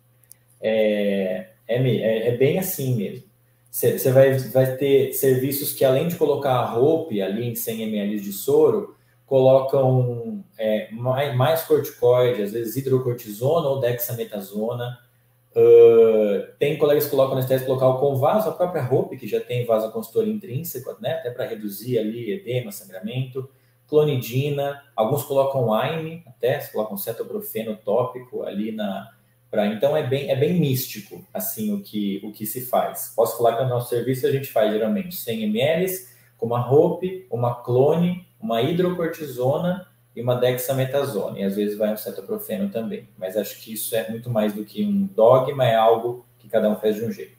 É, 0.62 1.50
é, 1.68 1.76
é, 1.76 2.28
é 2.30 2.38
bem 2.38 2.58
assim 2.58 2.96
mesmo. 2.96 3.28
Você 3.70 4.12
vai, 4.12 4.34
vai 4.38 4.76
ter 4.78 5.14
serviços 5.14 5.74
que, 5.74 5.86
além 5.86 6.08
de 6.08 6.16
colocar 6.16 6.54
a 6.54 6.66
roupa 6.66 7.14
ali 7.14 7.48
em 7.48 7.54
100 7.54 7.84
ml 7.84 8.20
de 8.20 8.32
soro, 8.32 8.96
colocam 9.26 10.44
é, 10.58 10.90
mais, 10.92 11.36
mais 11.36 11.64
corticoide, 11.64 12.42
às 12.42 12.54
vezes 12.54 12.76
hidrocortisona 12.78 13.68
ou 13.68 13.80
dexametasona. 13.80 14.98
Uh, 15.58 16.54
tem 16.60 16.78
colegas 16.78 17.06
que 17.06 17.10
colocam 17.10 17.34
anestésico 17.34 17.72
local 17.72 18.00
com 18.00 18.16
vaso, 18.16 18.48
a 18.48 18.52
própria 18.52 18.84
roupa, 18.84 19.16
que 19.16 19.28
já 19.28 19.40
tem 19.40 19.66
vasoconstritor 19.66 20.28
intrínseco, 20.28 20.96
né, 21.02 21.14
até 21.14 21.32
para 21.32 21.48
reduzir 21.48 21.98
ali 21.98 22.32
edema, 22.32 22.72
sangramento. 22.72 23.50
Clonidina, 23.88 24.84
alguns 24.96 25.24
colocam 25.24 25.74
AINE, 25.74 26.24
até, 26.28 26.60
colocam 26.68 26.96
cetoprofeno 26.96 27.76
tópico 27.76 28.44
ali 28.44 28.72
na, 28.72 29.10
Pra, 29.50 29.66
então 29.68 29.96
é 29.96 30.06
bem, 30.06 30.30
é 30.30 30.36
bem 30.36 30.60
místico 30.60 31.26
assim 31.34 31.74
o 31.74 31.82
que, 31.82 32.20
o 32.24 32.34
que 32.34 32.46
se 32.46 32.66
faz. 32.66 33.14
Posso 33.16 33.38
falar 33.38 33.56
que 33.56 33.64
no 33.64 33.70
nosso 33.70 33.90
serviço 33.90 34.28
a 34.28 34.32
gente 34.32 34.52
faz 34.52 34.74
geralmente 34.74 35.16
100 35.16 35.44
ml 35.44 35.88
com 36.38 36.46
uma 36.46 36.60
ROPE, 36.60 37.26
uma 37.32 37.56
clone, 37.64 38.28
uma 38.40 38.62
hidrocortisona 38.62 39.87
e 40.18 40.22
uma 40.22 40.34
dexametasona. 40.34 41.38
E 41.38 41.44
às 41.44 41.56
vezes 41.56 41.78
vai 41.78 41.94
um 41.94 41.98
cetoprofeno 41.98 42.72
também. 42.72 43.08
Mas 43.20 43.38
acho 43.38 43.60
que 43.60 43.72
isso 43.72 43.96
é 43.96 44.10
muito 44.10 44.32
mais 44.32 44.52
do 44.52 44.66
que 44.66 44.84
um 44.84 45.06
dogma, 45.06 45.64
é 45.64 45.76
algo 45.76 46.26
que 46.40 46.50
cada 46.50 46.68
um 46.68 46.76
faz 46.76 46.96
de 46.96 47.06
um 47.06 47.12
jeito. 47.12 47.38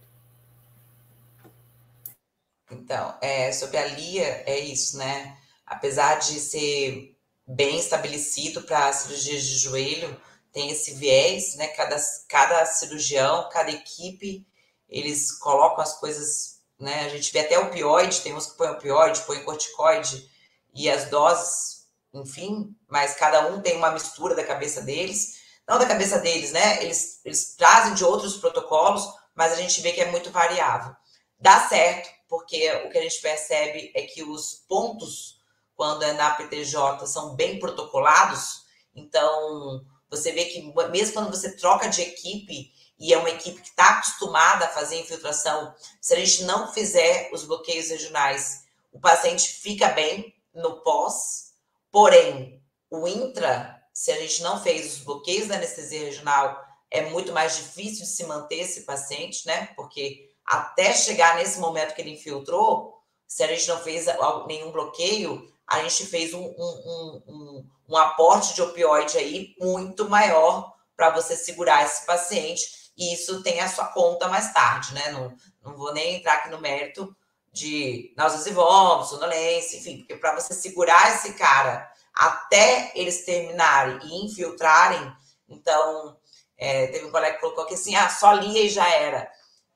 Então, 2.70 3.16
é, 3.20 3.50
sobre 3.50 3.78
a 3.78 3.84
LIA, 3.84 4.44
é 4.46 4.60
isso, 4.60 4.96
né? 4.96 5.36
Apesar 5.66 6.20
de 6.20 6.38
ser 6.38 7.16
bem 7.44 7.80
estabelecido 7.80 8.62
para 8.62 8.92
cirurgias 8.92 9.42
de 9.42 9.58
joelho, 9.58 10.16
tem 10.52 10.70
esse 10.70 10.94
viés, 10.94 11.56
né? 11.56 11.66
Cada, 11.68 11.96
cada 12.28 12.64
cirurgião, 12.64 13.48
cada 13.50 13.72
equipe, 13.72 14.46
eles 14.88 15.32
colocam 15.32 15.82
as 15.82 15.98
coisas, 15.98 16.60
né? 16.78 17.06
A 17.06 17.08
gente 17.08 17.32
vê 17.32 17.40
até 17.40 17.58
opioide, 17.58 18.20
tem 18.20 18.34
uns 18.34 18.46
que 18.46 18.56
põem 18.56 18.70
opioide, 18.70 19.22
põem 19.22 19.42
corticoide 19.42 20.30
e 20.72 20.88
as 20.88 21.10
doses, 21.10 21.77
enfim, 22.12 22.74
mas 22.88 23.14
cada 23.14 23.48
um 23.48 23.61
tem 23.61 23.76
uma 23.76 23.90
mistura 23.90 24.34
da 24.34 24.44
cabeça 24.44 24.82
deles. 24.82 25.38
Não 25.66 25.78
da 25.78 25.86
cabeça 25.86 26.18
deles, 26.18 26.52
né? 26.52 26.82
Eles, 26.82 27.20
eles 27.24 27.54
trazem 27.54 27.94
de 27.94 28.04
outros 28.04 28.36
protocolos, 28.36 29.06
mas 29.34 29.52
a 29.52 29.56
gente 29.56 29.80
vê 29.80 29.92
que 29.92 30.00
é 30.00 30.11
muito 30.11 30.30
variável. 30.30 30.94
Dá 31.38 31.68
certo, 31.68 32.09
porque 32.28 32.70
o 32.86 32.90
que 32.90 32.98
a 32.98 33.02
gente 33.02 33.20
percebe 33.20 33.92
é 33.94 34.02
que 34.02 34.22
os 34.22 34.64
pontos, 34.68 35.40
quando 35.76 36.02
é 36.02 36.12
na 36.12 36.30
PTJ, 36.30 37.06
são 37.06 37.36
bem 37.36 37.59
protocolados, 37.59 38.62
então 38.94 39.84
você 40.11 40.32
vê 40.32 40.46
que 40.46 40.62
mesmo 40.90 41.14
quando 41.14 41.30
você 41.30 41.56
troca 41.56 41.88
de 41.88 42.02
equipe 42.02 42.72
e 42.98 43.12
é 43.12 43.18
uma 43.18 43.30
equipe 43.30 43.61
que 43.61 43.68
está 43.68 43.90
acostumada 43.90 44.64
a 44.64 44.70
fazer 44.70 44.98
infiltração, 44.98 45.72
se 46.00 46.14
a 46.14 46.16
gente 46.16 46.42
não 46.44 46.72
fizer 46.72 47.30
os 47.32 47.44
bloqueios 47.44 47.90
regionais, 47.90 48.64
o 48.92 48.98
paciente 48.98 49.48
fica 49.48 49.88
bem 49.88 50.34
no 50.52 50.82
pós, 50.82 51.47
porém, 51.91 52.62
o 52.91 53.07
intra, 53.07 53.82
se 53.93 54.11
a 54.11 54.18
gente 54.20 54.43
não 54.43 54.62
fez 54.62 54.95
os 54.95 55.05
bloqueios 55.05 55.49
da 55.49 55.57
anestesia 55.57 56.05
regional, 56.05 56.64
é 56.91 57.11
muito 57.11 57.32
mais 57.32 57.57
difícil 57.57 58.07
se 58.07 58.24
manter 58.24 58.61
esse 58.61 58.82
paciente, 58.82 59.47
né? 59.47 59.66
Porque 59.76 60.30
até 60.45 60.95
chegar 60.95 61.36
nesse 61.36 61.59
momento 61.59 61.95
que 61.95 62.01
ele 62.01 62.12
infiltrou, 62.12 62.95
se 63.26 63.43
a 63.43 63.47
gente 63.47 63.68
não 63.68 63.78
fez 63.78 64.07
nenhum 64.47 64.72
bloqueio, 64.72 65.53
a 65.66 65.82
gente 65.82 66.07
fez 66.07 66.32
um, 66.32 66.43
um, 66.43 67.22
um, 67.28 67.68
um 67.91 67.97
aporte 67.97 68.55
de 68.55 68.62
opioide 68.62 69.18
aí 69.18 69.55
muito 69.61 70.09
maior 70.09 70.74
para 70.97 71.11
você 71.11 71.36
segurar 71.36 71.84
esse 71.84 72.07
paciente, 72.07 72.91
e 72.97 73.12
isso 73.12 73.43
tem 73.43 73.61
a 73.61 73.68
sua 73.68 73.86
conta 73.86 74.26
mais 74.28 74.53
tarde, 74.53 74.95
né? 74.95 75.12
Não, 75.12 75.36
não 75.62 75.76
vou 75.76 75.93
nem 75.93 76.16
entrar 76.16 76.34
aqui 76.34 76.51
no 76.51 76.61
mérito 76.61 77.14
de 77.53 78.12
náuseas 78.16 78.46
e 78.46 78.53
vômitos, 78.53 79.11
sonolência, 79.11 79.78
enfim, 79.78 79.99
porque 79.99 80.16
para 80.16 80.38
você 80.38 80.55
segurar 80.55 81.14
esse 81.14 81.32
cara 81.34 81.90
até 82.14 82.92
eles 82.94 83.24
terminarem 83.24 83.99
e 84.03 84.24
infiltrarem, 84.26 85.12
então, 85.49 86.18
é, 86.57 86.88
teve 86.88 87.07
um 87.07 87.11
colega 87.11 87.34
que 87.34 87.40
colocou 87.40 87.64
aqui 87.64 87.74
assim, 87.74 87.94
ah, 87.94 88.09
só 88.09 88.32
lia 88.32 88.62
e 88.62 88.68
já 88.68 88.88
era. 88.88 89.30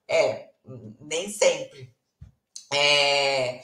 É, 0.08 0.50
nem 1.00 1.30
sempre. 1.30 1.94
É, 2.72 3.62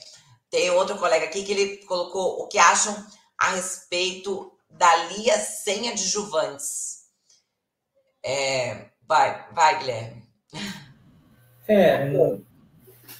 tem 0.51 0.71
outro 0.71 0.99
colega 0.99 1.27
aqui 1.27 1.43
que 1.45 1.53
ele 1.53 1.77
colocou 1.85 2.41
o 2.43 2.49
que 2.49 2.59
acham 2.59 2.95
a 3.37 3.51
respeito 3.51 4.53
da 4.71 4.95
Lia 5.07 5.39
sem 5.39 5.89
adjuvantes. 5.91 7.05
É, 8.23 8.87
vai, 9.07 9.53
vai, 9.53 9.79
Guilherme. 9.79 10.29
É, 11.67 12.11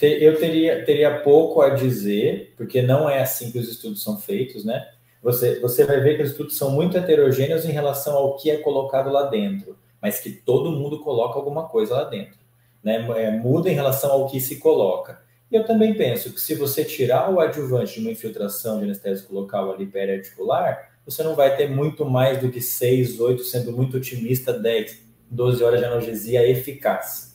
eu 0.07 0.39
teria, 0.39 0.85
teria 0.85 1.21
pouco 1.21 1.61
a 1.61 1.71
dizer, 1.71 2.55
porque 2.57 2.83
não 2.83 3.09
é 3.09 3.21
assim 3.21 3.51
que 3.51 3.59
os 3.59 3.69
estudos 3.69 4.03
são 4.03 4.19
feitos, 4.19 4.65
né? 4.65 4.89
Você, 5.23 5.59
você 5.61 5.85
vai 5.85 6.01
ver 6.01 6.17
que 6.17 6.23
os 6.23 6.31
estudos 6.31 6.57
são 6.57 6.71
muito 6.71 6.97
heterogêneos 6.97 7.65
em 7.65 7.73
relação 7.73 8.17
ao 8.17 8.37
que 8.37 8.51
é 8.51 8.57
colocado 8.57 9.11
lá 9.11 9.25
dentro, 9.25 9.77
mas 10.01 10.21
que 10.21 10.31
todo 10.31 10.71
mundo 10.71 11.01
coloca 11.01 11.37
alguma 11.37 11.69
coisa 11.69 11.95
lá 11.95 12.05
dentro. 12.05 12.39
Né? 12.83 13.05
É, 13.17 13.31
muda 13.33 13.69
em 13.69 13.75
relação 13.75 14.13
ao 14.13 14.29
que 14.29 14.41
se 14.41 14.57
coloca. 14.57 15.21
E 15.51 15.57
eu 15.57 15.65
também 15.65 15.95
penso 15.95 16.33
que 16.33 16.41
se 16.41 16.55
você 16.55 16.85
tirar 16.85 17.33
o 17.33 17.41
adjuvante 17.41 17.95
de 17.95 18.01
uma 18.01 18.13
infiltração 18.13 18.79
de 18.79 18.85
anestésico 18.85 19.35
local 19.35 19.73
ali 19.73 19.87
periarticular, 19.87 20.91
você 21.05 21.23
não 21.23 21.35
vai 21.35 21.57
ter 21.57 21.69
muito 21.69 22.05
mais 22.05 22.39
do 22.39 22.51
que 22.51 22.61
6, 22.61 23.19
8, 23.19 23.43
sendo 23.43 23.73
muito 23.73 23.97
otimista, 23.97 24.53
10, 24.53 25.03
12 25.31 25.65
horas 25.65 25.81
de 25.81 25.87
analgesia 25.87 26.47
eficaz. 26.47 27.28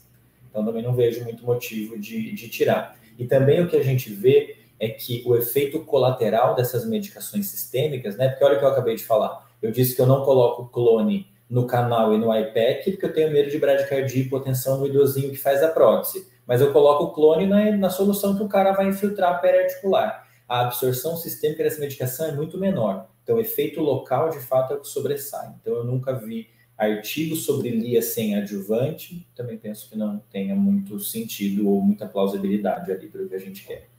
Então 0.54 0.64
também 0.64 0.84
não 0.84 0.93
vejo 0.93 1.24
muito 1.24 1.43
motivo 1.43 1.97
de, 1.97 2.32
de 2.34 2.47
tirar. 2.47 2.95
E 3.18 3.26
também 3.26 3.62
o 3.62 3.68
que 3.68 3.76
a 3.76 3.84
gente 3.84 4.14
vê 4.14 4.56
é 4.80 4.88
que 4.88 5.24
o 5.26 5.36
efeito 5.36 5.80
colateral 5.80 6.54
dessas 6.54 6.86
medicações 6.86 7.47
sistêmicas, 7.47 8.16
né? 8.16 8.30
Porque 8.30 8.43
olha 8.43 8.56
o 8.56 8.60
que 8.60 8.66
eu 8.66 8.70
acabei 8.70 8.95
de 8.95 9.04
falar. 9.04 9.49
Eu 9.62 9.72
disse 9.72 9.95
que 9.95 10.01
eu 10.01 10.06
não 10.06 10.24
coloco 10.24 10.70
clone 10.70 11.28
no 11.49 11.66
canal 11.66 12.14
e 12.14 12.18
no 12.18 12.34
IPEC 12.34 12.91
porque 12.91 13.06
eu 13.06 13.14
tenho 13.14 13.32
medo 13.32 13.49
de 13.49 13.58
bradicardia 13.58 14.22
e 14.22 14.26
hipotensão 14.26 14.78
no 14.78 14.86
idosinho 14.86 15.32
que 15.32 15.38
faz 15.38 15.64
a 15.64 15.70
prótese 15.70 16.32
mas 16.45 16.62
eu 16.62 16.72
coloco 16.72 17.06
o 17.06 17.12
clone 17.12 17.45
na, 17.45 17.72
na 17.78 17.89
solução 17.89 18.36
que 18.36 18.43
o 18.43 18.49
cara 18.49 18.72
vai 18.74 18.88
infiltrar 18.88 19.41
periarticular. 19.41 20.28
A 20.47 20.62
absorção 20.62 21.16
sistêmica 21.16 21.64
dessa 21.64 21.80
medicação 21.80 22.28
é 22.28 22.32
muito 22.32 22.58
menor. 22.58 23.08
Então, 23.24 23.38
o 23.38 23.39
efeito 23.39 23.82
local, 23.82 24.30
de 24.30 24.39
fato, 24.39 24.74
é 24.74 24.76
o 24.76 24.82
que 24.82 24.88
sobressai. 24.88 25.54
Então, 25.62 25.74
eu 25.74 25.84
nunca 25.86 26.14
vi 26.14 26.49
artigos 26.78 27.45
sobre 27.45 27.69
LIA 27.69 28.01
sem 28.01 28.36
adjuvante. 28.36 29.28
Também 29.36 29.57
penso 29.57 29.89
que 29.89 29.97
não 29.97 30.19
tenha 30.19 30.55
muito 30.55 30.99
sentido 30.99 31.69
ou 31.69 31.82
muita 31.82 32.07
plausibilidade 32.07 32.91
ali 32.91 33.09
para 33.09 33.24
o 33.24 33.30
que 33.30 33.36
a 33.36 33.39
gente 33.39 33.65
quer. 33.65 33.89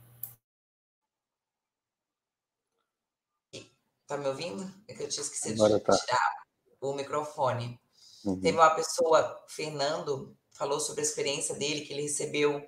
Tá 4.07 4.17
me 4.17 4.27
ouvindo? 4.27 4.71
É 4.87 4.93
que 4.93 5.03
eu 5.03 5.09
tinha 5.09 5.23
esquecido 5.23 5.55
Agora 5.55 5.79
de 5.79 5.83
tá. 5.83 5.97
tirar 5.97 6.45
o 6.79 6.93
microfone. 6.93 7.79
Uhum. 8.23 8.39
Teve 8.39 8.57
uma 8.57 8.69
pessoa, 8.69 9.43
Fernando, 9.47 10.35
falou 10.51 10.79
sobre 10.79 11.01
a 11.01 11.03
experiência 11.03 11.55
dele, 11.55 11.81
que 11.81 11.93
ele 11.93 12.03
recebeu. 12.03 12.63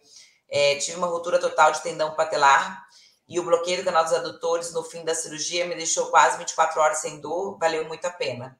É, 0.49 0.75
tive 0.77 0.97
uma 0.97 1.07
ruptura 1.07 1.39
total 1.39 1.71
de 1.71 1.83
tendão 1.83 2.15
patelar 2.15 2.87
e 3.27 3.39
o 3.39 3.43
bloqueio 3.43 3.77
do 3.77 3.83
canal 3.83 4.03
dos 4.03 4.13
adutores 4.13 4.73
no 4.73 4.81
fim 4.83 5.03
da 5.03 5.13
cirurgia 5.13 5.65
me 5.65 5.75
deixou 5.75 6.07
quase 6.07 6.37
24 6.37 6.79
horas 6.79 6.99
sem 6.99 7.19
dor, 7.19 7.57
valeu 7.59 7.85
muito 7.85 8.05
a 8.05 8.09
pena. 8.09 8.57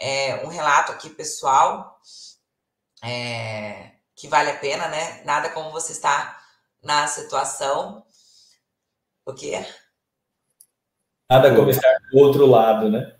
É, 0.00 0.44
um 0.46 0.48
relato 0.48 0.92
aqui 0.92 1.10
pessoal 1.10 2.00
é, 3.04 3.92
que 4.16 4.26
vale 4.26 4.50
a 4.50 4.58
pena, 4.58 4.88
né? 4.88 5.22
Nada 5.24 5.50
como 5.50 5.70
você 5.70 5.92
estar 5.92 6.42
na 6.82 7.06
situação. 7.06 8.04
O 9.26 9.34
quê? 9.34 9.64
Nada 11.30 11.54
como 11.54 11.70
estar 11.70 11.98
do 12.10 12.18
outro 12.18 12.46
lado, 12.46 12.90
né? 12.90 13.14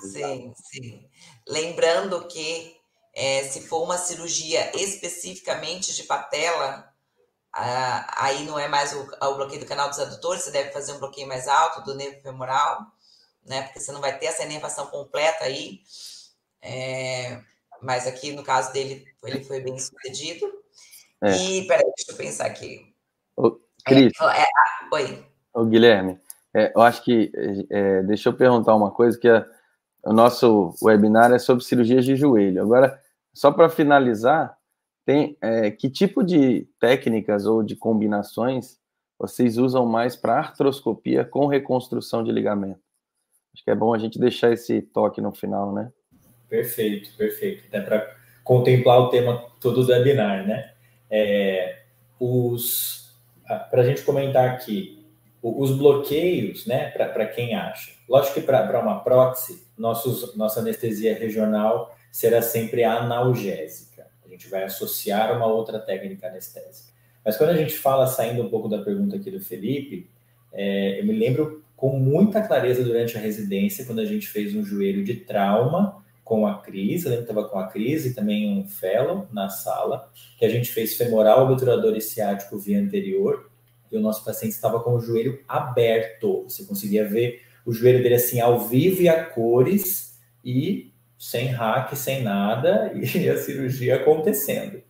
Sim, 0.00 0.52
sim. 0.56 1.08
Lembrando 1.48 2.26
que 2.26 2.76
é, 3.14 3.44
se 3.44 3.66
for 3.66 3.82
uma 3.82 3.96
cirurgia 3.96 4.70
especificamente 4.76 5.94
de 5.94 6.02
patela, 6.02 6.92
ah, 7.52 8.24
aí 8.24 8.44
não 8.44 8.58
é 8.58 8.68
mais 8.68 8.92
o, 8.92 9.00
o, 9.00 9.34
bloqueio 9.34 9.60
do 9.60 9.66
canal 9.66 9.88
dos 9.88 9.98
adutores, 9.98 10.42
você 10.42 10.50
deve 10.50 10.70
fazer 10.72 10.92
um 10.92 10.98
bloqueio 10.98 11.26
mais 11.26 11.48
alto 11.48 11.82
do 11.82 11.94
nervo 11.94 12.20
femoral, 12.20 12.82
né? 13.42 13.62
Porque 13.62 13.80
você 13.80 13.92
não 13.92 14.00
vai 14.00 14.18
ter 14.18 14.26
essa 14.26 14.44
inervação 14.44 14.88
completa 14.88 15.44
aí. 15.44 15.80
É, 16.66 17.40
mas 17.80 18.06
aqui 18.06 18.32
no 18.32 18.42
caso 18.42 18.72
dele, 18.72 19.04
ele 19.24 19.44
foi 19.44 19.60
bem 19.60 19.78
sucedido. 19.78 20.46
É. 21.22 21.30
E 21.30 21.66
peraí, 21.66 21.84
deixa 21.96 22.12
eu 22.12 22.16
pensar 22.16 22.46
aqui. 22.46 22.92
O 23.36 23.58
Cris. 23.84 24.12
É, 24.20 24.24
é, 24.24 24.42
ah, 24.42 24.88
oi. 24.92 25.24
O 25.54 25.64
Guilherme, 25.64 26.20
é, 26.52 26.72
eu 26.74 26.82
acho 26.82 27.02
que 27.02 27.32
é, 27.70 28.02
deixa 28.02 28.28
eu 28.28 28.34
perguntar 28.34 28.74
uma 28.74 28.90
coisa 28.90 29.18
que 29.18 29.28
o 30.04 30.12
nosso 30.12 30.74
webinar 30.82 31.32
é 31.32 31.38
sobre 31.38 31.64
cirurgias 31.64 32.04
de 32.04 32.16
joelho. 32.16 32.62
Agora, 32.62 33.00
Só 33.32 33.52
para 33.52 33.68
finalizar, 33.68 34.56
tem 35.04 35.38
que 35.78 35.88
tipo 35.88 36.24
de 36.24 36.68
técnicas 36.80 37.46
ou 37.46 37.62
de 37.62 37.76
combinações 37.76 38.78
vocês 39.18 39.56
usam 39.56 39.86
mais 39.86 40.14
para 40.14 40.38
artroscopia 40.38 41.24
com 41.24 41.46
reconstrução 41.46 42.22
de 42.22 42.30
ligamento? 42.30 42.80
Acho 43.54 43.64
que 43.64 43.70
é 43.70 43.74
bom 43.74 43.94
a 43.94 43.98
gente 43.98 44.18
deixar 44.18 44.52
esse 44.52 44.82
toque 44.82 45.20
no 45.20 45.32
final, 45.32 45.72
né? 45.72 45.90
Perfeito, 46.48 47.10
perfeito. 47.16 47.64
Até 47.68 47.80
para 47.80 48.16
contemplar 48.44 49.00
o 49.00 49.08
tema 49.08 49.44
todo 49.60 49.84
do 49.84 49.92
webinar, 49.92 50.46
né? 50.46 50.72
É, 51.10 51.80
os 52.18 53.06
para 53.70 53.82
a 53.82 53.84
gente 53.84 54.02
comentar 54.02 54.48
aqui, 54.48 55.04
os 55.42 55.70
bloqueios, 55.76 56.66
né? 56.66 56.90
Para 56.90 57.26
quem 57.26 57.54
acha. 57.54 57.92
Lógico 58.08 58.34
que 58.34 58.40
para 58.40 58.80
uma 58.80 59.00
prótese, 59.00 59.66
nossos, 59.78 60.36
nossa 60.36 60.60
anestesia 60.60 61.16
regional 61.16 61.96
será 62.10 62.42
sempre 62.42 62.82
analgésica. 62.82 64.06
A 64.24 64.28
gente 64.28 64.48
vai 64.48 64.64
associar 64.64 65.36
uma 65.36 65.46
outra 65.46 65.78
técnica 65.78 66.26
anestésica. 66.26 66.92
Mas 67.24 67.36
quando 67.36 67.50
a 67.50 67.56
gente 67.56 67.74
fala, 67.74 68.06
saindo 68.06 68.42
um 68.42 68.48
pouco 68.48 68.68
da 68.68 68.82
pergunta 68.82 69.16
aqui 69.16 69.30
do 69.30 69.40
Felipe, 69.40 70.10
é, 70.52 71.00
eu 71.00 71.04
me 71.04 71.12
lembro 71.12 71.64
com 71.76 71.98
muita 71.98 72.40
clareza 72.40 72.82
durante 72.82 73.16
a 73.16 73.20
residência, 73.20 73.84
quando 73.84 74.00
a 74.00 74.04
gente 74.04 74.26
fez 74.26 74.54
um 74.54 74.64
joelho 74.64 75.04
de 75.04 75.14
trauma 75.16 76.04
com 76.26 76.44
a 76.44 76.58
Cris, 76.58 77.04
eu 77.04 77.10
lembro 77.10 77.24
que 77.24 77.30
estava 77.30 77.48
com 77.48 77.56
a 77.56 77.68
Cris 77.68 78.04
e 78.04 78.12
também 78.12 78.58
um 78.58 78.66
fellow 78.66 79.28
na 79.32 79.48
sala, 79.48 80.10
que 80.36 80.44
a 80.44 80.48
gente 80.48 80.72
fez 80.72 80.96
femoral, 80.96 81.48
obturador 81.48 81.96
e 81.96 82.00
ciático 82.00 82.58
via 82.58 82.80
anterior, 82.80 83.48
e 83.92 83.96
o 83.96 84.00
nosso 84.00 84.24
paciente 84.24 84.50
estava 84.50 84.80
com 84.80 84.94
o 84.94 85.00
joelho 85.00 85.38
aberto. 85.46 86.42
Você 86.42 86.64
conseguia 86.64 87.08
ver 87.08 87.42
o 87.64 87.72
joelho 87.72 88.02
dele 88.02 88.16
assim 88.16 88.40
ao 88.40 88.58
vivo 88.58 89.02
e 89.02 89.08
a 89.08 89.24
cores, 89.24 90.18
e 90.44 90.92
sem 91.16 91.46
hack, 91.46 91.94
sem 91.94 92.24
nada, 92.24 92.90
e 92.98 93.28
a 93.30 93.36
cirurgia 93.36 93.94
acontecendo. 93.94 94.82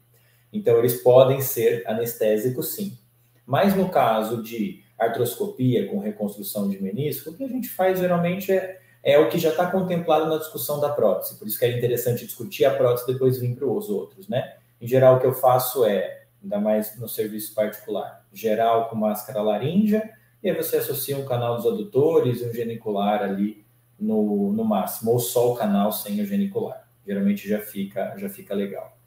Então, 0.51 0.78
eles 0.78 1.03
podem 1.03 1.43
ser 1.43 1.87
anestésicos, 1.87 2.74
sim. 2.74 2.97
Mas 3.45 3.76
no 3.76 3.91
caso 3.91 4.43
de 4.43 4.82
artroscopia 4.99 5.87
com 5.87 5.99
reconstrução 5.99 6.66
de 6.66 6.82
menisco, 6.82 7.28
o 7.28 7.37
que 7.37 7.45
a 7.45 7.49
gente 7.49 7.68
faz 7.68 7.99
geralmente 7.99 8.51
é, 8.51 8.80
é 9.07 9.16
o 9.20 9.28
que 9.28 9.38
já 9.38 9.50
está 9.50 9.70
contemplado 9.70 10.26
na 10.26 10.36
discussão 10.36 10.80
da 10.80 10.88
prótese. 10.88 11.38
Por 11.38 11.46
isso 11.46 11.57
que 11.57 11.64
é 11.64 11.78
interessante 11.78 12.26
discutir 12.26 12.64
a 12.64 12.74
prótese 12.74 13.07
depois 13.07 13.38
vir 13.38 13.54
para 13.54 13.64
os 13.64 13.88
outros, 13.88 14.26
né? 14.26 14.57
Em 14.80 14.88
geral, 14.88 15.14
o 15.14 15.20
que 15.20 15.26
eu 15.26 15.32
faço 15.32 15.84
é, 15.84 16.24
ainda 16.42 16.59
mais 16.59 16.98
no 16.98 17.09
serviço 17.09 17.54
particular, 17.54 18.26
geral 18.32 18.88
com 18.88 18.96
máscara 18.96 19.40
laríngea, 19.40 20.12
e 20.42 20.50
aí 20.50 20.57
você 20.57 20.78
associa 20.78 21.16
um 21.16 21.24
canal 21.24 21.54
dos 21.54 21.66
adutores 21.66 22.40
e 22.40 22.46
um 22.46 22.52
genicular 22.52 23.22
ali 23.22 23.64
no, 23.96 24.52
no 24.52 24.64
máximo, 24.64 25.12
ou 25.12 25.20
só 25.20 25.52
o 25.52 25.54
canal 25.54 25.92
sem 25.92 26.20
o 26.20 26.26
genicular. 26.26 26.88
Geralmente 27.07 27.48
já 27.48 27.61
fica, 27.61 28.12
já 28.18 28.28
fica 28.28 28.57
legal. 28.57 28.98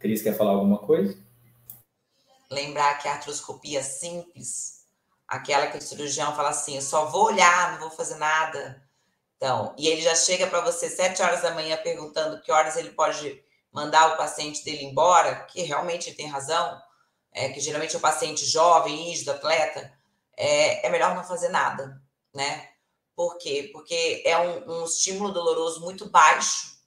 Cris, 0.00 0.20
quer 0.20 0.36
falar 0.36 0.50
alguma 0.50 0.78
coisa? 0.78 1.16
Lembrar 2.50 2.98
que 2.98 3.06
a 3.06 3.12
artroscopia 3.12 3.84
simples, 3.84 4.84
aquela 5.28 5.68
que 5.68 5.78
o 5.78 5.80
cirurgião 5.80 6.34
fala 6.34 6.48
assim, 6.48 6.74
eu 6.74 6.82
só 6.82 7.06
vou 7.06 7.26
olhar, 7.26 7.72
não 7.74 7.78
vou 7.78 7.90
fazer 7.90 8.16
nada. 8.16 8.83
Então, 9.44 9.74
e 9.76 9.88
ele 9.88 10.00
já 10.00 10.14
chega 10.14 10.46
para 10.46 10.62
você 10.62 10.88
sete 10.88 11.20
horas 11.20 11.42
da 11.42 11.50
manhã 11.50 11.76
perguntando 11.76 12.40
que 12.40 12.50
horas 12.50 12.78
ele 12.78 12.88
pode 12.92 13.44
mandar 13.70 14.14
o 14.14 14.16
paciente 14.16 14.64
dele 14.64 14.84
embora, 14.84 15.44
que 15.44 15.60
realmente 15.60 16.08
ele 16.08 16.16
tem 16.16 16.26
razão, 16.26 16.80
é 17.30 17.50
que 17.50 17.60
geralmente 17.60 17.94
o 17.94 18.00
paciente 18.00 18.42
jovem, 18.46 18.96
rígido, 18.96 19.32
atleta, 19.32 19.92
é, 20.34 20.86
é 20.86 20.88
melhor 20.88 21.14
não 21.14 21.22
fazer 21.22 21.50
nada, 21.50 22.00
né? 22.32 22.70
Por 23.14 23.36
quê? 23.36 23.68
Porque 23.70 24.22
é 24.24 24.38
um, 24.38 24.80
um 24.80 24.84
estímulo 24.86 25.30
doloroso 25.30 25.82
muito 25.82 26.08
baixo 26.08 26.78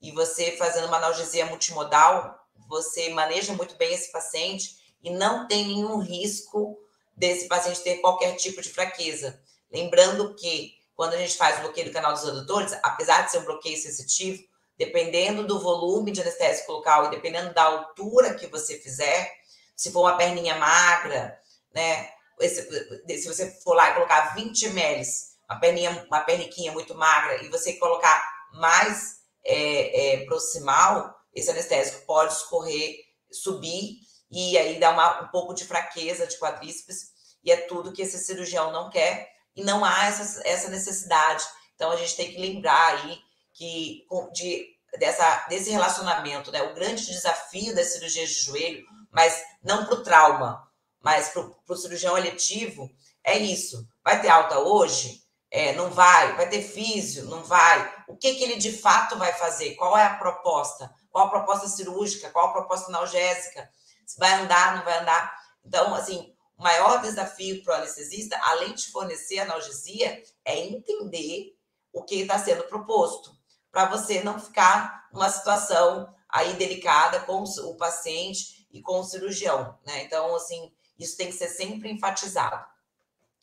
e 0.00 0.12
você 0.12 0.52
fazendo 0.52 0.86
uma 0.86 0.98
analgesia 0.98 1.46
multimodal, 1.46 2.38
você 2.68 3.08
maneja 3.08 3.52
muito 3.54 3.74
bem 3.74 3.92
esse 3.92 4.12
paciente 4.12 4.76
e 5.02 5.10
não 5.10 5.48
tem 5.48 5.66
nenhum 5.66 5.98
risco 5.98 6.78
desse 7.16 7.48
paciente 7.48 7.82
ter 7.82 7.96
qualquer 7.96 8.36
tipo 8.36 8.62
de 8.62 8.68
fraqueza. 8.68 9.42
Lembrando 9.68 10.36
que 10.36 10.77
quando 10.98 11.14
a 11.14 11.16
gente 11.16 11.36
faz 11.36 11.58
o 11.58 11.60
bloqueio 11.60 11.86
do 11.86 11.92
canal 11.92 12.12
dos 12.12 12.28
adutores, 12.28 12.76
apesar 12.82 13.22
de 13.22 13.30
ser 13.30 13.38
um 13.38 13.44
bloqueio 13.44 13.80
sensitivo, 13.80 14.42
dependendo 14.76 15.46
do 15.46 15.60
volume 15.60 16.10
de 16.10 16.20
anestésico 16.20 16.72
local 16.72 17.06
e 17.06 17.10
dependendo 17.10 17.54
da 17.54 17.62
altura 17.62 18.34
que 18.34 18.48
você 18.48 18.80
fizer, 18.80 19.32
se 19.76 19.92
for 19.92 20.00
uma 20.00 20.16
perninha 20.16 20.56
magra, 20.56 21.40
né? 21.72 22.10
Se 22.40 23.28
você 23.28 23.48
for 23.62 23.74
lá 23.74 23.90
e 23.90 23.94
colocar 23.94 24.34
20 24.34 24.66
ml 24.66 25.04
uma 25.48 25.60
perninha, 25.60 26.04
uma 26.08 26.20
perniquinha 26.22 26.72
muito 26.72 26.96
magra 26.96 27.44
e 27.44 27.48
você 27.48 27.74
colocar 27.74 28.48
mais 28.54 29.18
é, 29.44 30.14
é, 30.14 30.24
proximal, 30.24 31.16
esse 31.32 31.48
anestésico 31.48 32.04
pode 32.06 32.32
escorrer, 32.32 32.96
subir 33.30 34.00
e 34.28 34.58
aí 34.58 34.80
dá 34.80 34.90
uma, 34.90 35.22
um 35.22 35.28
pouco 35.28 35.54
de 35.54 35.64
fraqueza 35.64 36.26
de 36.26 36.36
quadríceps 36.38 37.12
e 37.44 37.52
é 37.52 37.56
tudo 37.56 37.92
que 37.92 38.02
esse 38.02 38.18
cirurgião 38.18 38.72
não 38.72 38.90
quer 38.90 39.37
e 39.58 39.64
não 39.64 39.84
há 39.84 40.06
essa, 40.06 40.40
essa 40.46 40.68
necessidade. 40.68 41.44
Então 41.74 41.90
a 41.90 41.96
gente 41.96 42.14
tem 42.14 42.30
que 42.30 42.40
lembrar 42.40 42.94
aí 42.94 43.18
que 43.52 44.06
de, 44.32 44.68
dessa, 45.00 45.46
desse 45.48 45.70
relacionamento, 45.70 46.52
né? 46.52 46.62
O 46.62 46.74
grande 46.74 47.04
desafio 47.04 47.74
das 47.74 47.88
cirurgias 47.88 48.30
de 48.30 48.40
joelho, 48.40 48.86
mas 49.10 49.42
não 49.60 49.84
para 49.84 49.94
o 49.94 50.02
trauma, 50.04 50.64
mas 51.00 51.30
para 51.30 51.42
o 51.68 51.76
cirurgião 51.76 52.16
eletivo, 52.16 52.88
é 53.24 53.36
isso. 53.36 53.84
Vai 54.04 54.20
ter 54.20 54.28
alta 54.28 54.60
hoje? 54.60 55.24
É, 55.50 55.72
não 55.72 55.90
vai, 55.90 56.36
vai 56.36 56.48
ter 56.48 56.62
físio, 56.62 57.24
não 57.24 57.42
vai. 57.42 58.04
O 58.06 58.16
que, 58.16 58.34
que 58.34 58.44
ele 58.44 58.56
de 58.58 58.70
fato 58.70 59.18
vai 59.18 59.32
fazer? 59.32 59.74
Qual 59.74 59.98
é 59.98 60.04
a 60.04 60.14
proposta? 60.14 60.88
Qual 61.10 61.26
a 61.26 61.30
proposta 61.30 61.66
cirúrgica? 61.66 62.30
Qual 62.30 62.46
a 62.46 62.52
proposta 62.52 62.90
analgésica? 62.90 63.68
Se 64.06 64.18
vai 64.20 64.34
andar, 64.34 64.76
não 64.76 64.84
vai 64.84 64.98
andar? 64.98 65.36
Então, 65.64 65.94
assim, 65.96 66.32
o 66.58 66.62
maior 66.62 67.00
desafio 67.00 67.62
para 67.62 67.74
o 67.74 67.76
anestesista, 67.76 68.36
além 68.42 68.74
de 68.74 68.90
fornecer 68.90 69.38
analgesia, 69.38 70.20
é 70.44 70.58
entender 70.58 71.56
o 71.92 72.02
que 72.02 72.16
está 72.16 72.38
sendo 72.38 72.64
proposto, 72.64 73.30
para 73.70 73.86
você 73.86 74.22
não 74.22 74.40
ficar 74.40 75.08
numa 75.12 75.28
situação 75.28 76.12
aí 76.28 76.54
delicada 76.54 77.20
com 77.20 77.42
o 77.42 77.76
paciente 77.76 78.66
e 78.72 78.82
com 78.82 78.98
o 78.98 79.04
cirurgião, 79.04 79.78
né? 79.86 80.02
Então, 80.02 80.34
assim, 80.34 80.72
isso 80.98 81.16
tem 81.16 81.28
que 81.28 81.34
ser 81.34 81.48
sempre 81.48 81.90
enfatizado. 81.90 82.66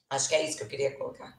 Acho 0.10 0.30
que 0.30 0.36
é 0.36 0.48
isso 0.48 0.58
que 0.58 0.64
eu 0.64 0.68
queria 0.68 0.96
colocar. 0.96 1.38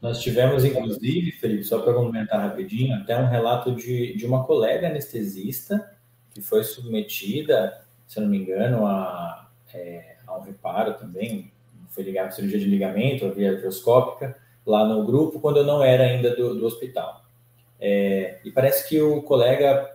Nós 0.00 0.18
tivemos, 0.20 0.64
inclusive, 0.64 1.30
Felipe, 1.32 1.62
só 1.62 1.80
para 1.80 1.94
comentar 1.94 2.40
rapidinho, 2.40 2.96
até 2.96 3.16
um 3.16 3.28
relato 3.28 3.74
de, 3.74 4.16
de 4.16 4.26
uma 4.26 4.44
colega 4.44 4.88
anestesista 4.88 5.96
que 6.34 6.42
foi 6.42 6.64
submetida, 6.64 7.86
se 8.08 8.18
eu 8.18 8.24
não 8.24 8.30
me 8.30 8.38
engano, 8.38 8.84
a, 8.84 9.50
é, 9.72 10.16
um 10.38 10.42
reparo 10.42 10.94
também, 10.94 11.50
foi 11.90 12.04
ligado 12.04 12.32
cirurgia 12.32 12.58
de 12.58 12.64
ligamento, 12.64 13.30
via 13.32 13.52
artroscópica, 13.52 14.36
lá 14.64 14.86
no 14.86 15.04
grupo, 15.04 15.40
quando 15.40 15.58
eu 15.58 15.64
não 15.64 15.82
era 15.82 16.04
ainda 16.04 16.34
do, 16.34 16.54
do 16.54 16.66
hospital. 16.66 17.24
É, 17.78 18.38
e 18.44 18.50
parece 18.50 18.88
que 18.88 19.00
o 19.00 19.22
colega 19.22 19.90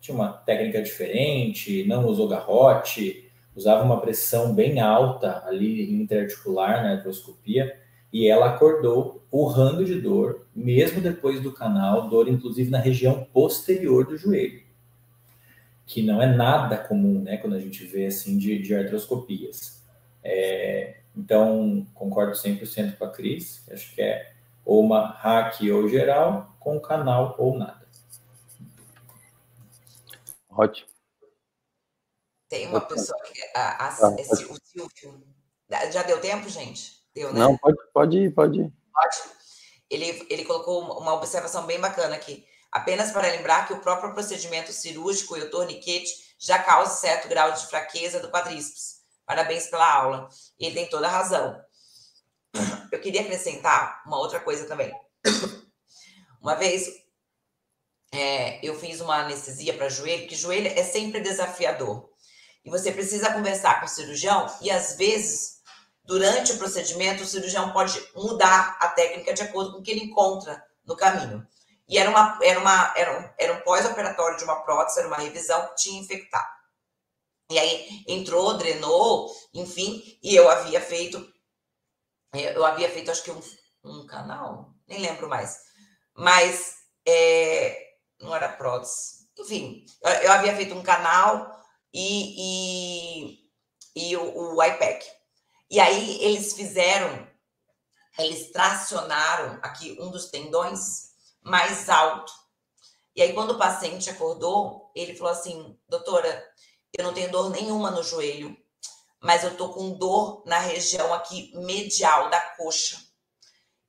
tinha 0.00 0.14
uma 0.14 0.32
técnica 0.32 0.82
diferente, 0.82 1.84
não 1.86 2.06
usou 2.06 2.28
garrote, 2.28 3.30
usava 3.54 3.84
uma 3.84 4.00
pressão 4.00 4.54
bem 4.54 4.80
alta 4.80 5.42
ali 5.46 5.90
interarticular 5.92 6.82
na 6.82 6.92
artroscopia, 6.92 7.78
e 8.12 8.26
ela 8.26 8.46
acordou 8.46 9.22
urrando 9.30 9.84
de 9.84 10.00
dor, 10.00 10.46
mesmo 10.54 11.00
depois 11.00 11.40
do 11.40 11.52
canal, 11.52 12.08
dor 12.08 12.28
inclusive 12.28 12.70
na 12.70 12.78
região 12.78 13.26
posterior 13.32 14.06
do 14.06 14.16
joelho, 14.16 14.62
que 15.86 16.02
não 16.02 16.22
é 16.22 16.26
nada 16.26 16.76
comum, 16.76 17.20
né, 17.20 17.36
quando 17.36 17.54
a 17.54 17.60
gente 17.60 17.84
vê 17.84 18.06
assim 18.06 18.38
de, 18.38 18.58
de 18.58 18.74
artroscopias. 18.74 19.77
É, 20.30 21.00
então, 21.16 21.86
concordo 21.94 22.32
100% 22.32 22.98
com 22.98 23.04
a 23.06 23.10
Cris, 23.10 23.66
acho 23.72 23.94
que 23.94 24.02
é 24.02 24.34
ou 24.62 24.82
uma 24.82 25.06
hack 25.06 25.62
ou 25.72 25.88
geral, 25.88 26.54
com 26.60 26.78
canal 26.78 27.34
ou 27.38 27.56
nada. 27.58 27.88
Ótimo. 30.50 30.86
Tem 32.50 32.66
uma 32.66 32.82
pessoa 32.82 33.18
que. 33.22 33.40
A, 33.54 33.86
a, 33.86 33.88
ah, 33.88 34.16
esse, 34.18 34.44
o 34.44 34.56
Silvio. 34.62 35.26
Já 35.90 36.02
deu 36.02 36.20
tempo, 36.20 36.46
gente? 36.50 37.02
Deu, 37.14 37.32
né? 37.32 37.40
Não, 37.40 37.56
pode, 37.56 37.78
pode 37.94 38.18
ir, 38.18 38.34
pode 38.34 38.60
ir. 38.60 38.72
Pode. 38.92 39.16
Ele, 39.88 40.26
ele 40.28 40.44
colocou 40.44 40.82
uma 41.00 41.14
observação 41.14 41.64
bem 41.64 41.80
bacana 41.80 42.14
aqui. 42.14 42.46
Apenas 42.70 43.10
para 43.10 43.28
lembrar 43.28 43.66
que 43.66 43.72
o 43.72 43.80
próprio 43.80 44.12
procedimento 44.12 44.72
cirúrgico 44.72 45.36
e 45.38 45.40
o 45.40 45.50
torniquete 45.50 46.34
já 46.38 46.62
causa 46.62 46.94
certo 46.94 47.28
grau 47.28 47.50
de 47.52 47.66
fraqueza 47.66 48.20
do 48.20 48.30
quadríceps. 48.30 48.97
Parabéns 49.28 49.68
pela 49.68 49.88
aula. 49.88 50.28
Ele 50.58 50.74
tem 50.74 50.88
toda 50.88 51.06
a 51.06 51.10
razão. 51.10 51.62
Eu 52.90 52.98
queria 53.00 53.20
acrescentar 53.20 54.02
uma 54.06 54.18
outra 54.18 54.40
coisa 54.40 54.66
também. 54.66 54.92
Uma 56.40 56.54
vez 56.54 56.88
é, 58.12 58.64
eu 58.66 58.78
fiz 58.78 59.00
uma 59.00 59.16
anestesia 59.16 59.74
para 59.74 59.88
joelho, 59.88 60.26
que 60.26 60.34
joelho 60.34 60.68
é 60.68 60.82
sempre 60.82 61.20
desafiador. 61.20 62.08
E 62.64 62.70
você 62.70 62.90
precisa 62.90 63.32
conversar 63.32 63.80
com 63.80 63.86
o 63.86 63.88
cirurgião 63.88 64.46
e 64.62 64.70
às 64.70 64.96
vezes 64.96 65.58
Durante 66.08 66.52
o 66.52 66.56
procedimento, 66.56 67.22
o 67.22 67.26
cirurgião 67.26 67.70
pode 67.70 68.02
mudar 68.16 68.78
a 68.80 68.88
técnica 68.88 69.34
de 69.34 69.42
acordo 69.42 69.72
com 69.72 69.78
o 69.80 69.82
que 69.82 69.90
ele 69.90 70.04
encontra 70.06 70.64
no 70.86 70.96
caminho. 70.96 71.46
e 71.86 71.98
era, 71.98 72.08
uma, 72.08 72.38
era, 72.42 72.58
uma, 72.58 72.94
era 72.96 73.20
um, 73.20 73.30
era 73.38 73.52
um 73.52 73.60
pós-operatório 73.60 74.38
de 74.38 74.44
uma 74.44 74.56
prótese, 74.62 75.00
era 75.00 75.08
uma 75.08 75.18
revisão 75.18 75.66
que 75.66 75.74
tinha 75.76 76.00
infectado. 76.00 76.48
E 77.50 77.58
aí 77.58 78.04
entrou, 78.06 78.58
drenou, 78.58 79.34
enfim, 79.54 80.18
e 80.22 80.36
eu 80.36 80.50
havia 80.50 80.80
feito, 80.80 81.32
eu 82.34 82.64
havia 82.64 82.90
feito 82.90 83.10
acho 83.10 83.22
que 83.22 83.30
um, 83.30 83.40
um 83.84 84.06
canal, 84.06 84.74
nem 84.86 85.00
lembro 85.00 85.28
mais, 85.28 85.58
mas 86.14 86.74
é, 87.06 87.94
não 88.20 88.34
era 88.34 88.50
prótese, 88.50 89.28
enfim, 89.38 89.86
eu, 90.02 90.10
eu, 90.10 90.32
havia 90.32 90.54
feito 90.54 90.74
um 90.74 90.82
canal 90.82 91.58
e, 91.92 93.38
e, 93.96 94.10
e 94.10 94.16
o, 94.16 94.56
o 94.56 94.62
IPEC. 94.62 95.06
E 95.70 95.80
aí 95.80 96.22
eles 96.22 96.52
fizeram, 96.52 97.26
eles 98.18 98.50
tracionaram 98.52 99.58
aqui 99.62 99.96
um 100.00 100.10
dos 100.10 100.26
tendões 100.26 101.14
mais 101.40 101.88
alto. 101.88 102.32
E 103.14 103.22
aí, 103.22 103.32
quando 103.32 103.50
o 103.50 103.58
paciente 103.58 104.08
acordou, 104.08 104.92
ele 104.94 105.14
falou 105.14 105.32
assim: 105.32 105.78
doutora, 105.88 106.46
eu 106.98 107.04
não 107.04 107.14
tenho 107.14 107.30
dor 107.30 107.50
nenhuma 107.50 107.92
no 107.92 108.02
joelho, 108.02 108.56
mas 109.20 109.44
eu 109.44 109.56
tô 109.56 109.68
com 109.68 109.92
dor 109.92 110.42
na 110.44 110.58
região 110.58 111.14
aqui 111.14 111.52
medial 111.54 112.28
da 112.28 112.40
coxa. 112.40 112.98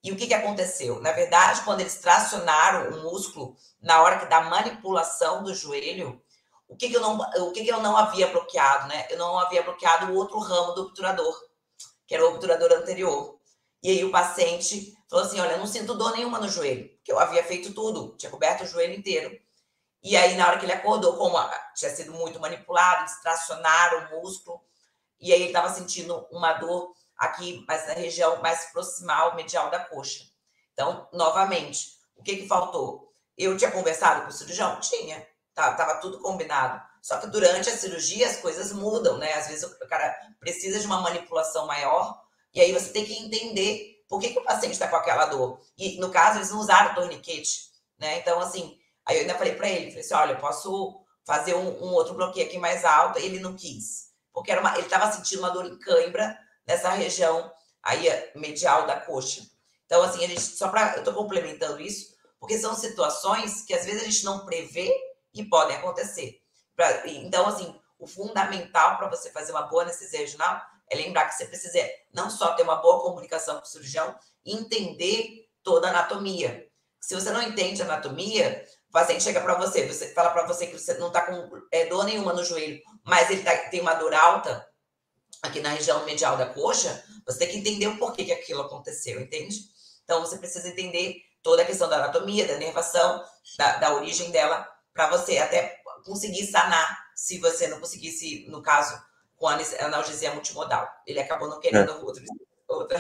E 0.03 0.11
o 0.11 0.15
que, 0.15 0.27
que 0.27 0.33
aconteceu? 0.33 1.01
Na 1.01 1.11
verdade, 1.11 1.61
quando 1.61 1.81
eles 1.81 1.97
tracionaram 1.97 2.91
o 2.91 3.01
músculo, 3.03 3.57
na 3.81 4.01
hora 4.01 4.19
que 4.19 4.27
da 4.27 4.41
manipulação 4.41 5.43
do 5.43 5.53
joelho, 5.55 6.21
o 6.67 6.75
que, 6.75 6.87
que 6.87 6.95
eu 6.95 7.01
não, 7.01 7.17
o 7.17 7.51
que, 7.51 7.63
que 7.63 7.71
eu 7.71 7.81
não 7.81 7.97
havia 7.97 8.27
bloqueado, 8.27 8.87
né? 8.87 9.07
Eu 9.09 9.17
não 9.17 9.39
havia 9.39 9.63
bloqueado 9.63 10.11
o 10.11 10.15
outro 10.15 10.37
ramo 10.37 10.73
do 10.73 10.83
obturador, 10.83 11.35
que 12.07 12.13
era 12.13 12.23
o 12.23 12.29
obturador 12.29 12.71
anterior. 12.71 13.39
E 13.81 13.89
aí 13.89 14.05
o 14.05 14.11
paciente 14.11 14.95
falou 15.09 15.25
assim: 15.25 15.39
Olha, 15.39 15.53
eu 15.53 15.57
não 15.57 15.67
sinto 15.67 15.95
dor 15.95 16.11
nenhuma 16.11 16.39
no 16.39 16.47
joelho, 16.47 16.89
porque 16.89 17.11
eu 17.11 17.19
havia 17.19 17.43
feito 17.43 17.73
tudo, 17.73 18.15
tinha 18.17 18.29
coberto 18.29 18.63
o 18.63 18.67
joelho 18.67 18.93
inteiro. 18.93 19.35
E 20.01 20.15
aí, 20.15 20.35
na 20.35 20.47
hora 20.47 20.57
que 20.57 20.65
ele 20.65 20.73
acordou, 20.73 21.17
como 21.17 21.37
tinha 21.75 21.91
sido 21.91 22.13
muito 22.13 22.39
manipulado, 22.39 23.05
distracionaram 23.05 24.07
o 24.07 24.21
músculo, 24.21 24.61
e 25.19 25.33
aí 25.33 25.41
ele 25.41 25.49
estava 25.49 25.69
sentindo 25.73 26.25
uma 26.31 26.53
dor 26.53 26.93
aqui, 27.17 27.63
mas 27.67 27.85
na 27.87 27.93
região 27.93 28.41
mais 28.41 28.71
proximal, 28.71 29.35
medial 29.35 29.69
da 29.69 29.79
coxa. 29.79 30.23
Então, 30.73 31.09
novamente, 31.11 31.97
o 32.15 32.23
que, 32.23 32.37
que 32.37 32.47
faltou? 32.47 33.11
Eu 33.37 33.57
tinha 33.57 33.71
conversado 33.71 34.21
com 34.21 34.29
o 34.29 34.31
cirurgião? 34.31 34.79
Tinha, 34.79 35.27
tá, 35.53 35.95
tudo 35.95 36.19
combinado. 36.19 36.81
Só 37.01 37.17
que 37.17 37.27
durante 37.27 37.69
a 37.69 37.77
cirurgia 37.77 38.27
as 38.27 38.37
coisas 38.37 38.71
mudam, 38.71 39.17
né? 39.17 39.33
Às 39.33 39.47
vezes 39.47 39.63
o 39.63 39.87
cara 39.87 40.13
precisa 40.39 40.79
de 40.79 40.85
uma 40.85 41.01
manipulação 41.01 41.65
maior, 41.65 42.21
e 42.53 42.61
aí 42.61 42.71
você 42.71 42.89
tem 42.91 43.05
que 43.05 43.13
entender 43.13 44.03
por 44.07 44.19
que, 44.19 44.29
que 44.29 44.39
o 44.39 44.43
paciente 44.43 44.73
está 44.73 44.87
com 44.87 44.95
aquela 44.95 45.25
dor. 45.25 45.61
E 45.77 45.99
no 45.99 46.09
caso, 46.09 46.39
eles 46.39 46.49
não 46.49 46.59
usaram 46.59 46.95
torniquete, 46.95 47.69
né? 47.97 48.17
Então, 48.19 48.39
assim, 48.39 48.77
Aí 49.09 49.15
eu 49.15 49.21
ainda 49.21 49.33
falei 49.33 49.55
para 49.55 49.67
ele, 49.67 49.89
falei 49.89 50.05
assim, 50.05 50.13
olha, 50.13 50.31
eu 50.33 50.37
posso 50.37 51.03
fazer 51.25 51.55
um, 51.55 51.83
um, 51.83 51.93
outro 51.93 52.13
bloqueio 52.13 52.45
aqui 52.45 52.59
mais 52.59 52.85
alto. 52.85 53.17
Ele 53.17 53.39
não 53.39 53.55
quis, 53.55 54.11
porque 54.31 54.51
era 54.51 54.61
uma, 54.61 54.71
ele 54.75 54.85
estava 54.85 55.11
sentindo 55.11 55.39
uma 55.39 55.49
dor 55.49 55.65
em 55.65 55.79
cãibra 55.79 56.37
nessa 56.67 56.91
região 56.91 57.51
aí 57.81 58.07
medial 58.35 58.85
da 58.85 58.99
coxa. 58.99 59.41
Então, 59.87 60.03
assim, 60.03 60.23
a 60.23 60.27
gente, 60.27 60.41
só 60.41 60.67
para, 60.67 60.93
eu 60.93 60.99
estou 60.99 61.15
complementando 61.15 61.81
isso, 61.81 62.15
porque 62.39 62.55
são 62.59 62.75
situações 62.75 63.63
que 63.63 63.73
às 63.73 63.83
vezes 63.83 64.03
a 64.03 64.05
gente 64.05 64.23
não 64.23 64.45
prevê 64.45 64.93
e 65.33 65.43
podem 65.43 65.75
acontecer. 65.75 66.39
Pra, 66.75 67.07
então, 67.07 67.47
assim, 67.47 67.75
o 67.97 68.05
fundamental 68.05 68.97
para 68.97 69.09
você 69.09 69.31
fazer 69.31 69.53
uma 69.53 69.63
boa 69.63 69.81
anestesia 69.81 70.19
regional 70.19 70.61
é 70.87 70.95
lembrar 70.95 71.25
que 71.25 71.33
você 71.33 71.45
precisa 71.45 71.79
não 72.13 72.29
só 72.29 72.53
ter 72.53 72.61
uma 72.61 72.75
boa 72.75 73.01
comunicação 73.01 73.55
com 73.55 73.63
o 73.63 73.65
cirurgião, 73.65 74.15
entender 74.45 75.49
toda 75.63 75.87
a 75.87 75.89
anatomia. 75.89 76.69
Se 76.99 77.15
você 77.15 77.31
não 77.31 77.41
entende 77.41 77.81
a 77.81 77.85
anatomia, 77.85 78.63
o 78.89 78.91
paciente 78.91 79.23
chega 79.23 79.39
para 79.39 79.53
você, 79.55 79.87
você 79.87 80.13
fala 80.13 80.31
para 80.31 80.47
você 80.47 80.65
que 80.65 80.77
você 80.77 80.95
não 80.95 81.07
está 81.07 81.21
com 81.21 81.61
é, 81.71 81.85
dor 81.85 82.05
nenhuma 82.05 82.33
no 82.33 82.43
joelho, 82.43 82.81
mas 83.03 83.29
ele 83.29 83.43
tá, 83.43 83.55
tem 83.69 83.81
uma 83.81 83.93
dor 83.93 84.13
alta 84.15 84.67
aqui 85.43 85.61
na 85.61 85.69
região 85.69 86.03
medial 86.05 86.35
da 86.35 86.47
coxa, 86.47 87.03
você 87.25 87.39
tem 87.39 87.49
que 87.49 87.57
entender 87.57 87.87
o 87.87 87.97
porquê 87.97 88.25
que 88.25 88.31
aquilo 88.31 88.61
aconteceu, 88.61 89.21
entende? 89.21 89.57
Então 90.03 90.21
você 90.21 90.37
precisa 90.37 90.67
entender 90.67 91.17
toda 91.43 91.61
a 91.61 91.65
questão 91.65 91.87
da 91.87 91.97
anatomia, 91.97 92.47
da 92.47 92.57
nervação, 92.57 93.23
da, 93.57 93.77
da 93.77 93.93
origem 93.93 94.31
dela, 94.31 94.67
para 94.91 95.07
você 95.07 95.37
até 95.37 95.79
conseguir 96.03 96.47
sanar, 96.47 97.09
se 97.15 97.37
você 97.39 97.67
não 97.67 97.79
conseguisse, 97.79 98.47
no 98.49 98.61
caso, 98.63 98.99
com 99.35 99.47
a 99.47 99.57
analgesia 99.81 100.33
multimodal. 100.33 100.89
Ele 101.05 101.19
acabou 101.19 101.47
não 101.47 101.59
querendo 101.59 101.91
é. 101.91 101.95
outro, 101.95 102.23
outra 102.67 102.97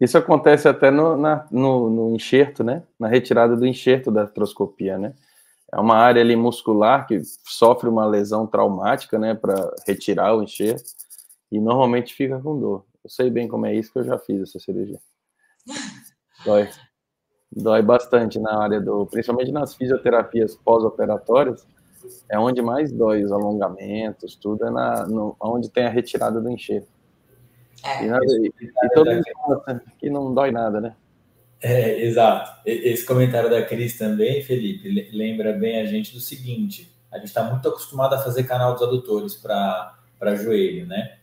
isso 0.00 0.18
acontece 0.18 0.68
até 0.68 0.90
no, 0.90 1.16
na, 1.16 1.46
no, 1.50 1.88
no, 1.88 2.14
enxerto, 2.14 2.64
né? 2.64 2.82
Na 2.98 3.08
retirada 3.08 3.56
do 3.56 3.66
enxerto 3.66 4.10
da 4.10 4.22
artroscopia, 4.22 4.98
né? 4.98 5.14
É 5.72 5.78
uma 5.78 5.96
área 5.96 6.20
ali 6.20 6.36
muscular 6.36 7.06
que 7.06 7.20
sofre 7.44 7.88
uma 7.88 8.06
lesão 8.06 8.46
traumática, 8.46 9.18
né? 9.18 9.34
Para 9.34 9.54
retirar 9.86 10.36
o 10.36 10.42
enxerto 10.42 10.84
e 11.50 11.60
normalmente 11.60 12.14
fica 12.14 12.40
com 12.40 12.58
dor. 12.58 12.84
Eu 13.02 13.10
sei 13.10 13.30
bem 13.30 13.46
como 13.46 13.66
é 13.66 13.74
isso 13.74 13.92
que 13.92 13.98
eu 14.00 14.04
já 14.04 14.18
fiz 14.18 14.42
essa 14.42 14.58
cirurgia. 14.58 14.98
Dói. 16.44 16.68
Dói 17.56 17.82
bastante 17.82 18.38
na 18.40 18.60
área 18.60 18.80
do, 18.80 19.06
principalmente 19.06 19.52
nas 19.52 19.74
fisioterapias 19.74 20.56
pós-operatórias, 20.56 21.64
é 22.28 22.38
onde 22.38 22.60
mais 22.60 22.90
dói 22.90 23.22
os 23.22 23.30
alongamentos, 23.30 24.34
tudo 24.34 24.66
é 24.66 24.70
na, 24.70 25.06
no, 25.06 25.36
onde 25.40 25.70
tem 25.70 25.86
a 25.86 25.90
retirada 25.90 26.40
do 26.40 26.50
enxerto. 26.50 26.88
É. 27.84 28.04
E, 28.04 28.06
nada, 28.06 28.24
e, 28.26 28.52
e 28.60 28.88
todo 28.94 29.10
mundo 29.10 29.82
que 29.98 30.08
não 30.08 30.32
dói 30.32 30.50
nada, 30.50 30.80
né? 30.80 30.94
É, 31.60 32.02
exato. 32.04 32.60
Esse 32.66 33.04
comentário 33.06 33.48
da 33.48 33.62
Cris 33.62 33.96
também, 33.96 34.42
Felipe, 34.42 35.10
lembra 35.12 35.52
bem 35.52 35.80
a 35.80 35.86
gente 35.86 36.12
do 36.12 36.20
seguinte: 36.20 36.90
a 37.10 37.18
gente 37.18 37.28
está 37.28 37.42
muito 37.42 37.68
acostumado 37.68 38.14
a 38.14 38.18
fazer 38.18 38.44
canal 38.44 38.74
dos 38.74 38.82
adutores 38.82 39.34
para 39.34 39.96
joelho, 40.36 40.86
né? 40.86 41.16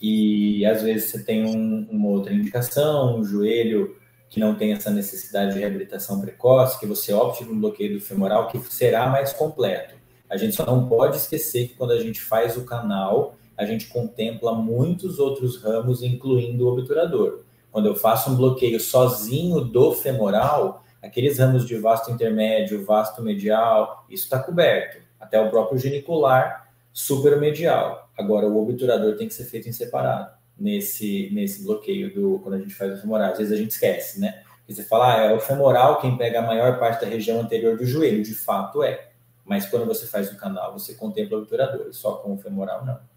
E 0.00 0.64
às 0.66 0.82
vezes 0.82 1.10
você 1.10 1.22
tem 1.22 1.44
um, 1.44 1.86
uma 1.90 2.08
outra 2.08 2.32
indicação, 2.32 3.18
um 3.18 3.24
joelho 3.24 3.96
que 4.28 4.40
não 4.40 4.54
tem 4.54 4.72
essa 4.72 4.90
necessidade 4.90 5.52
de 5.52 5.60
reabilitação 5.60 6.20
precoce, 6.20 6.80
que 6.80 6.86
você 6.86 7.12
opte 7.12 7.44
por 7.44 7.52
um 7.52 7.60
bloqueio 7.60 7.92
do 7.92 8.00
femoral 8.00 8.48
que 8.48 8.58
será 8.72 9.06
mais 9.08 9.32
completo. 9.32 9.94
A 10.28 10.38
gente 10.38 10.56
só 10.56 10.64
não 10.64 10.88
pode 10.88 11.18
esquecer 11.18 11.68
que 11.68 11.74
quando 11.74 11.92
a 11.92 12.00
gente 12.00 12.20
faz 12.20 12.56
o 12.56 12.64
canal, 12.64 13.36
a 13.56 13.64
gente 13.64 13.86
contempla 13.86 14.54
muitos 14.54 15.18
outros 15.18 15.62
ramos, 15.62 16.02
incluindo 16.02 16.66
o 16.66 16.72
obturador. 16.72 17.42
Quando 17.70 17.86
eu 17.86 17.94
faço 17.94 18.30
um 18.30 18.36
bloqueio 18.36 18.78
sozinho 18.78 19.60
do 19.60 19.92
femoral, 19.92 20.84
aqueles 21.02 21.38
ramos 21.38 21.66
de 21.66 21.76
vasto 21.76 22.10
intermédio, 22.10 22.84
vasto 22.84 23.22
medial, 23.22 24.04
isso 24.08 24.24
está 24.24 24.38
coberto. 24.38 25.02
Até 25.18 25.40
o 25.40 25.50
próprio 25.50 25.78
genicular 25.78 26.70
supermedial. 26.92 28.10
Agora, 28.16 28.46
o 28.46 28.60
obturador 28.62 29.16
tem 29.16 29.26
que 29.26 29.34
ser 29.34 29.44
feito 29.44 29.68
em 29.68 29.72
separado 29.72 30.30
nesse, 30.58 31.30
nesse 31.32 31.64
bloqueio 31.64 32.14
do 32.14 32.38
quando 32.40 32.56
a 32.56 32.58
gente 32.58 32.74
faz 32.74 32.98
o 32.98 33.00
femoral. 33.00 33.32
Às 33.32 33.38
vezes 33.38 33.52
a 33.52 33.56
gente 33.56 33.70
esquece, 33.70 34.20
né? 34.20 34.42
Porque 34.58 34.74
você 34.74 34.84
fala, 34.84 35.14
ah, 35.14 35.24
é 35.24 35.34
o 35.34 35.40
femoral 35.40 36.00
quem 36.00 36.16
pega 36.16 36.38
a 36.40 36.42
maior 36.42 36.78
parte 36.78 37.00
da 37.00 37.10
região 37.10 37.40
anterior 37.40 37.76
do 37.76 37.84
joelho. 37.84 38.22
De 38.22 38.34
fato 38.34 38.82
é. 38.82 39.08
Mas 39.44 39.66
quando 39.66 39.86
você 39.86 40.06
faz 40.06 40.30
o 40.30 40.36
canal, 40.36 40.72
você 40.72 40.94
contempla 40.94 41.38
o 41.38 41.40
obturador. 41.40 41.92
Só 41.92 42.16
com 42.16 42.34
o 42.34 42.38
femoral, 42.38 42.84
não. 42.84 43.11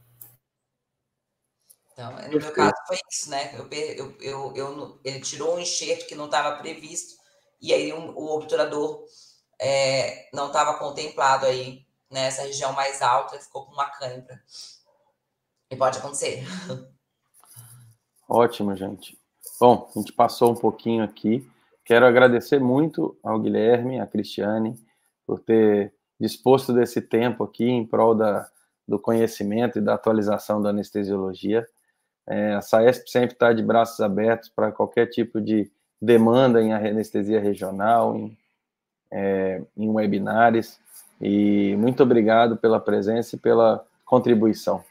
Então, 1.95 2.11
no 2.11 2.39
meu 2.39 2.51
caso 2.51 2.73
foi 2.85 2.97
isso, 3.09 3.29
né? 3.29 3.55
Eu, 3.57 3.69
eu, 3.71 4.17
eu, 4.19 4.53
eu 4.53 4.99
ele 5.01 5.21
tirou 5.21 5.55
um 5.55 5.59
enxerto 5.59 6.05
que 6.05 6.13
não 6.13 6.25
estava 6.25 6.57
previsto 6.57 7.15
e 7.61 7.73
aí 7.73 7.93
um, 7.93 8.09
o 8.09 8.35
obturador 8.35 9.05
é, 9.57 10.27
não 10.33 10.47
estava 10.47 10.77
contemplado 10.77 11.45
aí 11.45 11.85
nessa 12.11 12.41
né? 12.41 12.49
região 12.49 12.73
mais 12.73 13.01
alta, 13.01 13.39
ficou 13.39 13.65
com 13.65 13.71
uma 13.71 13.89
cãibra. 13.89 14.41
E 15.71 15.75
pode 15.77 15.97
acontecer. 15.97 16.43
Ótimo, 18.27 18.75
gente. 18.75 19.17
Bom, 19.57 19.89
a 19.95 19.99
gente 19.99 20.11
passou 20.11 20.51
um 20.51 20.55
pouquinho 20.55 21.01
aqui. 21.01 21.49
Quero 21.85 22.05
agradecer 22.05 22.59
muito 22.59 23.17
ao 23.23 23.39
Guilherme, 23.39 24.01
à 24.01 24.05
Cristiane, 24.05 24.77
por 25.25 25.39
ter 25.39 25.93
disposto 26.19 26.73
desse 26.73 27.01
tempo 27.01 27.43
aqui 27.43 27.63
em 27.63 27.85
prol 27.85 28.13
da, 28.13 28.49
do 28.85 28.99
conhecimento 28.99 29.77
e 29.77 29.81
da 29.81 29.93
atualização 29.93 30.61
da 30.61 30.69
anestesiologia. 30.69 31.65
É, 32.27 32.53
a 32.53 32.61
SAESP 32.61 33.09
sempre 33.09 33.33
está 33.33 33.53
de 33.53 33.61
braços 33.61 33.99
abertos 33.99 34.49
para 34.49 34.71
qualquer 34.71 35.07
tipo 35.07 35.39
de 35.39 35.71
demanda 36.01 36.61
em 36.61 36.73
anestesia 36.73 37.39
regional, 37.39 38.15
em, 38.15 38.37
é, 39.11 39.61
em 39.77 39.89
webinars. 39.89 40.79
E 41.21 41.75
muito 41.77 42.03
obrigado 42.03 42.57
pela 42.57 42.79
presença 42.79 43.35
e 43.35 43.39
pela 43.39 43.85
contribuição. 44.03 44.83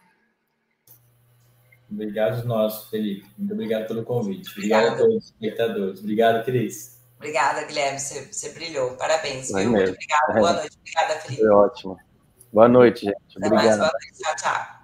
Obrigado 1.91 2.45
nós, 2.47 2.85
Felipe. 2.89 3.27
Muito 3.39 3.53
obrigado 3.53 3.87
pelo 3.87 4.05
convite. 4.05 4.51
Obrigado 4.51 4.85
Obrigada. 4.85 5.03
a 5.03 5.07
todos 5.07 5.25
os 5.25 5.31
espectadores. 5.31 6.01
Obrigado, 6.01 6.45
Cris. 6.45 6.95
Obrigada, 7.17 7.65
Guilherme. 7.65 7.99
Você, 7.99 8.33
você 8.33 8.49
brilhou. 8.51 8.97
Parabéns. 8.97 9.49
Viu? 9.49 9.71
Muito 9.71 9.91
obrigada. 9.91 10.33
Boa 10.35 10.53
noite. 10.55 10.79
Obrigada, 10.79 11.21
Felipe. 11.21 11.43
Foi 11.43 11.51
ótimo. 11.51 11.99
Boa 12.53 12.69
noite, 12.69 13.05
gente. 13.07 13.37
Obrigado. 13.37 13.79
Boa 13.79 13.91
noite. 13.91 14.19
Tchau, 14.19 14.37
tchau. 14.37 14.84